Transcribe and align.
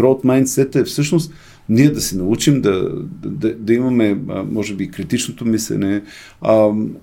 Growth 0.00 0.24
mindset 0.24 0.80
е 0.80 0.84
всъщност 0.84 1.32
ние 1.68 1.90
да 1.90 2.00
се 2.00 2.16
научим 2.16 2.60
да, 2.60 2.90
да, 3.24 3.54
да 3.54 3.74
имаме, 3.74 4.18
може 4.50 4.74
би, 4.74 4.90
критичното 4.90 5.44
мислене, 5.44 6.02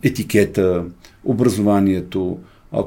етикета, 0.03 0.85
образованието, 1.25 2.39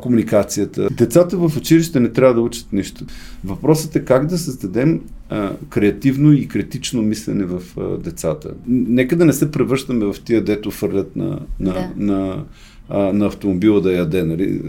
комуникацията. 0.03 0.89
Децата 0.91 1.37
в 1.37 1.57
училище 1.57 2.01
не 2.01 2.13
трябва 2.13 2.35
да 2.35 2.41
учат 2.41 2.73
нищо. 2.73 3.05
Въпросът 3.45 3.97
е 3.97 4.05
как 4.05 4.27
да 4.27 4.39
създадем 4.39 5.01
креативно 5.69 6.33
и 6.33 6.49
критично 6.49 7.03
мислене 7.03 7.45
в 7.45 7.63
децата. 7.99 8.55
Нека 8.69 9.17
да 9.17 9.25
не 9.25 9.33
се 9.33 9.51
превръщаме 9.51 10.05
в 10.05 10.17
тия, 10.25 10.45
дето 10.45 10.71
фърлят 10.71 11.17
на, 11.17 11.41
на, 11.61 11.73
да. 11.73 11.91
на, 11.97 12.45
а, 12.89 12.99
на 12.99 13.27
автомобила 13.27 13.81
да 13.81 13.93
яде, 13.93 14.25
нали, 14.25 14.61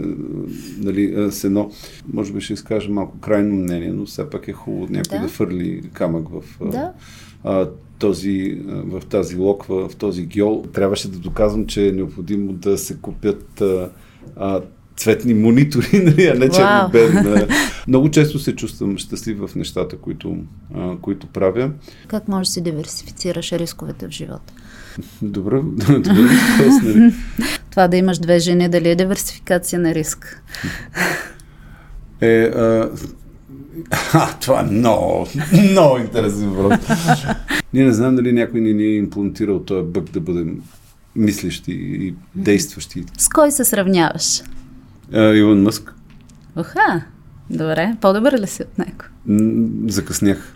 нали, 0.78 1.30
с 1.30 1.44
едно, 1.44 1.70
може 2.12 2.32
би 2.32 2.40
ще 2.40 2.52
изкажа 2.52 2.90
малко 2.90 3.18
крайно 3.18 3.54
мнение, 3.54 3.92
но 3.92 4.06
все 4.06 4.30
пак 4.30 4.48
е 4.48 4.52
хубаво 4.52 4.86
някой 4.90 5.18
да, 5.18 5.22
да 5.22 5.28
фърли 5.28 5.82
камък 5.92 6.28
в 6.28 6.42
да. 6.70 6.92
а, 7.44 7.68
този, 7.98 8.60
в 8.66 9.02
тази 9.06 9.36
локва, 9.36 9.88
в 9.88 9.96
този 9.96 10.26
гьол. 10.26 10.64
Трябваше 10.72 11.10
да 11.10 11.18
доказвам, 11.18 11.66
че 11.66 11.88
е 11.88 11.92
необходимо 11.92 12.52
да 12.52 12.78
се 12.78 12.96
купят 12.96 13.60
а, 13.60 13.90
а, 14.36 14.60
цветни 14.96 15.34
монитори, 15.34 15.88
нали, 16.04 16.26
а 16.26 16.34
не 16.34 16.48
черно-бели. 16.48 17.46
Много 17.88 18.10
често 18.10 18.38
се 18.38 18.56
чувствам 18.56 18.98
щастлив 18.98 19.38
в 19.38 19.54
нещата, 19.54 19.96
които, 19.96 20.36
а, 20.74 20.96
които 20.96 21.26
правя. 21.26 21.70
Как 22.08 22.28
можеш 22.28 22.48
да 22.48 22.52
си 22.52 22.60
диверсифицираш 22.60 23.52
рисковете 23.52 24.08
в 24.08 24.10
живота? 24.10 24.52
Добре, 25.22 25.60
добре 25.86 26.12
въпрос, 26.12 26.82
нали? 26.84 27.12
Това 27.78 27.88
да 27.88 27.96
имаш 27.96 28.18
две 28.18 28.38
жени, 28.38 28.68
дали 28.68 28.88
е 28.88 28.94
диверсификация 28.94 29.78
на 29.78 29.94
риск? 29.94 30.42
Е, 32.20 32.42
а, 32.42 32.90
а, 34.12 34.38
това 34.40 34.60
е 34.60 34.62
много, 34.62 35.26
много 35.70 35.98
интересен 35.98 36.50
въпрос. 36.50 36.78
Ние 37.74 37.84
не 37.84 37.92
знам 37.92 38.16
дали 38.16 38.32
някой 38.32 38.60
не 38.60 38.72
ни 38.72 38.82
е 38.82 38.96
имплантирал 38.96 39.58
този 39.58 39.86
бък 39.86 40.10
да 40.10 40.20
бъдем 40.20 40.62
мислещи 41.16 41.72
и 41.72 42.14
действащи. 42.34 43.04
С 43.18 43.28
кой 43.28 43.50
се 43.50 43.64
сравняваш? 43.64 44.42
А, 45.12 45.34
Илон 45.34 45.62
Мъск. 45.62 45.94
Оха, 46.56 47.04
добре. 47.50 47.96
По-добър 48.00 48.40
ли 48.40 48.46
си 48.46 48.62
от 48.62 48.78
него? 48.78 49.04
Закъснях. 49.90 50.52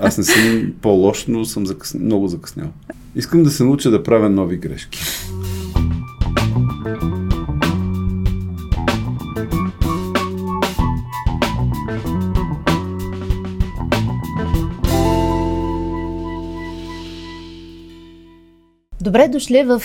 Аз 0.00 0.18
не 0.18 0.24
съм 0.24 0.72
по-лош, 0.82 1.26
но 1.28 1.44
съм 1.44 1.66
закъс... 1.66 1.94
много 1.94 2.28
закъснял. 2.28 2.72
Искам 3.16 3.42
да 3.42 3.50
се 3.50 3.64
науча 3.64 3.90
да 3.90 4.02
правя 4.02 4.30
нови 4.30 4.56
грешки. 4.56 5.04
Добре 6.84 6.98
дошли 19.28 19.64
в 19.64 19.82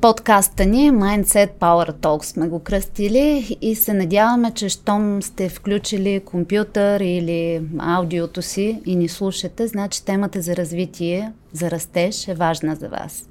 подкаста 0.00 0.66
ни 0.66 0.90
Mindset 0.90 1.50
Power 1.60 1.92
Talk 1.92 2.24
сме 2.24 2.48
го 2.48 2.58
кръстили 2.58 3.56
и 3.60 3.74
се 3.74 3.94
надяваме, 3.94 4.52
че 4.54 4.68
щом 4.68 5.22
сте 5.22 5.48
включили 5.48 6.22
компютър 6.24 7.00
или 7.00 7.62
аудиото 7.78 8.42
си 8.42 8.80
и 8.86 8.96
ни 8.96 9.08
слушате, 9.08 9.66
значи 9.66 10.04
темата 10.04 10.42
за 10.42 10.56
развитие, 10.56 11.32
за 11.52 11.70
растеж 11.70 12.28
е 12.28 12.34
важна 12.34 12.74
за 12.74 12.88
вас. 12.88 13.28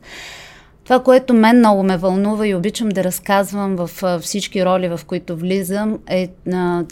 Това, 0.83 1.03
което 1.03 1.33
мен 1.33 1.57
много 1.57 1.83
ме 1.83 1.97
вълнува 1.97 2.47
и 2.47 2.55
обичам 2.55 2.89
да 2.89 3.03
разказвам 3.03 3.75
в 3.75 4.19
всички 4.19 4.65
роли, 4.65 4.89
в 4.89 4.99
които 5.07 5.35
влизам, 5.35 5.99
е 6.07 6.29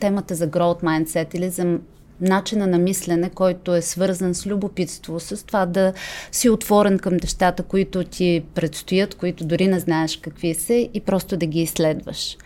темата 0.02 0.36
за 0.36 0.48
growth 0.48 0.84
mindset 0.84 1.36
или 1.36 1.50
за 1.50 1.78
начина 2.22 2.68
на 2.68 2.78
мислене, 2.78 3.30
който 3.30 3.76
е 3.76 3.82
свързан 3.82 4.36
с 4.36 4.48
любопитство, 4.48 5.20
с 5.20 5.46
това 5.46 5.66
да 5.66 5.94
си 6.32 6.50
отворен 6.50 7.00
към 7.00 7.14
нещата, 7.14 7.64
които 7.64 8.04
ти 8.04 8.44
предстоят, 8.56 9.16
които 9.16 9.46
дори 9.46 9.68
не 9.68 9.80
знаеш 9.80 10.18
какви 10.18 10.54
са 10.54 10.74
и 10.74 11.02
просто 11.06 11.38
да 11.38 11.46
ги 11.46 11.62
изследваш. 11.62 12.38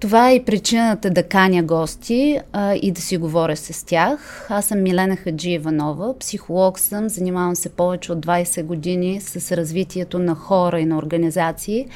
Това 0.00 0.30
е 0.30 0.34
и 0.34 0.44
причината 0.44 1.10
да 1.10 1.22
каня 1.22 1.62
гости 1.62 2.40
а, 2.52 2.74
и 2.74 2.92
да 2.92 3.00
си 3.00 3.16
говоря 3.16 3.56
с 3.56 3.86
тях. 3.86 4.46
Аз 4.50 4.66
съм 4.66 4.82
Милена 4.82 5.16
Хаджи 5.16 5.50
Иванова, 5.50 6.18
психолог 6.18 6.78
съм, 6.78 7.08
занимавам 7.08 7.56
се 7.56 7.68
повече 7.68 8.12
от 8.12 8.26
20 8.26 8.62
години 8.62 9.20
с 9.20 9.56
развитието 9.56 10.18
на 10.18 10.34
хора 10.34 10.80
и 10.80 10.86
на 10.86 10.98
организации 10.98 11.86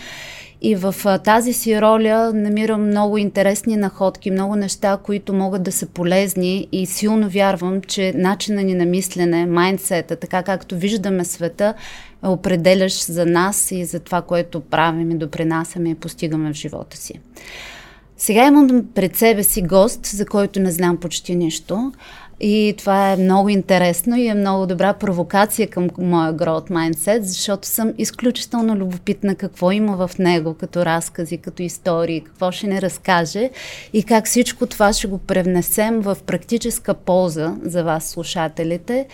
и 0.62 0.76
в 0.76 0.94
а, 1.04 1.18
тази 1.18 1.52
си 1.52 1.80
роля 1.80 2.32
намирам 2.34 2.86
много 2.86 3.18
интересни 3.18 3.76
находки, 3.76 4.30
много 4.30 4.56
неща, 4.56 4.98
които 5.02 5.32
могат 5.32 5.62
да 5.62 5.72
са 5.72 5.86
полезни 5.86 6.68
и 6.72 6.86
силно 6.86 7.28
вярвам, 7.28 7.80
че 7.82 8.12
начина 8.16 8.62
ни 8.62 8.74
на 8.74 8.84
мислене, 8.84 9.46
майндсета, 9.46 10.16
така 10.16 10.42
както 10.42 10.76
виждаме 10.76 11.24
света, 11.24 11.74
е 12.24 12.28
определящ 12.28 13.02
за 13.02 13.26
нас 13.26 13.70
и 13.70 13.84
за 13.84 14.00
това, 14.00 14.22
което 14.22 14.60
правим 14.60 15.10
и 15.10 15.14
допринасяме 15.14 15.90
и 15.90 15.94
постигаме 15.94 16.52
в 16.52 16.56
живота 16.56 16.96
си. 16.96 17.20
Сега 18.20 18.46
имам 18.46 18.84
пред 18.94 19.16
себе 19.16 19.42
си 19.42 19.62
гост, 19.62 20.06
за 20.06 20.26
който 20.26 20.60
не 20.60 20.70
знам 20.70 20.96
почти 20.96 21.36
нищо. 21.36 21.92
И 22.40 22.74
това 22.78 23.12
е 23.12 23.16
много 23.16 23.48
интересно 23.48 24.16
и 24.16 24.26
е 24.26 24.34
много 24.34 24.66
добра 24.66 24.92
провокация 24.92 25.70
към 25.70 25.88
моя 25.98 26.34
growth 26.34 26.70
mindset, 26.70 27.20
защото 27.20 27.68
съм 27.68 27.92
изключително 27.98 28.76
любопитна 28.76 29.34
какво 29.34 29.72
има 29.72 30.08
в 30.08 30.18
него, 30.18 30.54
като 30.54 30.84
разкази, 30.84 31.38
като 31.38 31.62
истории, 31.62 32.20
какво 32.20 32.52
ще 32.52 32.66
ни 32.66 32.82
разкаже 32.82 33.50
и 33.92 34.02
как 34.02 34.26
всичко 34.26 34.66
това 34.66 34.92
ще 34.92 35.08
го 35.08 35.18
превнесем 35.18 36.00
в 36.00 36.18
практическа 36.26 36.94
полза 36.94 37.54
за 37.62 37.84
вас, 37.84 38.08
слушателите 38.08 39.06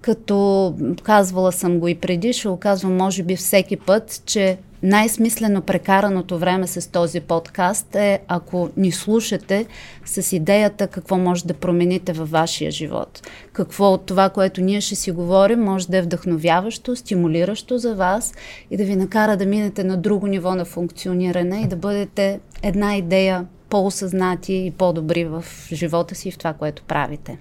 като 0.00 0.74
казвала 1.02 1.52
съм 1.52 1.78
го 1.78 1.88
и 1.88 1.94
преди, 1.94 2.32
ще 2.32 2.48
го 2.48 2.56
казвам 2.56 2.96
може 2.96 3.22
би 3.22 3.36
всеки 3.36 3.76
път, 3.76 4.22
че 4.26 4.58
най-смислено 4.84 5.62
прекараното 5.62 6.38
време 6.38 6.66
с 6.66 6.90
този 6.90 7.20
подкаст 7.20 7.94
е 7.94 8.20
ако 8.28 8.70
ни 8.76 8.92
слушате 8.92 9.66
с 10.04 10.32
идеята 10.32 10.86
какво 10.86 11.18
може 11.18 11.44
да 11.44 11.54
промените 11.54 12.12
във 12.12 12.30
вашия 12.30 12.70
живот. 12.70 13.28
Какво 13.52 13.92
от 13.92 14.06
това, 14.06 14.28
което 14.28 14.60
ние 14.60 14.80
ще 14.80 14.94
си 14.94 15.10
говорим, 15.10 15.60
може 15.60 15.88
да 15.88 15.96
е 15.96 16.02
вдъхновяващо, 16.02 16.96
стимулиращо 16.96 17.78
за 17.78 17.94
вас 17.94 18.32
и 18.70 18.76
да 18.76 18.84
ви 18.84 18.96
накара 18.96 19.36
да 19.36 19.46
минете 19.46 19.84
на 19.84 19.96
друго 19.96 20.26
ниво 20.26 20.54
на 20.54 20.64
функциониране 20.64 21.60
и 21.60 21.68
да 21.68 21.76
бъдете 21.76 22.40
една 22.62 22.96
идея 22.96 23.46
по-осъзнати 23.68 24.54
и 24.54 24.70
по-добри 24.70 25.24
в 25.24 25.44
живота 25.72 26.14
си 26.14 26.28
и 26.28 26.32
в 26.32 26.38
това, 26.38 26.52
което 26.52 26.82
правите. 26.82 27.38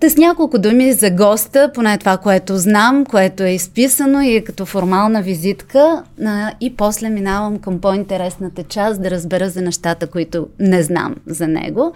Та 0.00 0.10
с 0.10 0.16
няколко 0.16 0.58
думи 0.58 0.92
за 0.92 1.10
госта, 1.10 1.70
поне 1.74 1.98
това, 1.98 2.16
което 2.16 2.56
знам, 2.56 3.04
което 3.04 3.42
е 3.42 3.50
изписано 3.50 4.20
и 4.20 4.36
е 4.36 4.44
като 4.44 4.66
формална 4.66 5.22
визитка. 5.22 6.02
И 6.60 6.76
после 6.76 7.10
минавам 7.10 7.58
към 7.58 7.80
по-интересната 7.80 8.62
част 8.62 9.02
да 9.02 9.10
разбера 9.10 9.50
за 9.50 9.62
нещата, 9.62 10.06
които 10.06 10.48
не 10.58 10.82
знам 10.82 11.14
за 11.26 11.48
него. 11.48 11.92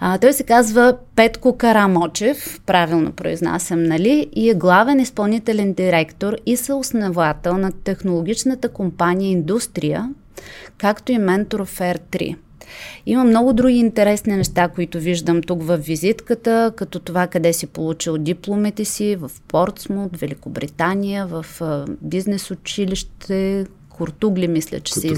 А, 0.00 0.18
той 0.18 0.32
се 0.32 0.42
казва 0.42 0.96
Петко 1.16 1.56
Карамочев, 1.56 2.60
правилно 2.66 3.12
произнасям, 3.12 3.82
нали, 3.82 4.30
и 4.32 4.50
е 4.50 4.54
главен 4.54 5.00
изпълнителен 5.00 5.72
директор 5.72 6.36
и 6.46 6.56
съосновател 6.56 7.56
на 7.56 7.72
технологичната 7.72 8.68
компания 8.68 9.30
Индустрия, 9.30 10.10
както 10.78 11.12
и 11.12 11.18
ментор 11.18 11.64
в 11.64 11.78
Fair 11.78 11.98
3. 12.10 12.36
Има 13.06 13.24
много 13.24 13.52
други 13.52 13.76
интересни 13.76 14.36
неща, 14.36 14.68
които 14.68 14.98
виждам 14.98 15.42
тук 15.42 15.62
в 15.62 15.76
визитката, 15.76 16.72
като 16.76 16.98
това 16.98 17.26
къде 17.26 17.52
си 17.52 17.66
получил 17.66 18.18
дипломите 18.18 18.84
си 18.84 19.16
в 19.16 19.30
Портсмут, 19.48 20.16
Великобритания, 20.16 21.26
в 21.26 21.46
бизнес 22.00 22.50
училище, 22.50 23.66
Куртугли, 23.88 24.48
мисля, 24.48 24.80
че 24.80 24.94
си... 24.94 25.14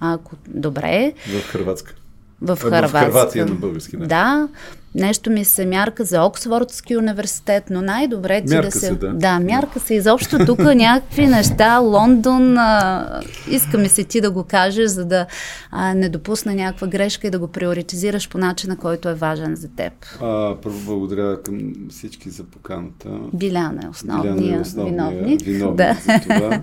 А, 0.00 0.18
добре. 0.48 1.12
В 1.28 1.48
Хрватска. 1.48 1.94
В 2.40 2.56
Хрватска. 2.56 2.98
В 2.98 3.10
Хрватия 3.10 3.46
на 3.46 3.54
български. 3.54 3.96
Да. 3.96 4.06
да. 4.06 4.48
Нещо 4.96 5.30
ми 5.30 5.44
се 5.44 5.66
мярка 5.66 6.04
за 6.04 6.22
Оксфордски 6.22 6.96
университет, 6.96 7.64
но 7.70 7.82
най-добре 7.82 8.40
ти 8.40 8.46
да 8.46 8.70
се... 8.70 8.78
се 8.78 8.94
да. 8.94 9.12
да, 9.12 9.40
мярка 9.40 9.80
се 9.80 9.94
изобщо 9.94 10.38
тук 10.46 10.58
някакви 10.74 11.26
неща. 11.26 11.78
Лондон, 11.78 12.58
а, 12.58 13.20
иска 13.50 13.78
ми 13.78 13.88
се 13.88 14.04
ти 14.04 14.20
да 14.20 14.30
го 14.30 14.44
кажеш, 14.44 14.90
за 14.90 15.04
да 15.04 15.26
а, 15.70 15.94
не 15.94 16.08
допусна 16.08 16.54
някаква 16.54 16.86
грешка 16.86 17.26
и 17.26 17.30
да 17.30 17.38
го 17.38 17.48
приоритизираш 17.48 18.28
по 18.28 18.38
начина, 18.38 18.76
който 18.76 19.08
е 19.08 19.14
важен 19.14 19.56
за 19.56 19.68
теб. 19.68 19.92
А, 20.20 20.56
първо 20.62 20.78
благодаря 20.84 21.42
към 21.42 21.72
всички 21.90 22.30
за 22.30 22.44
поканата. 22.44 23.08
Биляна 23.34 23.80
е 23.84 23.88
основния, 23.88 24.34
Биляна 24.34 24.56
е 24.56 24.60
основния 24.60 24.92
виновник. 24.92 25.40
виновник 25.44 25.76
да. 25.76 25.96
за 26.06 26.20
това. 26.20 26.62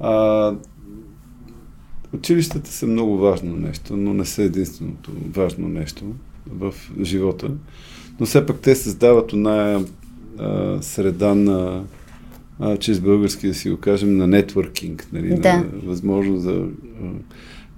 А, 0.00 0.54
Училищата 2.14 2.70
са 2.70 2.86
много 2.86 3.18
важно 3.18 3.56
нещо, 3.56 3.96
но 3.96 4.14
не 4.14 4.24
са 4.24 4.42
единственото 4.42 5.10
важно 5.34 5.68
нещо 5.68 6.04
в 6.46 6.74
живота. 7.02 7.50
Но 8.20 8.26
все 8.26 8.46
пак 8.46 8.60
те 8.60 8.74
създават 8.74 9.32
една 9.32 9.80
среда 10.80 11.34
на, 11.34 11.82
а, 12.60 12.76
чрез 12.76 13.00
български 13.00 13.46
да 13.46 13.54
си 13.54 13.70
го 13.70 13.76
кажем, 13.76 14.16
на 14.16 14.26
нетворкинг, 14.26 15.06
нали, 15.12 15.34
да. 15.34 15.56
на 15.56 15.64
възможност 15.84 16.42
за 16.42 16.64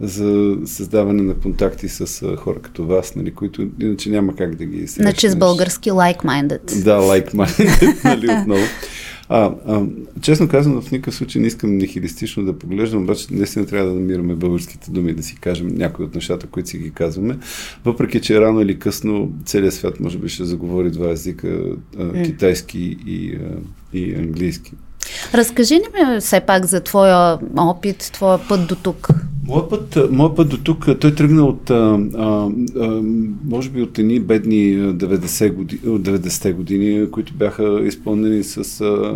за 0.01 0.57
създаване 0.65 1.23
на 1.23 1.35
контакти 1.35 1.89
с 1.89 2.37
хора 2.37 2.59
като 2.63 2.87
вас, 2.87 3.17
нали, 3.17 3.35
които 3.35 3.69
иначе 3.81 4.11
няма 4.11 4.37
как 4.37 4.55
да 4.55 4.65
ги 4.65 4.79
срещнеш. 4.79 5.05
Значи 5.05 5.29
с 5.29 5.37
български 5.37 5.91
like-minded. 5.91 6.85
Да, 6.85 6.99
like-minded, 7.01 8.05
нали, 8.05 8.41
отново. 8.41 8.63
А, 9.35 9.55
а, 9.67 9.83
честно 10.21 10.49
казано, 10.49 10.83
в 10.83 10.91
никакъв 10.91 11.15
случай 11.15 11.43
не 11.43 11.49
искам 11.49 11.77
нихилистично 11.77 12.45
да 12.45 12.59
поглеждам, 12.59 13.03
обаче 13.03 13.27
наистина 13.31 13.67
трябва 13.67 13.89
да 13.89 13.95
намираме 13.95 14.35
българските 14.35 14.91
думи, 14.91 15.13
да 15.13 15.23
си 15.23 15.37
кажем 15.41 15.69
някои 15.69 16.05
от 16.05 16.15
нещата, 16.15 16.47
които 16.47 16.69
си 16.69 16.79
ги 16.79 16.91
казваме. 16.91 17.39
Въпреки, 17.85 18.21
че 18.21 18.41
рано 18.41 18.61
или 18.61 18.79
късно 18.79 19.33
целият 19.45 19.75
свят 19.75 20.01
може 20.01 20.19
би 20.19 20.29
ще 20.29 20.45
заговори 20.45 20.91
два 20.91 21.11
езика, 21.11 21.59
а, 21.99 22.23
китайски 22.23 22.97
и, 23.07 23.35
а, 23.35 23.97
и 23.97 24.15
английски. 24.15 24.73
Разкажи 25.35 25.75
ни 25.75 25.81
ми 25.81 26.21
все 26.21 26.41
пак 26.41 26.67
за 26.67 26.81
твоя 26.81 27.39
опит, 27.57 27.99
твоя 27.99 28.49
път 28.49 28.69
до 28.69 28.77
тук. 28.77 29.09
Моят 29.47 29.71
път, 29.71 29.99
моят 30.11 30.37
път 30.37 30.49
до 30.49 30.59
тук, 30.59 30.87
той 31.01 31.15
тръгна 31.15 31.45
от, 31.47 31.71
а, 31.71 32.01
а, 32.17 32.51
може 33.45 33.71
би 33.71 33.83
от 33.83 33.99
едни 33.99 34.21
бедни 34.21 34.77
90 34.77 35.53
години, 35.53 35.81
90 35.83 36.55
години, 36.55 37.11
които 37.11 37.35
бяха 37.35 37.83
изпълнени 37.85 38.43
с 38.43 38.81
а, 38.81 39.15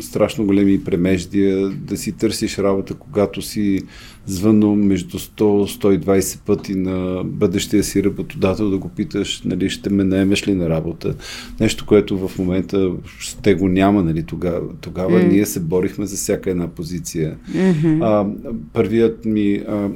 страшно 0.00 0.46
големи 0.46 0.84
премеждия, 0.84 1.68
да 1.68 1.96
си 1.96 2.12
търсиш 2.12 2.58
работа, 2.58 2.94
когато 2.94 3.42
си 3.42 3.80
звънно 4.28 4.76
между 4.76 5.18
100-120 5.18 6.40
пъти 6.40 6.74
на 6.74 7.24
бъдещия 7.24 7.84
си 7.84 8.04
работодател 8.04 8.70
да 8.70 8.78
го 8.78 8.88
питаш, 8.88 9.42
нали, 9.44 9.70
ще 9.70 9.90
ме 9.90 10.04
наемеш 10.04 10.48
ли 10.48 10.54
на 10.54 10.68
работа. 10.68 11.14
Нещо, 11.60 11.86
което 11.86 12.28
в 12.28 12.38
момента 12.38 12.90
ще 13.18 13.54
го 13.54 13.68
няма, 13.68 14.02
нали, 14.02 14.22
тогава. 14.22 14.60
Тогава 14.80 15.20
mm. 15.20 15.28
ние 15.28 15.46
се 15.46 15.60
борихме 15.60 16.06
за 16.06 16.16
всяка 16.16 16.50
една 16.50 16.68
позиция. 16.68 17.36
Mm-hmm. 17.52 17.98
А, 18.02 18.26
първият 18.72 19.24
ми, 19.24 19.62
а, 19.68 19.88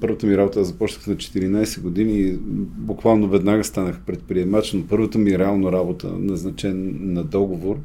първата 0.00 0.26
ми 0.26 0.36
работа 0.36 0.64
започнах 0.64 1.06
на 1.06 1.16
14 1.16 1.80
години 1.80 2.20
и 2.20 2.38
буквално 2.76 3.28
веднага 3.28 3.64
станах 3.64 4.00
предприемач, 4.06 4.72
но 4.72 4.86
първата 4.86 5.18
ми 5.18 5.38
реално 5.38 5.72
работа, 5.72 6.08
назначен 6.18 6.96
на 7.00 7.24
договор, 7.24 7.76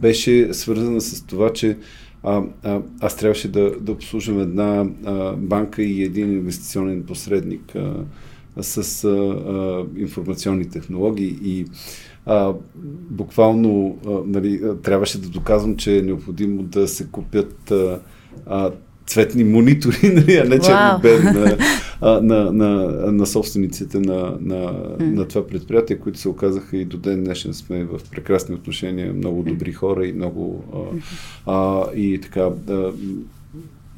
беше 0.00 0.54
свързана 0.54 1.00
с 1.00 1.26
това, 1.26 1.52
че 1.52 1.76
а, 2.22 2.42
а, 2.62 2.80
аз 3.00 3.16
трябваше 3.16 3.48
да, 3.48 3.80
да 3.80 3.92
обслужвам 3.92 4.40
една 4.40 4.86
а, 5.04 5.32
банка 5.32 5.82
и 5.82 6.02
един 6.02 6.32
инвестиционен 6.32 7.02
посредник 7.02 7.76
а, 7.76 8.04
с 8.62 9.04
а, 9.04 9.08
а, 9.08 9.86
информационни 9.96 10.70
технологии 10.70 11.38
и 11.42 11.66
а, 12.26 12.54
буквално 13.10 13.98
а, 14.06 14.10
нали, 14.26 14.62
трябваше 14.82 15.20
да 15.20 15.28
доказвам, 15.28 15.76
че 15.76 15.98
е 15.98 16.02
необходимо 16.02 16.62
да 16.62 16.88
се 16.88 17.06
купят 17.06 17.70
а, 17.70 18.00
а, 18.46 18.70
цветни 19.12 19.44
монитори, 19.44 19.96
нали, 20.14 20.36
а 20.36 20.44
не 20.44 20.58
черно 20.58 20.98
бед 21.02 21.24
на, 21.24 21.56
на, 22.22 22.52
на, 22.52 22.72
на 23.12 23.26
собствениците 23.26 23.98
на, 23.98 24.36
на, 24.40 24.72
на 25.00 25.28
това 25.28 25.46
предприятие, 25.46 25.98
които 25.98 26.18
се 26.18 26.28
оказаха 26.28 26.76
и 26.76 26.84
до 26.84 26.96
ден 26.96 27.24
днешен 27.24 27.54
сме 27.54 27.84
в 27.84 28.00
прекрасни 28.10 28.54
отношения, 28.54 29.12
много 29.12 29.42
добри 29.42 29.72
хора 29.72 30.06
и 30.06 30.12
много 30.12 30.64
а, 31.46 31.52
а, 31.52 31.84
и 31.94 32.20
така 32.20 32.48
да, 32.66 32.92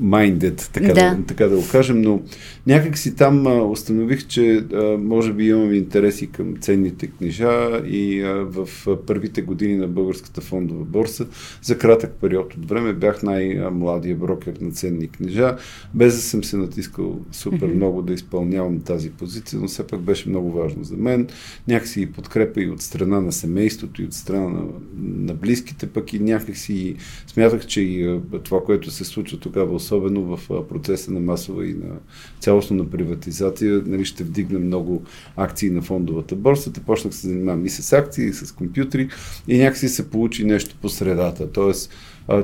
minded, 0.02 0.72
така 0.72 0.86
да. 0.86 0.94
да, 0.94 1.18
така 1.26 1.46
да 1.46 1.56
го 1.56 1.62
кажем, 1.72 2.02
но 2.02 2.22
някак 2.66 2.98
си 2.98 3.16
там 3.16 3.46
а, 3.46 3.62
установих, 3.62 4.26
че 4.26 4.56
а, 4.56 4.98
може 4.98 5.32
би 5.32 5.48
имам 5.48 5.74
интереси 5.74 6.26
към 6.26 6.56
ценните 6.60 7.06
книжа 7.06 7.82
и 7.86 8.22
а, 8.22 8.32
в 8.32 8.68
първите 9.06 9.42
години 9.42 9.76
на 9.76 9.88
Българската 9.88 10.40
фондова 10.40 10.84
борса 10.84 11.26
за 11.62 11.78
кратък 11.78 12.12
период 12.20 12.54
от 12.54 12.68
време 12.68 12.92
бях 12.92 13.22
най-младия 13.22 14.16
брокер 14.16 14.54
на 14.60 14.70
ценни 14.70 15.08
книжа, 15.08 15.56
без 15.94 16.14
да 16.14 16.20
съм 16.20 16.44
се 16.44 16.56
натискал 16.56 17.20
супер 17.32 17.58
mm-hmm. 17.58 17.74
много 17.74 18.02
да 18.02 18.12
изпълнявам 18.12 18.80
тази 18.80 19.10
позиция, 19.10 19.60
но 19.60 19.68
все 19.68 19.86
пак 19.86 20.00
беше 20.00 20.28
много 20.28 20.52
важно 20.52 20.84
за 20.84 20.96
мен. 20.96 21.28
Някакси 21.68 22.00
и 22.00 22.12
подкрепа 22.12 22.62
и 22.62 22.70
от 22.70 22.82
страна 22.82 23.20
на 23.20 23.32
семейството, 23.32 24.02
и 24.02 24.04
от 24.04 24.12
страна 24.12 24.48
на, 24.48 24.62
на 25.02 25.34
близките, 25.34 25.86
пък 25.86 26.12
и 26.12 26.18
някакси 26.18 26.96
смятах, 27.26 27.66
че 27.66 27.80
и 27.80 28.20
това, 28.42 28.64
което 28.64 28.90
се 28.90 29.04
случва 29.04 29.38
тогава 29.38 29.74
особено 29.84 30.36
в 30.36 30.68
процеса 30.68 31.12
на 31.12 31.20
масова 31.20 31.66
и 31.66 31.74
на 31.74 31.94
цялостно 32.40 32.76
на 32.76 32.90
приватизация, 32.90 33.82
нали, 33.86 34.04
ще 34.04 34.24
вдигне 34.24 34.58
много 34.58 35.02
акции 35.36 35.70
на 35.70 35.82
фондовата 35.82 36.36
борса. 36.36 36.72
Те 36.72 36.80
почнах 36.80 37.14
се 37.14 37.28
занимавам 37.28 37.66
и 37.66 37.70
с 37.70 37.92
акции, 37.92 38.26
и 38.26 38.32
с 38.32 38.52
компютри 38.52 39.08
и 39.48 39.58
някакси 39.58 39.88
се 39.88 40.10
получи 40.10 40.44
нещо 40.44 40.76
по 40.82 40.88
средата. 40.88 41.52
Тоест, 41.52 41.90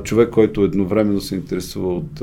човек, 0.03 0.29
който 0.29 0.63
едновременно 0.63 1.21
се 1.21 1.35
интересува 1.35 1.95
от 1.95 2.21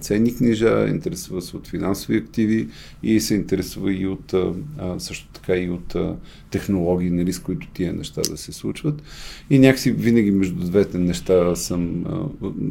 ценни 0.00 0.34
книжа, 0.34 0.86
интересува 0.88 1.42
се 1.42 1.56
от 1.56 1.68
финансови 1.68 2.16
активи 2.16 2.68
и 3.02 3.20
се 3.20 3.34
интересува 3.34 3.92
и 3.92 4.06
от 4.06 4.34
също 4.98 5.28
така 5.32 5.56
и 5.56 5.70
от 5.70 5.96
технологии, 6.50 7.10
нали, 7.10 7.32
с 7.32 7.38
които 7.38 7.66
тия 7.74 7.92
неща 7.92 8.20
да 8.30 8.36
се 8.36 8.52
случват. 8.52 9.02
И 9.50 9.58
някакси 9.58 9.92
винаги 9.92 10.30
между 10.30 10.64
двете 10.64 10.98
неща 10.98 11.56
съм 11.56 12.04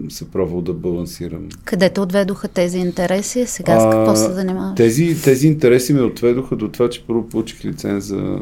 се 0.10 0.32
пробвал 0.32 0.62
да 0.62 0.74
балансирам. 0.74 1.50
Къде 1.66 1.90
те 1.90 2.02
отведоха 2.02 2.48
тези 2.48 2.78
интереси? 2.78 3.46
Сега 3.46 3.80
с 3.80 3.92
какво 3.92 4.16
се 4.16 4.34
занимаваш? 4.34 4.78
Тези, 4.78 5.22
тези 5.24 5.48
интереси 5.48 5.94
ме 5.94 6.02
отведоха 6.02 6.56
до 6.56 6.68
това, 6.68 6.90
че 6.90 7.04
първо 7.08 7.30
получих 7.30 7.66
лиценз 7.66 8.06
за, 8.06 8.42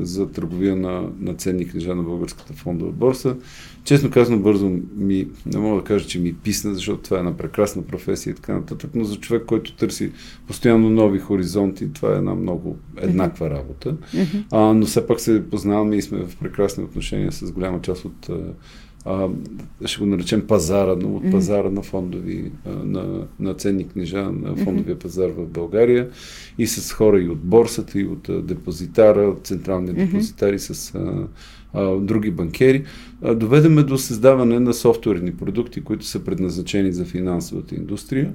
за 0.00 0.28
търговия 0.28 0.76
на, 0.76 1.02
на 1.20 1.34
ценни 1.34 1.68
книжа 1.68 1.94
на 1.94 2.02
Българската 2.02 2.52
фондова 2.52 2.92
борса. 2.92 3.36
Честно 3.88 4.10
казано, 4.10 4.38
бързо 4.38 4.70
ми, 4.96 5.28
не 5.46 5.58
мога 5.58 5.80
да 5.80 5.84
кажа, 5.84 6.06
че 6.06 6.20
ми 6.20 6.34
писна, 6.34 6.74
защото 6.74 7.02
това 7.02 7.16
е 7.16 7.20
една 7.20 7.36
прекрасна 7.36 7.82
професия 7.82 8.30
и 8.30 8.34
така 8.34 8.54
нататък, 8.54 8.90
но 8.94 9.04
за 9.04 9.16
човек, 9.16 9.42
който 9.46 9.76
търси 9.76 10.12
постоянно 10.46 10.90
нови 10.90 11.18
хоризонти, 11.18 11.92
това 11.92 12.12
е 12.12 12.16
една 12.16 12.34
много 12.34 12.76
еднаква 12.96 13.50
работа. 13.50 13.96
Mm-hmm. 14.14 14.44
А, 14.50 14.58
но 14.74 14.86
все 14.86 15.06
пак 15.06 15.20
се 15.20 15.50
познаваме 15.50 15.96
и 15.96 16.02
сме 16.02 16.18
в 16.18 16.36
прекрасни 16.36 16.84
отношения 16.84 17.32
с 17.32 17.52
голяма 17.52 17.80
част 17.80 18.04
от 18.04 18.30
а, 19.04 19.28
ще 19.84 20.00
го 20.00 20.06
наречем 20.06 20.46
пазара, 20.46 20.96
но 21.00 21.16
от 21.16 21.30
пазара 21.30 21.70
на 21.70 21.82
фондови, 21.82 22.52
на, 22.66 23.26
на 23.40 23.54
ценни 23.54 23.88
книжа, 23.88 24.22
на 24.22 24.56
фондовия 24.56 24.98
пазар 24.98 25.30
в 25.30 25.46
България 25.46 26.08
и 26.58 26.66
с 26.66 26.92
хора 26.92 27.20
и 27.20 27.28
от 27.28 27.40
борсата, 27.40 28.00
и 28.00 28.06
от 28.06 28.46
депозитара, 28.46 29.20
от 29.20 29.46
централния 29.46 29.94
депозитари, 29.94 30.58
с 30.58 30.94
а, 30.94 31.26
а, 31.72 31.96
други 31.96 32.30
банкери, 32.30 32.84
доведеме 33.34 33.82
до 33.82 33.98
създаване 33.98 34.60
на 34.60 34.74
софтуерни 34.74 35.36
продукти, 35.36 35.80
които 35.80 36.04
са 36.04 36.24
предназначени 36.24 36.92
за 36.92 37.04
финансовата 37.04 37.74
индустрия. 37.74 38.32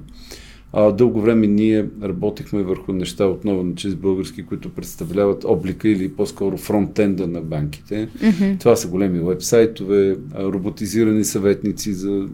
А, 0.76 0.92
дълго 0.92 1.20
време 1.20 1.46
ние 1.46 1.86
работихме 2.02 2.62
върху 2.62 2.92
неща 2.92 3.26
отново 3.26 3.62
на 3.62 3.74
чрез 3.74 3.94
български, 3.94 4.46
които 4.46 4.68
представляват 4.68 5.44
облика 5.44 5.88
или 5.88 6.08
по-скоро 6.08 6.56
фронтенда 6.56 7.26
на 7.26 7.40
банките. 7.40 8.08
Mm-hmm. 8.18 8.60
Това 8.60 8.76
са 8.76 8.88
големи 8.88 9.18
вебсайтове, 9.18 10.16
роботизирани 10.38 11.24
съветници 11.24 11.92
за... 11.92 12.26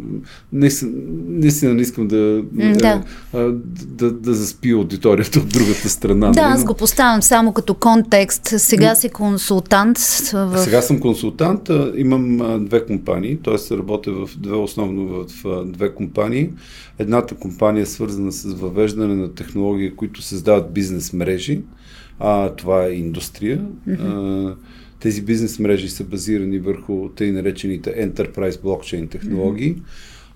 Наистина 0.52 1.74
не 1.74 1.82
искам 1.82 2.08
да, 2.08 2.42
да. 2.52 3.02
да, 3.32 3.52
да, 3.72 4.12
да 4.12 4.34
заспи 4.34 4.70
аудиторията 4.70 5.38
от 5.38 5.48
другата 5.48 5.88
страна. 5.88 6.30
Да, 6.30 6.42
нали? 6.42 6.52
аз 6.52 6.64
го 6.64 6.74
поставям 6.74 7.22
само 7.22 7.52
като 7.52 7.74
контекст. 7.74 8.54
Сега 8.58 8.94
си 8.94 9.08
консултант. 9.08 9.98
В... 10.32 10.58
Сега 10.58 10.82
съм 10.82 11.00
консултант. 11.00 11.70
Имам 11.96 12.40
две 12.66 12.86
компании, 12.86 13.38
т.е. 13.44 13.76
работя 13.76 14.12
в 14.12 14.30
две 14.38 14.56
основно 14.56 15.06
в 15.06 15.64
две 15.64 15.94
компании. 15.94 16.50
Едната 17.00 17.34
компания 17.34 17.82
е 17.82 17.86
свързана 17.86 18.32
с 18.32 18.54
въвеждане 18.54 19.14
на 19.14 19.34
технологии, 19.34 19.96
които 19.96 20.22
създават 20.22 20.72
бизнес 20.72 21.12
мрежи. 21.12 21.60
А, 22.18 22.50
това 22.54 22.86
е 22.86 22.92
индустрия. 22.92 23.60
Mm-hmm. 23.88 24.52
А, 24.52 24.56
тези 25.00 25.22
бизнес 25.22 25.58
мрежи 25.58 25.88
са 25.88 26.04
базирани 26.04 26.58
върху 26.58 27.08
тъй 27.08 27.32
наречените 27.32 27.90
Enterprise 27.90 28.50
Blockchain 28.50 29.10
технологии. 29.10 29.74
Mm-hmm. 29.74 29.82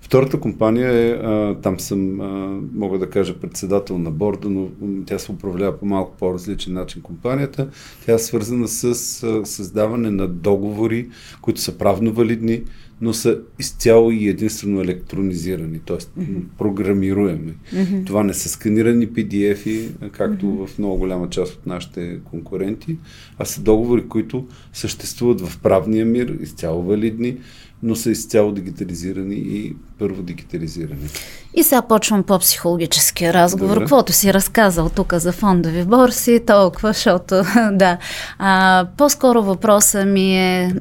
Втората 0.01 0.39
компания 0.39 0.93
е, 0.93 1.11
а, 1.11 1.55
там 1.61 1.79
съм, 1.79 2.21
а, 2.21 2.59
мога 2.73 2.99
да 2.99 3.09
кажа, 3.09 3.39
председател 3.39 3.97
на 3.97 4.11
борда, 4.11 4.49
но 4.49 4.67
тя 5.05 5.19
се 5.19 5.31
управлява 5.31 5.79
по 5.79 5.85
малко 5.85 6.17
по-различен 6.19 6.73
начин 6.73 7.01
компанията. 7.01 7.69
Тя 8.05 8.13
е 8.13 8.19
свързана 8.19 8.67
с 8.67 8.83
а, 9.23 9.45
създаване 9.45 10.11
на 10.11 10.27
договори, 10.27 11.09
които 11.41 11.61
са 11.61 11.77
правно 11.77 12.13
валидни, 12.13 12.63
но 13.01 13.13
са 13.13 13.39
изцяло 13.59 14.11
и 14.11 14.29
единствено 14.29 14.81
електронизирани, 14.81 15.79
т.е. 15.79 15.97
Mm-hmm. 15.97 16.41
програмируеми. 16.57 17.53
Mm-hmm. 17.73 18.05
Това 18.05 18.23
не 18.23 18.33
са 18.33 18.49
сканирани 18.49 19.09
PDF-и, 19.09 19.89
както 20.11 20.45
mm-hmm. 20.45 20.67
в 20.67 20.79
много 20.79 20.97
голяма 20.97 21.29
част 21.29 21.53
от 21.53 21.65
нашите 21.65 22.19
конкуренти, 22.23 22.97
а 23.37 23.45
са 23.45 23.61
договори, 23.61 24.07
които 24.07 24.47
съществуват 24.73 25.41
в 25.41 25.59
правния 25.61 26.05
мир, 26.05 26.37
изцяло 26.41 26.83
валидни, 26.83 27.37
но 27.83 27.95
са 27.95 28.11
изцяло 28.11 28.51
дигитализирани 28.51 29.35
и 29.35 29.75
първо 29.99 30.21
дигитализирани. 30.21 31.07
И 31.55 31.63
сега 31.63 31.81
почвам 31.81 32.23
по-психологическия 32.23 33.33
разговор. 33.33 33.73
Добре. 33.73 33.83
Каквото 33.83 34.13
си 34.13 34.33
разказал 34.33 34.89
тук 34.89 35.13
за 35.13 35.31
фондови 35.31 35.83
борси, 35.83 36.43
толкова, 36.47 36.93
защото 36.93 37.35
да. 37.71 37.97
А, 38.39 38.87
по-скоро 38.97 39.43
въпросът 39.43 40.07
ми 40.07 40.37
е 40.37 40.75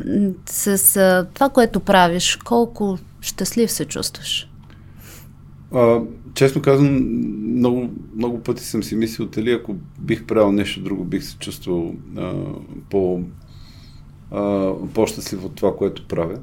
с 0.47 0.97
а, 0.97 1.27
това, 1.35 1.49
което 1.49 1.81
правиш, 1.81 2.39
колко 2.45 2.99
щастлив 3.21 3.73
се 3.73 3.85
чувстваш? 3.85 4.49
А, 5.75 6.01
честно 6.35 6.63
казвам, 6.63 7.05
много, 7.57 7.91
много 8.17 8.41
пъти 8.41 8.65
съм 8.65 8.83
си 8.83 8.97
мислил, 8.97 9.27
дали 9.27 9.53
ако 9.53 9.75
бих 9.99 10.25
правил 10.25 10.53
нещо 10.53 10.81
друго, 10.81 11.05
бих 11.05 11.25
се 11.25 11.37
чувствал 11.37 11.95
а, 12.17 12.33
по, 12.91 13.21
а, 14.31 14.73
по-щастлив 14.95 15.45
от 15.45 15.55
това, 15.55 15.77
което 15.77 16.09
правя. 16.09 16.39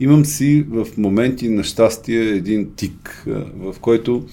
Имам 0.00 0.24
си 0.24 0.66
в 0.68 0.86
моменти 0.96 1.48
на 1.48 1.64
щастие 1.64 2.20
един 2.20 2.70
тик, 2.76 3.26
в 3.56 3.74
който 3.80 4.24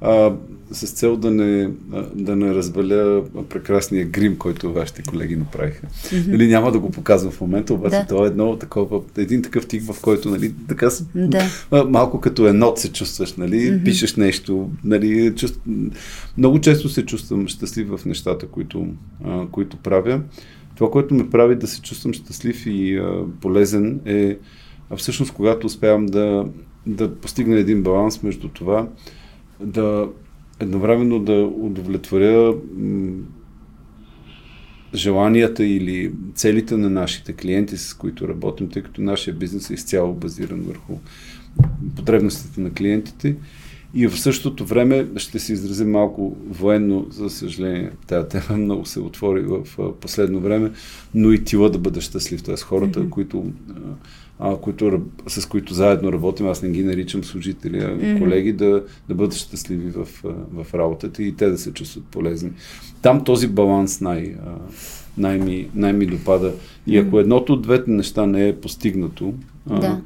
а, 0.00 0.32
с 0.70 0.90
цел 0.90 1.16
да 1.16 1.30
не, 1.30 1.70
да 2.14 2.36
не 2.36 2.54
разбаля 2.54 3.24
прекрасния 3.48 4.06
грим, 4.06 4.36
който 4.36 4.72
вашите 4.72 5.02
колеги 5.02 5.36
направиха. 5.36 5.86
Mm-hmm. 5.86 6.28
Нали, 6.28 6.46
няма 6.46 6.72
да 6.72 6.78
го 6.78 6.90
показвам 6.90 7.32
в 7.32 7.40
момента, 7.40 7.74
обаче 7.74 7.96
да. 7.96 8.06
то 8.06 8.24
е 8.24 8.26
едно 8.26 8.56
такова, 8.56 9.00
един 9.16 9.42
такъв 9.42 9.66
тик, 9.66 9.82
в 9.92 10.00
който 10.02 10.30
нали, 10.30 10.52
така, 10.68 10.88
да. 11.14 11.44
малко 11.88 12.20
като 12.20 12.48
енот 12.48 12.78
се 12.78 12.92
чувстваш, 12.92 13.34
нали, 13.34 13.56
mm-hmm. 13.56 13.84
пишеш 13.84 14.16
нещо. 14.16 14.70
Нали, 14.84 15.34
чувств... 15.36 15.60
Много 16.38 16.60
често 16.60 16.88
се 16.88 17.06
чувствам 17.06 17.48
щастлив 17.48 17.88
в 17.88 18.04
нещата, 18.04 18.46
които, 18.46 18.86
а, 19.24 19.46
които 19.46 19.76
правя. 19.76 20.20
Това, 20.74 20.90
което 20.90 21.14
ме 21.14 21.30
прави 21.30 21.56
да 21.56 21.66
се 21.66 21.82
чувствам 21.82 22.14
щастлив 22.14 22.66
и 22.66 22.96
а, 22.96 23.24
полезен 23.40 24.00
е 24.04 24.36
а 24.90 24.96
всъщност 24.96 25.32
когато 25.32 25.66
успявам 25.66 26.06
да, 26.06 26.48
да 26.86 27.14
постигна 27.14 27.56
един 27.56 27.82
баланс 27.82 28.22
между 28.22 28.48
това, 28.48 28.88
да 29.60 30.08
едновременно 30.60 31.18
да 31.18 31.50
удовлетворя 31.56 32.54
желанията 34.94 35.64
или 35.64 36.12
целите 36.34 36.76
на 36.76 36.90
нашите 36.90 37.32
клиенти, 37.32 37.76
с 37.76 37.94
които 37.94 38.28
работим, 38.28 38.68
тъй 38.68 38.82
като 38.82 39.02
нашия 39.02 39.34
бизнес 39.34 39.70
е 39.70 39.74
изцяло 39.74 40.14
базиран 40.14 40.60
върху 40.60 40.98
потребностите 41.96 42.60
на 42.60 42.72
клиентите. 42.72 43.36
И 43.94 44.06
в 44.06 44.20
същото 44.20 44.64
време 44.64 45.06
ще 45.16 45.38
се 45.38 45.52
изразим 45.52 45.90
малко 45.90 46.36
военно, 46.48 47.06
за 47.10 47.30
съжаление, 47.30 47.90
тази 48.06 48.28
тема 48.28 48.58
много 48.58 48.86
се 48.86 49.00
отвори 49.00 49.42
в 49.42 49.92
последно 50.00 50.40
време, 50.40 50.70
но 51.14 51.32
и 51.32 51.44
тила 51.44 51.70
да 51.70 51.78
бъда 51.78 52.00
щастлив, 52.00 52.42
т.е. 52.42 52.56
хората, 52.56 53.00
mm-hmm. 53.00 53.10
които 53.10 53.44
а, 54.38 54.56
които, 54.56 55.02
с 55.26 55.46
които 55.46 55.74
заедно 55.74 56.12
работим, 56.12 56.48
аз 56.48 56.62
не 56.62 56.70
ги 56.70 56.84
наричам 56.84 57.24
служители, 57.24 57.78
а 57.78 57.88
mm-hmm. 57.88 58.18
колеги, 58.18 58.52
да, 58.52 58.84
да 59.08 59.14
бъдат 59.14 59.34
щастливи 59.34 59.90
в, 59.90 60.08
в 60.52 60.74
работата 60.74 61.22
и 61.22 61.32
те 61.32 61.48
да 61.48 61.58
се 61.58 61.72
чувстват 61.72 62.04
полезни. 62.04 62.50
Там 63.02 63.24
този 63.24 63.48
баланс 63.48 64.00
най, 64.00 64.34
най-ми, 65.18 65.68
най-ми 65.74 66.06
допада. 66.06 66.52
И 66.86 66.98
ако 66.98 67.20
едното 67.20 67.52
от 67.52 67.62
двете 67.62 67.90
неща 67.90 68.26
не 68.26 68.48
е 68.48 68.56
постигнато, 68.56 69.34
да. 69.66 69.74
а, 69.74 70.00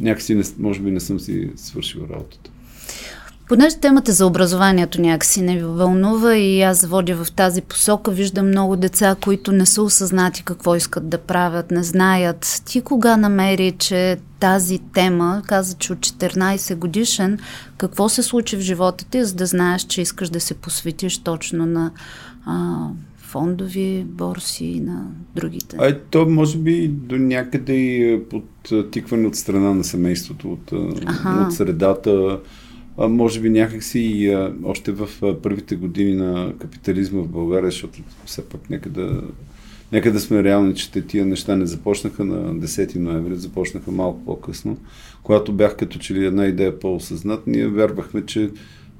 някакси 0.00 0.34
не, 0.34 0.42
може 0.58 0.80
би 0.80 0.90
не 0.90 1.00
съм 1.00 1.20
си 1.20 1.50
свършил 1.56 2.00
работата. 2.10 2.50
Понеже 3.48 3.76
темата 3.76 4.12
за 4.12 4.26
образованието 4.26 5.00
някакси 5.00 5.42
не 5.42 5.56
ви 5.56 5.64
вълнува 5.64 6.36
и 6.36 6.62
аз 6.62 6.86
водя 6.86 7.24
в 7.24 7.32
тази 7.32 7.62
посока, 7.62 8.10
виждам 8.10 8.48
много 8.48 8.76
деца, 8.76 9.16
които 9.20 9.52
не 9.52 9.66
са 9.66 9.82
осъзнати 9.82 10.42
какво 10.44 10.76
искат 10.76 11.08
да 11.08 11.18
правят, 11.18 11.70
не 11.70 11.82
знаят. 11.82 12.62
Ти 12.64 12.80
кога 12.80 13.16
намери, 13.16 13.72
че 13.78 14.16
тази 14.40 14.78
тема, 14.78 15.42
каза, 15.46 15.76
че 15.76 15.92
от 15.92 15.98
14 15.98 16.76
годишен, 16.76 17.38
какво 17.78 18.08
се 18.08 18.22
случи 18.22 18.56
в 18.56 18.60
живота 18.60 19.04
ти, 19.04 19.24
за 19.24 19.34
да 19.34 19.46
знаеш, 19.46 19.82
че 19.82 20.02
искаш 20.02 20.28
да 20.28 20.40
се 20.40 20.54
посветиш 20.54 21.18
точно 21.18 21.66
на 21.66 21.90
а, 22.46 22.86
фондови 23.16 24.04
борси 24.08 24.64
и 24.64 24.80
на 24.80 25.06
другите? 25.36 25.76
А, 25.80 25.98
то 26.10 26.26
може 26.28 26.58
би 26.58 26.88
до 26.88 27.18
някъде 27.18 27.72
и 27.72 28.20
подтикване 28.30 29.26
от 29.26 29.36
страна 29.36 29.74
на 29.74 29.84
семейството, 29.84 30.52
от, 30.52 30.72
от 31.26 31.52
средата 31.52 32.38
може 32.98 33.40
би 33.40 33.50
някакси 33.50 34.00
и 34.00 34.36
още 34.64 34.92
в 34.92 35.08
първите 35.42 35.76
години 35.76 36.14
на 36.14 36.52
капитализма 36.58 37.20
в 37.20 37.28
България, 37.28 37.70
защото 37.70 37.98
все 38.24 38.48
пак 38.48 38.70
нека 38.70 38.90
да, 38.90 39.22
нека 39.92 40.12
да 40.12 40.20
сме 40.20 40.44
реални, 40.44 40.74
че 40.74 40.90
тия 40.90 41.26
неща 41.26 41.56
не 41.56 41.66
започнаха 41.66 42.24
на 42.24 42.54
10 42.54 42.96
ноември, 42.96 43.36
започнаха 43.36 43.90
малко 43.90 44.24
по-късно. 44.24 44.78
Когато 45.22 45.52
бях 45.52 45.76
като 45.76 45.98
че 45.98 46.14
ли 46.14 46.26
една 46.26 46.46
идея 46.46 46.80
по-осъзнат, 46.80 47.46
ние 47.46 47.68
вярвахме, 47.68 48.26
че 48.26 48.50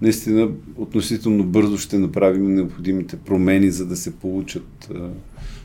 наистина 0.02 0.48
относително 0.76 1.44
бързо 1.44 1.78
ще 1.78 1.98
направим 1.98 2.54
необходимите 2.54 3.16
промени, 3.16 3.70
за 3.70 3.86
да 3.86 3.96
се 3.96 4.16
получат 4.16 4.90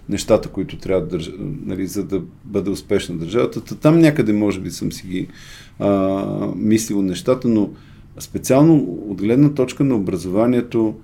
нещата, 0.09 0.49
които 0.49 0.77
трябва 0.77 1.01
да 1.01 1.07
държа, 1.07 1.31
нали, 1.65 1.87
за 1.87 2.03
да 2.03 2.21
бъде 2.45 2.69
успешна 2.69 3.15
държавата. 3.15 3.75
Там 3.75 3.99
някъде 3.99 4.33
може 4.33 4.59
би 4.59 4.71
съм 4.71 4.91
си 4.91 5.07
ги 5.07 5.27
а, 5.79 6.25
мислил 6.55 7.01
нещата, 7.01 7.47
но 7.47 7.69
Специално 8.21 8.75
от 9.07 9.21
гледна 9.21 9.49
точка 9.49 9.83
на 9.83 9.95
образованието, 9.95 10.95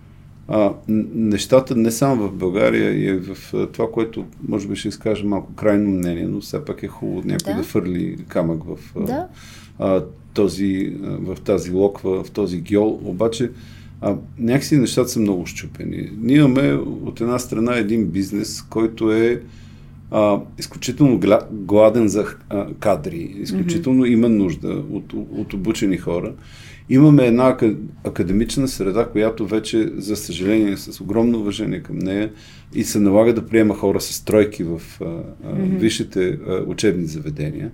а, 0.47 0.73
нещата 1.15 1.75
не 1.75 1.91
само 1.91 2.27
в 2.27 2.33
България 2.33 3.09
и 3.09 3.17
в 3.17 3.53
това, 3.73 3.91
което 3.91 4.25
може 4.47 4.67
би 4.67 4.75
ще 4.75 4.87
изкажа 4.87 5.25
малко 5.25 5.53
крайно 5.53 5.89
мнение, 5.89 6.27
но 6.27 6.41
все 6.41 6.65
пак 6.65 6.83
е 6.83 6.87
хубаво 6.87 7.21
някой 7.25 7.53
да, 7.53 7.57
да 7.57 7.63
фърли 7.63 8.17
камък 8.27 8.63
в, 8.63 9.05
да. 9.05 9.27
а, 9.79 10.03
този, 10.33 10.93
в 11.01 11.37
тази 11.43 11.71
локва, 11.71 12.23
в 12.23 12.31
този 12.31 12.61
гьол. 12.61 12.99
Обаче 13.03 13.51
а, 14.01 14.15
някакси 14.39 14.77
нещата 14.77 15.09
са 15.09 15.19
много 15.19 15.45
щупени. 15.45 16.11
Ние 16.21 16.37
имаме 16.37 16.73
от 17.05 17.21
една 17.21 17.39
страна 17.39 17.77
един 17.77 18.07
бизнес, 18.07 18.61
който 18.61 19.11
е 19.11 19.41
а, 20.11 20.39
изключително 20.57 21.19
гладен 21.51 22.07
за 22.07 22.25
а, 22.49 22.67
кадри, 22.79 23.35
изключително 23.39 24.03
mm-hmm. 24.03 24.13
има 24.13 24.29
нужда 24.29 24.83
от, 24.91 25.13
от 25.13 25.53
обучени 25.53 25.97
хора. 25.97 26.33
Имаме 26.89 27.25
една 27.25 27.57
академична 28.03 28.67
среда, 28.67 29.05
която 29.05 29.47
вече, 29.47 29.91
за 29.97 30.15
съжаление, 30.15 30.77
с 30.77 31.01
огромно 31.01 31.39
уважение 31.39 31.83
към 31.83 31.97
нея 31.97 32.31
и 32.75 32.83
се 32.83 32.99
налага 32.99 33.33
да 33.33 33.45
приема 33.45 33.75
хора 33.75 34.01
с 34.01 34.25
тройки 34.25 34.63
в 34.63 34.81
а, 35.01 35.03
mm-hmm. 35.03 35.77
висшите 35.77 36.39
а, 36.47 36.63
учебни 36.67 37.05
заведения. 37.05 37.71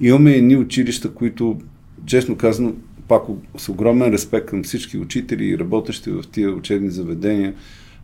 Имаме 0.00 0.32
едни 0.32 0.56
училища, 0.56 1.14
които, 1.14 1.58
честно 2.06 2.36
казано, 2.36 2.72
пак 3.08 3.22
с 3.56 3.68
огромен 3.68 4.12
респект 4.12 4.46
към 4.46 4.62
всички 4.62 4.98
учители 4.98 5.44
и 5.44 5.58
работещи 5.58 6.10
в 6.10 6.22
тия 6.32 6.50
учебни 6.50 6.90
заведения, 6.90 7.54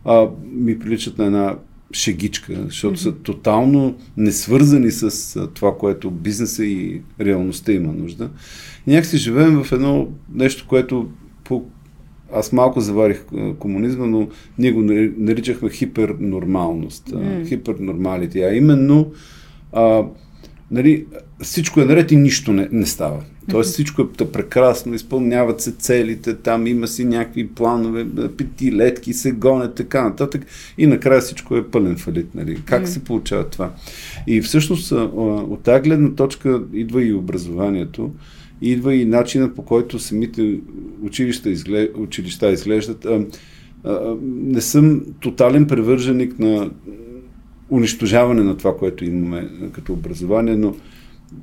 а, 0.05 0.27
ми 0.51 0.79
приличат 0.79 1.17
на 1.17 1.25
една 1.25 1.55
шегичка, 1.93 2.53
защото 2.65 2.97
mm-hmm. 2.97 3.03
са 3.03 3.15
тотално 3.15 3.95
несвързани 4.17 4.91
с 4.91 5.47
това, 5.53 5.77
което 5.77 6.11
бизнеса 6.11 6.65
и 6.65 7.01
реалността 7.21 7.71
има 7.71 7.93
нужда. 7.93 8.29
И 8.87 8.91
някакси 8.91 9.17
живеем 9.17 9.63
в 9.63 9.71
едно 9.71 10.07
нещо, 10.33 10.65
което 10.67 11.09
по... 11.43 11.63
аз 12.33 12.53
малко 12.53 12.81
заварих 12.81 13.25
комунизма, 13.59 14.05
но 14.05 14.27
ние 14.57 14.71
го 14.71 14.81
наричахме 15.17 15.69
хипернормалност, 15.69 17.09
mm. 17.09 17.47
хипернормалите, 17.47 18.43
а 18.43 18.55
именно 18.55 19.11
а, 19.71 20.03
нали, 20.71 21.05
всичко 21.41 21.81
е 21.81 21.85
наред 21.85 22.11
и 22.11 22.15
нищо 22.15 22.53
не, 22.53 22.69
не 22.71 22.85
става. 22.85 23.23
Тоест 23.49 23.71
всичко 23.71 24.01
е 24.01 24.31
прекрасно, 24.31 24.93
изпълняват 24.93 25.61
се 25.61 25.71
целите, 25.71 26.35
там 26.35 26.67
има 26.67 26.87
си 26.87 27.05
някакви 27.05 27.47
планове, 27.47 28.05
петилетки 28.37 29.13
се 29.13 29.31
гонят, 29.31 29.75
така 29.75 30.03
нататък. 30.03 30.45
И 30.77 30.87
накрая 30.87 31.21
всичко 31.21 31.55
е 31.55 31.67
пълен 31.67 31.97
фалит. 31.97 32.35
Нали? 32.35 32.61
Как 32.65 32.83
mm. 32.83 32.85
се 32.85 33.03
получава 33.03 33.43
това? 33.43 33.71
И 34.27 34.41
всъщност 34.41 34.91
от 34.91 35.63
тази 35.63 35.81
гледна 35.81 36.15
точка 36.15 36.61
идва 36.73 37.03
и 37.03 37.13
образованието 37.13 38.11
идва 38.61 38.95
и 38.95 39.05
начина 39.05 39.53
по 39.53 39.65
който 39.65 39.99
самите 39.99 40.59
училища, 41.03 41.49
изглед... 41.49 41.91
училища 41.97 42.51
изглеждат. 42.51 43.07
Не 44.23 44.61
съм 44.61 45.01
тотален 45.19 45.67
превърженик 45.67 46.39
на 46.39 46.71
унищожаване 47.71 48.43
на 48.43 48.57
това, 48.57 48.77
което 48.77 49.05
имаме 49.05 49.49
като 49.73 49.93
образование, 49.93 50.55
но 50.55 50.75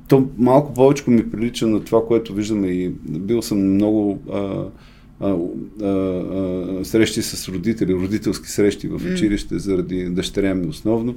то 0.07 0.29
малко 0.37 0.73
повече 0.73 1.03
ми 1.07 1.31
прилича 1.31 1.67
на 1.67 1.83
това, 1.83 2.05
което 2.05 2.33
виждаме 2.33 2.67
и 2.67 2.89
бил 3.05 3.41
съм 3.41 3.73
много 3.73 4.21
а, 4.31 4.63
а, 5.19 5.35
а, 5.81 5.87
а, 5.87 6.85
срещи 6.85 7.21
с 7.21 7.49
родители, 7.49 7.93
родителски 7.93 8.49
срещи 8.49 8.87
в 8.87 9.01
училище 9.13 9.59
заради 9.59 10.05
дъщеря 10.05 10.55
ми 10.55 10.67
основно. 10.67 11.15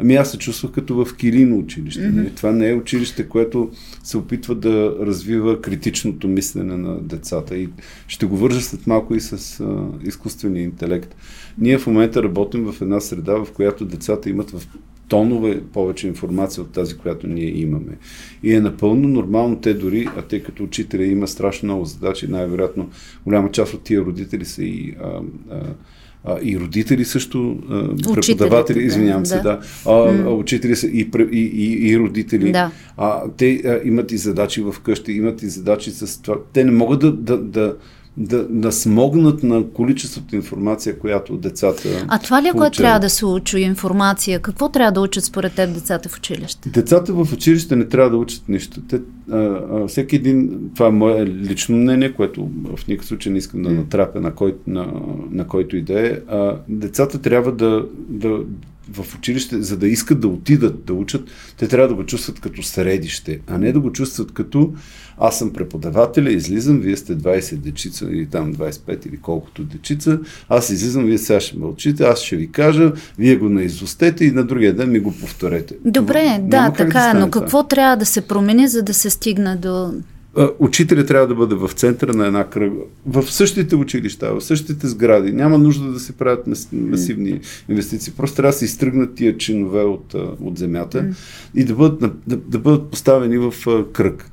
Ами 0.00 0.14
аз 0.14 0.30
се 0.30 0.38
чувствах 0.38 0.72
като 0.72 1.04
в 1.04 1.16
Килино 1.16 1.58
училище. 1.58 2.00
Mm-hmm. 2.00 2.36
Това 2.36 2.52
не 2.52 2.68
е 2.68 2.74
училище, 2.74 3.28
което 3.28 3.70
се 4.02 4.18
опитва 4.18 4.54
да 4.54 4.96
развива 5.00 5.60
критичното 5.60 6.28
мислене 6.28 6.76
на 6.76 7.00
децата. 7.00 7.56
И 7.56 7.68
ще 8.08 8.26
го 8.26 8.36
вържа 8.36 8.60
след 8.60 8.86
малко 8.86 9.14
и 9.14 9.20
с 9.20 9.60
а, 9.60 9.86
изкуствения 10.04 10.62
интелект. 10.62 11.16
Ние 11.58 11.78
в 11.78 11.86
момента 11.86 12.22
работим 12.22 12.72
в 12.72 12.82
една 12.82 13.00
среда, 13.00 13.44
в 13.44 13.52
която 13.52 13.84
децата 13.84 14.30
имат 14.30 14.50
в 14.50 14.68
тонове 15.08 15.62
повече 15.72 16.08
информация 16.08 16.62
от 16.62 16.72
тази, 16.72 16.96
която 16.96 17.26
ние 17.26 17.60
имаме. 17.60 17.98
И 18.42 18.54
е 18.54 18.60
напълно 18.60 19.08
нормално 19.08 19.60
те 19.60 19.74
дори, 19.74 20.08
а 20.16 20.22
тъй 20.22 20.42
като 20.42 20.64
учителя 20.64 21.04
има 21.04 21.28
страшно 21.28 21.66
много 21.66 21.84
задачи, 21.84 22.26
най-вероятно 22.28 22.90
голяма 23.24 23.50
част 23.50 23.74
от 23.74 23.82
тия 23.82 24.00
родители 24.00 24.44
са 24.44 24.64
и 24.64 24.94
а, 25.02 25.20
а, 25.50 25.60
а, 26.24 26.38
и 26.42 26.58
родители 26.58 27.04
също, 27.04 27.58
а, 27.70 28.14
преподаватели, 28.14 28.82
извинявам 28.82 29.22
да. 29.22 29.28
се, 29.28 29.40
да, 29.40 29.60
а, 29.86 29.90
mm. 29.90 30.28
учители 30.28 30.76
са 30.76 30.86
и, 30.86 31.10
и, 31.32 31.38
и, 31.38 31.88
и 31.88 31.98
родители. 31.98 32.52
Да. 32.52 32.70
А, 32.96 33.22
те 33.36 33.62
а, 33.64 33.80
имат 33.84 34.12
и 34.12 34.16
задачи 34.16 34.62
в 34.62 34.74
къщи, 34.82 35.12
имат 35.12 35.42
и 35.42 35.48
задачи 35.48 35.90
с 35.90 36.22
това. 36.22 36.36
Те 36.52 36.64
не 36.64 36.70
могат 36.70 37.00
да, 37.00 37.12
да, 37.12 37.38
да 37.38 37.76
да, 38.20 38.46
да 38.48 38.72
смогнат 38.72 39.42
на 39.42 39.64
количеството 39.74 40.36
информация, 40.36 40.98
която 40.98 41.36
децата. 41.36 42.04
А 42.08 42.18
това 42.18 42.42
ли 42.42 42.48
е 42.48 42.52
което 42.52 42.78
трябва 42.78 43.00
да 43.00 43.10
се 43.10 43.26
учи 43.26 43.58
информация? 43.58 44.40
Какво 44.40 44.68
трябва 44.68 44.92
да 44.92 45.00
учат 45.00 45.24
според 45.24 45.54
теб 45.54 45.74
децата 45.74 46.08
в 46.08 46.16
училище? 46.16 46.70
Децата 46.70 47.12
в 47.12 47.32
училище 47.32 47.76
не 47.76 47.84
трябва 47.84 48.10
да 48.10 48.16
учат 48.16 48.48
нищо. 48.48 48.80
Те, 48.88 49.00
а, 49.30 49.36
а, 49.36 49.86
всеки 49.86 50.16
един, 50.16 50.60
това 50.74 50.86
е 50.86 50.90
мое 50.90 51.26
лично 51.26 51.76
мнение, 51.76 52.12
което 52.12 52.48
в 52.76 52.86
никакъв 52.88 53.08
случай 53.08 53.32
не 53.32 53.38
искам 53.38 53.62
да 53.62 53.70
натрапя 53.70 54.20
на, 54.20 54.34
кой, 54.34 54.56
на, 54.66 54.86
на 55.30 55.46
който 55.46 55.76
иде. 55.76 56.22
А, 56.28 56.56
децата 56.68 57.22
трябва 57.22 57.52
да, 57.52 57.86
да, 58.08 58.38
в 58.92 59.14
училище, 59.14 59.62
за 59.62 59.76
да 59.76 59.88
искат 59.88 60.20
да 60.20 60.28
отидат 60.28 60.84
да 60.84 60.92
учат, 60.92 61.28
те 61.56 61.68
трябва 61.68 61.88
да 61.88 61.94
го 61.94 62.06
чувстват 62.06 62.40
като 62.40 62.62
средище, 62.62 63.40
а 63.46 63.58
не 63.58 63.72
да 63.72 63.80
го 63.80 63.92
чувстват 63.92 64.32
като 64.32 64.72
аз 65.18 65.38
съм 65.38 65.52
преподавателя, 65.52 66.32
излизам, 66.32 66.80
вие 66.80 66.96
сте 66.96 67.16
20 67.16 67.56
дечица 67.56 68.04
или 68.04 68.26
там 68.26 68.54
25 68.54 69.06
или 69.06 69.16
колкото 69.16 69.64
дечица, 69.64 70.18
аз 70.48 70.70
излизам, 70.70 71.04
вие 71.04 71.18
сега 71.18 71.40
ще 71.40 71.58
мълчите, 71.58 72.04
аз 72.04 72.20
ще 72.20 72.36
ви 72.36 72.52
кажа, 72.52 72.92
вие 73.18 73.36
го 73.36 73.48
наизустете 73.48 74.24
и 74.24 74.30
на 74.30 74.44
другия 74.44 74.74
ден 74.74 74.90
ми 74.90 75.00
го 75.00 75.12
повторете. 75.12 75.74
Добре, 75.84 76.24
Няма 76.24 76.48
да, 76.48 76.72
така 76.72 77.10
е, 77.10 77.18
но 77.18 77.30
какво 77.30 77.48
това? 77.48 77.68
трябва 77.68 77.96
да 77.96 78.06
се 78.06 78.20
промени, 78.20 78.68
за 78.68 78.82
да 78.82 78.94
се 78.94 79.10
стигне 79.10 79.56
до 79.56 79.94
учителя 80.58 81.06
трябва 81.06 81.26
да 81.26 81.34
бъде 81.34 81.54
в 81.54 81.70
центъра 81.74 82.12
на 82.12 82.26
една 82.26 82.44
кръга. 82.44 82.80
В 83.06 83.32
същите 83.32 83.76
училища, 83.76 84.34
в 84.34 84.40
същите 84.40 84.88
сгради. 84.88 85.32
Няма 85.32 85.58
нужда 85.58 85.92
да 85.92 86.00
се 86.00 86.12
правят 86.12 86.46
масивни 86.72 87.40
инвестиции. 87.68 88.12
Просто 88.16 88.36
трябва 88.36 88.52
да 88.52 88.58
се 88.58 88.64
изтръгнат 88.64 89.14
тия 89.14 89.36
чинове 89.36 89.82
от, 89.82 90.14
от 90.40 90.58
земята 90.58 91.08
и 91.54 91.64
да 91.64 91.74
бъдат, 91.74 92.14
да, 92.26 92.36
да 92.36 92.58
бъдат 92.58 92.90
поставени 92.90 93.38
в 93.38 93.54
кръг. 93.92 94.30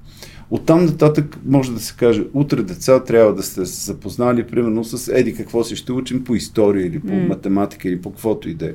Оттам 0.50 0.86
нататък 0.86 1.38
може 1.46 1.74
да 1.74 1.80
се 1.80 1.96
каже, 1.98 2.24
утре 2.34 2.64
деца 2.64 3.04
трябва 3.04 3.36
да 3.36 3.44
сте 3.44 3.66
се 3.66 3.86
запознали 3.86 4.48
примерно 4.48 4.84
с 4.84 5.14
еди 5.14 5.36
какво 5.36 5.64
си 5.64 5.76
ще 5.76 5.92
учим 5.92 6.24
по 6.24 6.36
история 6.36 6.88
или 6.88 7.00
по 7.00 7.08
mm. 7.08 7.28
математика 7.28 7.90
или 7.90 8.02
по 8.02 8.12
каквото 8.12 8.50
и 8.50 8.54
да 8.54 8.66
е. 8.66 8.74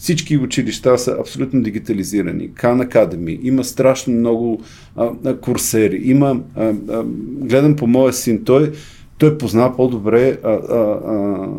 Всички 0.00 0.36
училища 0.36 0.98
са 0.98 1.16
абсолютно 1.20 1.62
дигитализирани. 1.62 2.50
Khan 2.50 2.88
Academy, 2.88 3.40
има 3.42 3.64
страшно 3.64 4.12
много 4.12 4.62
а, 4.96 5.10
а, 5.24 5.36
курсери. 5.36 6.00
Има, 6.04 6.40
а, 6.56 6.74
а, 6.88 7.04
гледам 7.40 7.76
по 7.76 7.86
моя 7.86 8.12
син, 8.12 8.44
той 8.44 8.72
той 9.20 9.38
познава 9.38 9.76
по-добре 9.76 10.38
а, 10.44 10.48
а, 10.48 10.58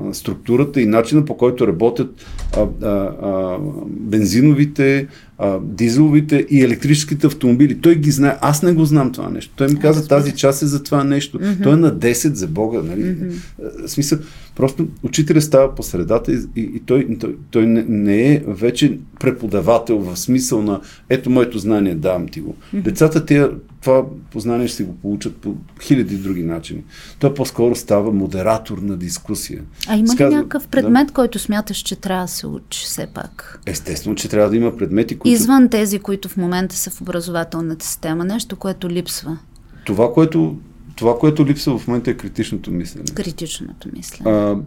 а, 0.10 0.13
структурата 0.13 0.81
и 0.81 0.86
начина 0.86 1.25
по 1.25 1.38
който 1.38 1.67
работят 1.67 2.25
а, 2.57 2.67
а, 2.81 2.88
а, 2.88 3.57
бензиновите, 3.88 5.07
а, 5.38 5.60
дизеловите 5.63 6.45
и 6.50 6.63
електрическите 6.63 7.27
автомобили. 7.27 7.81
Той 7.81 7.95
ги 7.95 8.12
знае. 8.12 8.38
Аз 8.41 8.63
не 8.63 8.74
го 8.74 8.86
знам 8.86 9.12
това 9.12 9.29
нещо. 9.29 9.53
Той 9.55 9.67
ми 9.67 9.79
каза, 9.79 10.07
тази 10.07 10.31
част 10.31 10.62
е 10.62 10.65
за 10.65 10.83
това 10.83 11.03
нещо. 11.03 11.39
Mm-hmm. 11.39 11.63
Той 11.63 11.74
е 11.74 11.75
на 11.75 11.95
10 11.95 12.33
за 12.33 12.48
Бога. 12.48 12.81
Нали? 12.83 13.03
Mm-hmm. 13.03 13.88
Смисъл, 13.88 14.19
просто 14.62 14.88
учителя 15.03 15.41
става 15.41 15.75
по 15.75 15.84
средата 15.84 16.34
и, 16.34 16.38
и, 16.56 16.62
и 16.62 16.80
той, 16.80 17.18
той, 17.20 17.36
той 17.51 17.65
не, 17.65 17.86
не 17.88 18.34
е 18.34 18.44
вече 18.48 19.00
преподавател 19.20 20.00
в 20.00 20.18
смисъл 20.18 20.62
на 20.62 20.82
ето 21.10 21.30
моето 21.30 21.60
знание, 21.60 21.96
давам 21.96 22.27
ти 22.27 22.41
го. 22.41 22.56
Mm-hmm. 22.56 22.82
Децата 22.82 23.25
те, 23.25 23.48
това 23.82 24.03
познание 24.32 24.68
ще 24.68 24.77
си 24.77 24.84
го 24.84 24.94
получат 24.96 25.36
по 25.36 25.56
хиляди 25.82 26.15
други 26.15 26.44
начини. 26.44 26.84
Той 27.20 27.34
по-скоро 27.34 27.75
става 27.75 28.12
модератор 28.12 28.77
на 28.77 28.98
дискусия. 28.98 29.62
А 29.88 29.98
има 29.98 30.15
ли 30.15 30.24
някакъв 30.24 30.68
предмет, 30.68 31.08
да? 31.08 31.13
който 31.13 31.39
смяташ, 31.39 31.77
че 31.77 31.96
трябва 31.96 32.24
да 32.24 32.32
се 32.32 32.48
учи 32.48 32.86
все 32.86 33.08
пак? 33.08 33.60
Естествено, 33.65 34.15
че 34.15 34.30
трябва 34.30 34.50
да 34.50 34.58
има 34.58 34.77
предмети, 34.77 35.20
които... 35.20 35.34
Извън 35.34 35.70
тези, 35.70 36.00
които 36.00 36.30
в 36.30 36.38
момента 36.38 36.75
са 36.75 36.89
в 36.89 37.01
образователната 37.01 37.86
система. 37.86 38.25
Нещо, 38.25 38.56
което 38.56 38.89
липсва. 38.89 39.38
Това, 39.86 40.13
което, 40.13 40.56
това, 40.95 41.17
което 41.19 41.45
липсва 41.45 41.77
в 41.77 41.88
момента 41.88 42.12
е 42.12 42.13
критичното 42.13 42.71
мислене. 42.71 43.05
Критичното 43.05 43.89
мислене. 43.95 44.31
А, 44.31 44.57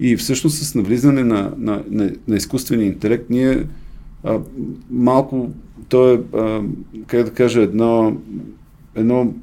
и 0.00 0.16
всъщност 0.16 0.56
с 0.56 0.74
навлизане 0.74 1.24
на, 1.24 1.52
на, 1.58 1.82
на, 1.90 2.10
на 2.28 2.36
изкуствения 2.36 2.86
интелект 2.86 3.30
ние 3.30 3.66
а, 4.24 4.38
малко, 4.90 5.50
то 5.88 6.12
е, 6.12 6.20
а, 6.36 6.62
как 7.06 7.24
да 7.24 7.30
кажа, 7.30 7.60
едно, 7.60 8.16
едно 8.94 9.34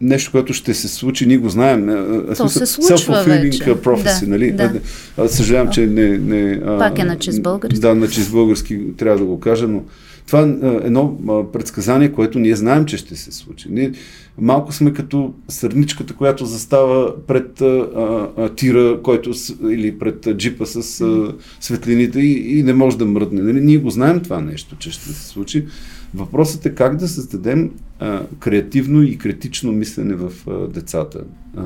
нещо, 0.00 0.30
което 0.30 0.52
ще 0.52 0.74
се 0.74 0.88
случи, 0.88 1.26
ние 1.26 1.38
го 1.38 1.48
знаем. 1.48 1.86
То 1.86 2.34
смисъл, 2.34 2.48
се 2.48 2.66
случва 2.66 3.22
вече. 3.24 3.64
prophecy, 3.64 4.24
да, 4.24 4.30
нали? 4.30 4.52
Да. 4.52 5.28
Съжалявам, 5.28 5.72
че 5.72 5.86
не... 5.86 6.18
не 6.18 6.60
Пак 6.60 6.98
е 6.98 7.04
на 7.04 7.18
чист 7.18 7.42
български. 7.42 7.80
Да, 7.80 7.94
на 7.94 8.08
чист 8.08 8.32
български 8.32 8.80
трябва 8.96 9.18
да 9.18 9.24
го 9.24 9.40
кажа, 9.40 9.68
но 9.68 9.82
това 10.30 10.40
е 10.40 10.86
едно 10.86 11.18
предсказание, 11.52 12.12
което 12.12 12.38
ние 12.38 12.56
знаем, 12.56 12.84
че 12.84 12.96
ще 12.96 13.16
се 13.16 13.32
случи. 13.32 13.68
Ние 13.70 13.92
малко 14.38 14.72
сме 14.72 14.92
като 14.92 15.34
сърничката, 15.48 16.14
която 16.14 16.46
застава 16.46 17.14
пред 17.26 17.60
а, 17.60 17.88
а, 18.36 18.48
тира, 18.48 19.00
който, 19.02 19.32
или 19.70 19.98
пред 19.98 20.36
джипа 20.36 20.66
с 20.66 21.00
а, 21.00 21.34
светлините 21.60 22.20
и, 22.20 22.58
и 22.58 22.62
не 22.62 22.74
може 22.74 22.98
да 22.98 23.06
мръдне. 23.06 23.42
Нали? 23.42 23.60
Ние 23.60 23.78
го 23.78 23.90
знаем 23.90 24.20
това 24.20 24.40
нещо, 24.40 24.76
че 24.78 24.90
ще 24.90 25.04
се 25.04 25.26
случи. 25.26 25.66
Въпросът 26.14 26.66
е 26.66 26.74
как 26.74 26.96
да 26.96 27.08
създадем 27.08 27.70
а, 27.98 28.22
креативно 28.38 29.02
и 29.02 29.18
критично 29.18 29.72
мислене 29.72 30.14
в 30.14 30.32
а, 30.48 30.68
децата. 30.68 31.24
А, 31.56 31.64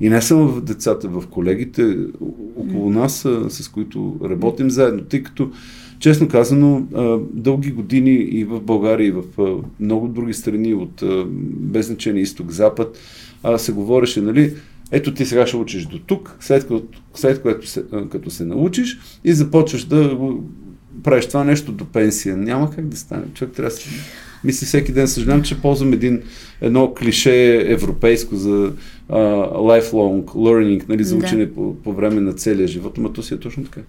и 0.00 0.08
не 0.08 0.22
само 0.22 0.48
в 0.48 0.60
децата, 0.60 1.08
в 1.08 1.24
колегите 1.26 1.96
около 2.56 2.90
нас, 2.90 3.24
а, 3.24 3.50
с 3.50 3.68
които 3.68 4.16
работим 4.24 4.70
заедно, 4.70 5.02
тъй 5.02 5.22
като 5.22 5.50
честно 6.00 6.28
казано, 6.28 6.86
дълги 7.32 7.70
години 7.70 8.14
и 8.14 8.44
в 8.44 8.60
България, 8.60 9.06
и 9.06 9.10
в 9.10 9.22
много 9.80 10.08
други 10.08 10.34
страни 10.34 10.74
от 10.74 11.02
без 11.56 11.86
значение 11.86 12.22
изток-запад, 12.22 12.98
се 13.56 13.72
говореше, 13.72 14.20
нали, 14.20 14.54
ето 14.92 15.14
ти 15.14 15.26
сега 15.26 15.46
ще 15.46 15.56
учиш 15.56 15.86
до 15.86 15.98
тук, 15.98 16.36
след, 16.40 16.68
след 17.14 17.42
което 17.42 17.66
се, 17.66 17.84
като 18.10 18.30
се 18.30 18.44
научиш 18.44 18.98
и 19.24 19.32
започваш 19.32 19.84
да 19.84 20.18
правиш 21.02 21.26
това 21.26 21.44
нещо 21.44 21.72
до 21.72 21.84
пенсия. 21.84 22.36
Няма 22.36 22.70
как 22.70 22.86
да 22.88 22.96
стане. 22.96 23.22
Човек 23.34 23.54
трябва 23.54 23.70
да 23.70 23.76
се... 23.76 23.88
Мисля 24.44 24.66
всеки 24.66 24.92
ден, 24.92 25.08
съжалявам, 25.08 25.42
че 25.42 25.60
ползвам 25.60 25.92
един, 25.92 26.22
едно 26.60 26.94
клише 26.94 27.54
европейско 27.72 28.36
за 28.36 28.50
uh, 28.50 28.72
lifelong 29.54 30.24
learning, 30.24 30.88
нали, 30.88 31.04
за 31.04 31.16
учене 31.16 31.46
да. 31.46 31.54
по, 31.54 31.74
по 31.74 31.92
време 31.92 32.20
на 32.20 32.32
целия 32.32 32.68
живот, 32.68 32.98
но 32.98 33.12
то 33.12 33.22
си 33.22 33.34
е 33.34 33.38
точно 33.38 33.64
така. 33.64 33.80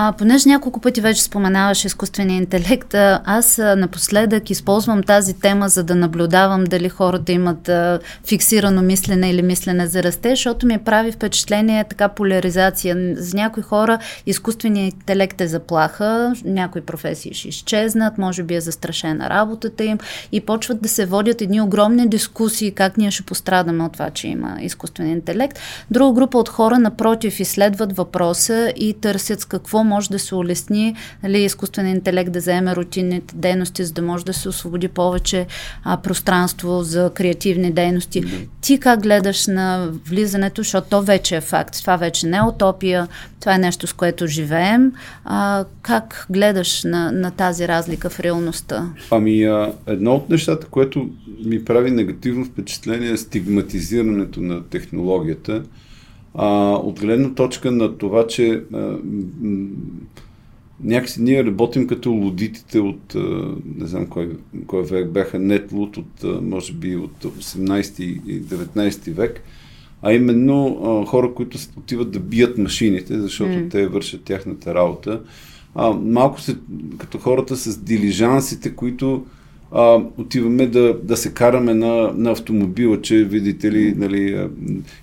А, 0.00 0.12
понеже 0.12 0.48
няколко 0.48 0.80
пъти 0.80 1.00
вече 1.00 1.22
споменаваш 1.22 1.84
изкуствения 1.84 2.36
интелект, 2.36 2.94
аз 3.24 3.58
напоследък 3.58 4.50
използвам 4.50 5.02
тази 5.02 5.34
тема, 5.34 5.68
за 5.68 5.84
да 5.84 5.94
наблюдавам 5.94 6.64
дали 6.64 6.88
хората 6.88 7.32
имат 7.32 7.68
а, 7.68 7.98
фиксирано 8.28 8.82
мислене 8.82 9.30
или 9.30 9.42
мислене 9.42 9.86
за 9.86 10.02
расте, 10.02 10.30
защото 10.30 10.66
ми 10.66 10.78
прави 10.78 11.12
впечатление 11.12 11.84
така 11.84 12.08
поляризация. 12.08 13.14
За 13.16 13.36
някои 13.36 13.62
хора 13.62 13.98
изкуственият 14.26 14.94
интелект 14.94 15.40
е 15.40 15.46
заплаха, 15.46 16.34
някои 16.44 16.80
професии 16.80 17.34
ще 17.34 17.48
изчезнат, 17.48 18.18
може 18.18 18.42
би 18.42 18.54
е 18.54 18.60
застрашена 18.60 19.30
работата 19.30 19.84
им 19.84 19.98
и 20.32 20.40
почват 20.40 20.82
да 20.82 20.88
се 20.88 21.06
водят 21.06 21.42
едни 21.42 21.60
огромни 21.60 22.08
дискусии 22.08 22.72
как 22.72 22.96
ние 22.96 23.10
ще 23.10 23.22
пострадаме 23.22 23.84
от 23.84 23.92
това, 23.92 24.10
че 24.10 24.28
има 24.28 24.56
изкуствен 24.60 25.10
интелект. 25.10 25.58
Друга 25.90 26.12
група 26.14 26.38
от 26.38 26.48
хора, 26.48 26.78
напротив, 26.78 27.40
изследват 27.40 27.96
въпроса 27.96 28.72
и 28.76 28.94
търсят 29.00 29.40
с 29.40 29.44
какво 29.44 29.87
може 29.88 30.10
да 30.10 30.18
се 30.18 30.34
улесни 30.34 30.94
нали, 31.22 31.38
изкуствен 31.38 31.86
интелект 31.86 32.32
да 32.32 32.40
заеме 32.40 32.76
рутинните 32.76 33.34
дейности, 33.36 33.84
за 33.84 33.92
да 33.92 34.02
може 34.02 34.24
да 34.24 34.32
се 34.32 34.48
освободи 34.48 34.88
повече 34.88 35.46
а, 35.84 35.96
пространство 35.96 36.82
за 36.82 37.10
креативни 37.14 37.72
дейности. 37.72 38.22
Mm-hmm. 38.22 38.48
Ти 38.60 38.80
как 38.80 39.02
гледаш 39.02 39.46
на 39.46 39.90
влизането, 40.06 40.62
защото 40.62 40.88
то 40.90 41.02
вече 41.02 41.36
е 41.36 41.40
факт. 41.40 41.80
Това 41.80 41.96
вече 41.96 42.26
не 42.26 42.36
е 42.36 42.42
утопия, 42.42 43.08
това 43.40 43.54
е 43.54 43.58
нещо, 43.58 43.86
с 43.86 43.92
което 43.92 44.26
живеем. 44.26 44.92
А, 45.24 45.64
как 45.82 46.26
гледаш 46.30 46.84
на, 46.84 47.12
на 47.12 47.30
тази 47.30 47.68
разлика 47.68 48.10
в 48.10 48.20
реалността? 48.20 48.88
Ами, 49.10 49.44
а, 49.44 49.72
едно 49.86 50.14
от 50.14 50.30
нещата, 50.30 50.66
което 50.66 51.10
ми 51.44 51.64
прави 51.64 51.90
негативно 51.90 52.44
впечатление 52.44 53.10
е 53.10 53.16
стигматизирането 53.16 54.40
на 54.40 54.64
технологията 54.64 55.62
а, 56.34 56.72
от 56.74 57.00
гледна 57.00 57.34
точка 57.34 57.70
на 57.70 57.98
това, 57.98 58.26
че 58.26 58.62
а, 58.72 58.96
някакси 60.84 61.22
ние 61.22 61.44
работим 61.44 61.86
като 61.86 62.10
лудитите 62.10 62.80
от, 62.80 63.14
не 63.76 63.86
знам 63.86 64.06
кой, 64.06 64.36
кой 64.66 64.82
век, 64.82 65.10
бяха 65.10 65.38
нетлуд 65.38 65.96
от, 65.96 66.42
може 66.42 66.72
би, 66.72 66.96
от 66.96 67.24
18 67.24 68.02
и 68.02 68.42
19 68.42 69.12
век, 69.12 69.42
а 70.02 70.12
именно 70.12 71.04
хора, 71.08 71.34
които 71.34 71.58
отиват 71.76 72.10
да 72.10 72.20
бият 72.20 72.58
машините, 72.58 73.20
защото 73.20 73.52
mm. 73.52 73.70
те 73.70 73.86
вършат 73.86 74.24
тяхната 74.24 74.74
работа. 74.74 75.20
А, 75.74 75.90
малко 75.90 76.40
се, 76.40 76.56
като 76.98 77.18
хората 77.18 77.56
с 77.56 77.78
дилижансите, 77.78 78.74
които 78.74 79.24
а, 79.72 80.00
отиваме 80.18 80.66
да, 80.66 80.98
да 81.02 81.16
се 81.16 81.34
караме 81.34 81.74
на, 81.74 82.12
на 82.16 82.30
автомобила, 82.30 83.00
че 83.02 83.24
видите 83.24 83.72
ли, 83.72 83.94
нали, 83.96 84.32
а, 84.32 84.48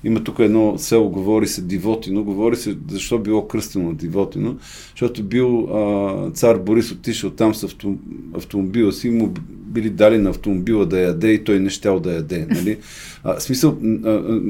има 0.03 0.23
тук 0.23 0.39
едно 0.39 0.77
село, 0.77 1.09
говори 1.09 1.47
се 1.47 1.61
Дивотино, 1.61 2.23
говори 2.23 2.55
се 2.55 2.77
защо 2.89 3.19
било 3.19 3.47
кръстено 3.47 3.93
Дивотино, 3.93 4.57
защото 4.91 5.23
бил 5.23 5.59
а, 5.59 6.31
цар 6.31 6.57
Борис 6.57 6.91
отишъл 6.91 7.29
там 7.29 7.55
с 7.55 7.63
авто, 7.63 7.95
автомобила 8.33 8.91
си, 8.91 9.09
му 9.09 9.33
били 9.75 9.89
дали 9.89 10.17
на 10.17 10.29
автомобила 10.29 10.85
да 10.85 10.99
яде 10.99 11.31
и 11.31 11.43
той 11.43 11.59
не 11.59 11.69
щял 11.69 11.99
да 11.99 12.13
яде. 12.13 12.47
Нали? 12.49 12.77
А, 13.23 13.39
смисъл, 13.39 13.77
а, 14.05 14.09
а, 14.09 14.41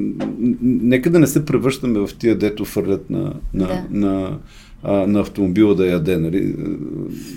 нека 0.62 1.10
да 1.10 1.18
не 1.18 1.26
се 1.26 1.44
превръщаме 1.44 1.98
в 1.98 2.10
тия, 2.18 2.38
дето 2.38 2.64
фърлят 2.64 3.10
на, 3.10 3.32
на, 3.54 3.66
да. 3.66 3.84
на, 3.90 4.38
а, 4.82 4.92
на 4.92 5.20
автомобила 5.20 5.74
да 5.74 5.86
яде. 5.86 6.16
Нали? 6.16 6.54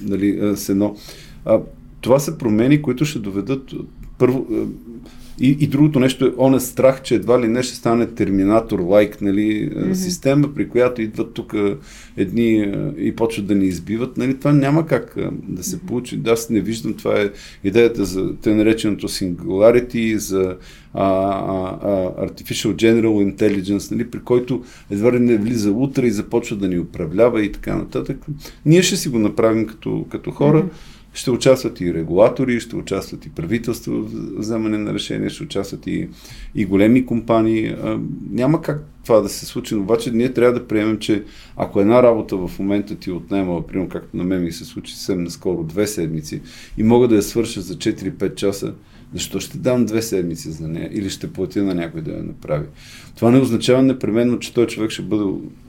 Нали, 0.08 0.54
сено. 0.56 0.96
А, 1.46 1.60
това 2.02 2.20
са 2.20 2.38
промени, 2.38 2.82
които 2.82 3.06
ще 3.06 3.20
доведат 3.20 3.72
първо, 4.18 4.48
и, 5.42 5.58
и 5.60 5.68
другото 5.68 6.00
нещо 6.00 6.26
е 6.26 6.34
он 6.38 6.56
е 6.56 6.60
страх, 6.60 7.02
че 7.02 7.16
едва 7.16 7.42
ли 7.42 7.48
не 7.48 7.64
ще 7.64 7.76
стане 7.76 8.08
терминатор 8.08 8.80
лайк, 8.80 9.22
нали, 9.22 9.70
mm-hmm. 9.70 9.94
система, 9.94 10.54
при 10.54 10.70
която 10.70 11.02
идват 11.02 11.34
тук 11.34 11.56
едни 12.18 12.74
и 12.98 13.16
почват 13.16 13.46
да 13.46 13.56
ни 13.56 13.66
избиват. 13.66 14.18
Нали, 14.18 14.38
това 14.38 14.54
няма 14.54 14.86
как 14.86 15.16
да 15.48 15.64
се 15.64 15.80
получи. 15.80 16.18
Да, 16.18 16.32
аз 16.32 16.50
не 16.50 16.62
виждам. 16.62 16.94
Това 16.94 17.22
е 17.22 17.30
идеята 17.64 18.06
за 18.06 18.36
те 18.36 18.56
нареченото 18.56 19.08
singularity, 19.08 20.16
за 20.16 20.56
а, 20.94 21.04
а, 21.04 22.28
artificial 22.28 22.74
general 22.74 23.36
intelligence, 23.36 23.92
нали, 23.92 24.12
при 24.12 24.20
който 24.20 24.64
едва 24.90 25.14
ли 25.14 25.20
не 25.20 25.38
влиза 25.38 25.72
утре 25.72 26.06
и 26.06 26.12
започва 26.12 26.58
да 26.58 26.68
ни 26.68 26.80
управлява 26.80 27.46
и 27.46 27.52
така 27.52 27.76
нататък. 27.76 28.18
Ние 28.66 28.84
ще 28.84 28.98
си 28.98 29.10
го 29.10 29.20
направим 29.20 29.66
като, 29.66 30.06
като 30.10 30.32
хора. 30.32 30.64
Mm-hmm 30.64 30.99
ще 31.13 31.32
участват 31.32 31.82
и 31.82 31.93
регулатори, 31.93 32.60
ще 32.60 32.76
участват 32.76 33.26
и 33.26 33.30
правителства 33.30 34.02
в 34.02 34.39
вземане 34.39 34.78
на 34.78 34.93
решения, 34.93 35.30
ще 35.30 35.43
участват 35.43 35.88
и, 35.88 36.10
и 36.56 36.65
големи 36.65 37.06
компании. 37.06 37.76
Няма 38.32 38.62
как 38.62 38.84
това 39.04 39.22
да 39.22 39.30
се 39.30 39.45
случи, 39.45 39.76
но 39.76 39.82
обаче 39.82 40.12
ние 40.12 40.34
трябва 40.34 40.60
да 40.60 40.67
приемем, 40.67 40.98
че 40.98 41.24
ако 41.58 41.82
една 41.82 42.04
работа 42.04 42.38
в 42.38 42.60
момента 42.60 42.95
ти 42.95 43.12
отнема, 43.12 43.67
примерно 43.67 43.89
както 43.89 44.17
на 44.17 44.24
мен 44.24 44.43
ми 44.43 44.52
се 44.52 44.65
случи 44.65 44.93
съвсем 44.93 45.24
наскоро, 45.24 45.63
две 45.63 45.88
седмици 45.88 46.41
и 46.78 46.84
мога 46.84 47.08
да 47.08 47.15
я 47.15 47.24
свърша 47.24 47.62
за 47.62 47.76
4-5 47.76 48.36
часа, 48.36 48.74
защо 49.13 49.39
ще 49.39 49.58
дам 49.58 49.86
две 49.86 50.02
седмици 50.02 50.52
за 50.52 50.67
нея 50.67 50.89
или 50.93 51.10
ще 51.10 51.34
платя 51.34 51.63
на 51.63 51.76
някой 51.76 52.02
да 52.02 52.12
я 52.12 52.24
направи? 52.24 52.65
Това 53.15 53.32
не 53.32 53.39
означава 53.39 53.82
непременно, 53.82 54.39
че 54.39 54.54
той 54.54 54.67
човек 54.67 54.91
ще 54.91 55.02
бъде 55.02 55.24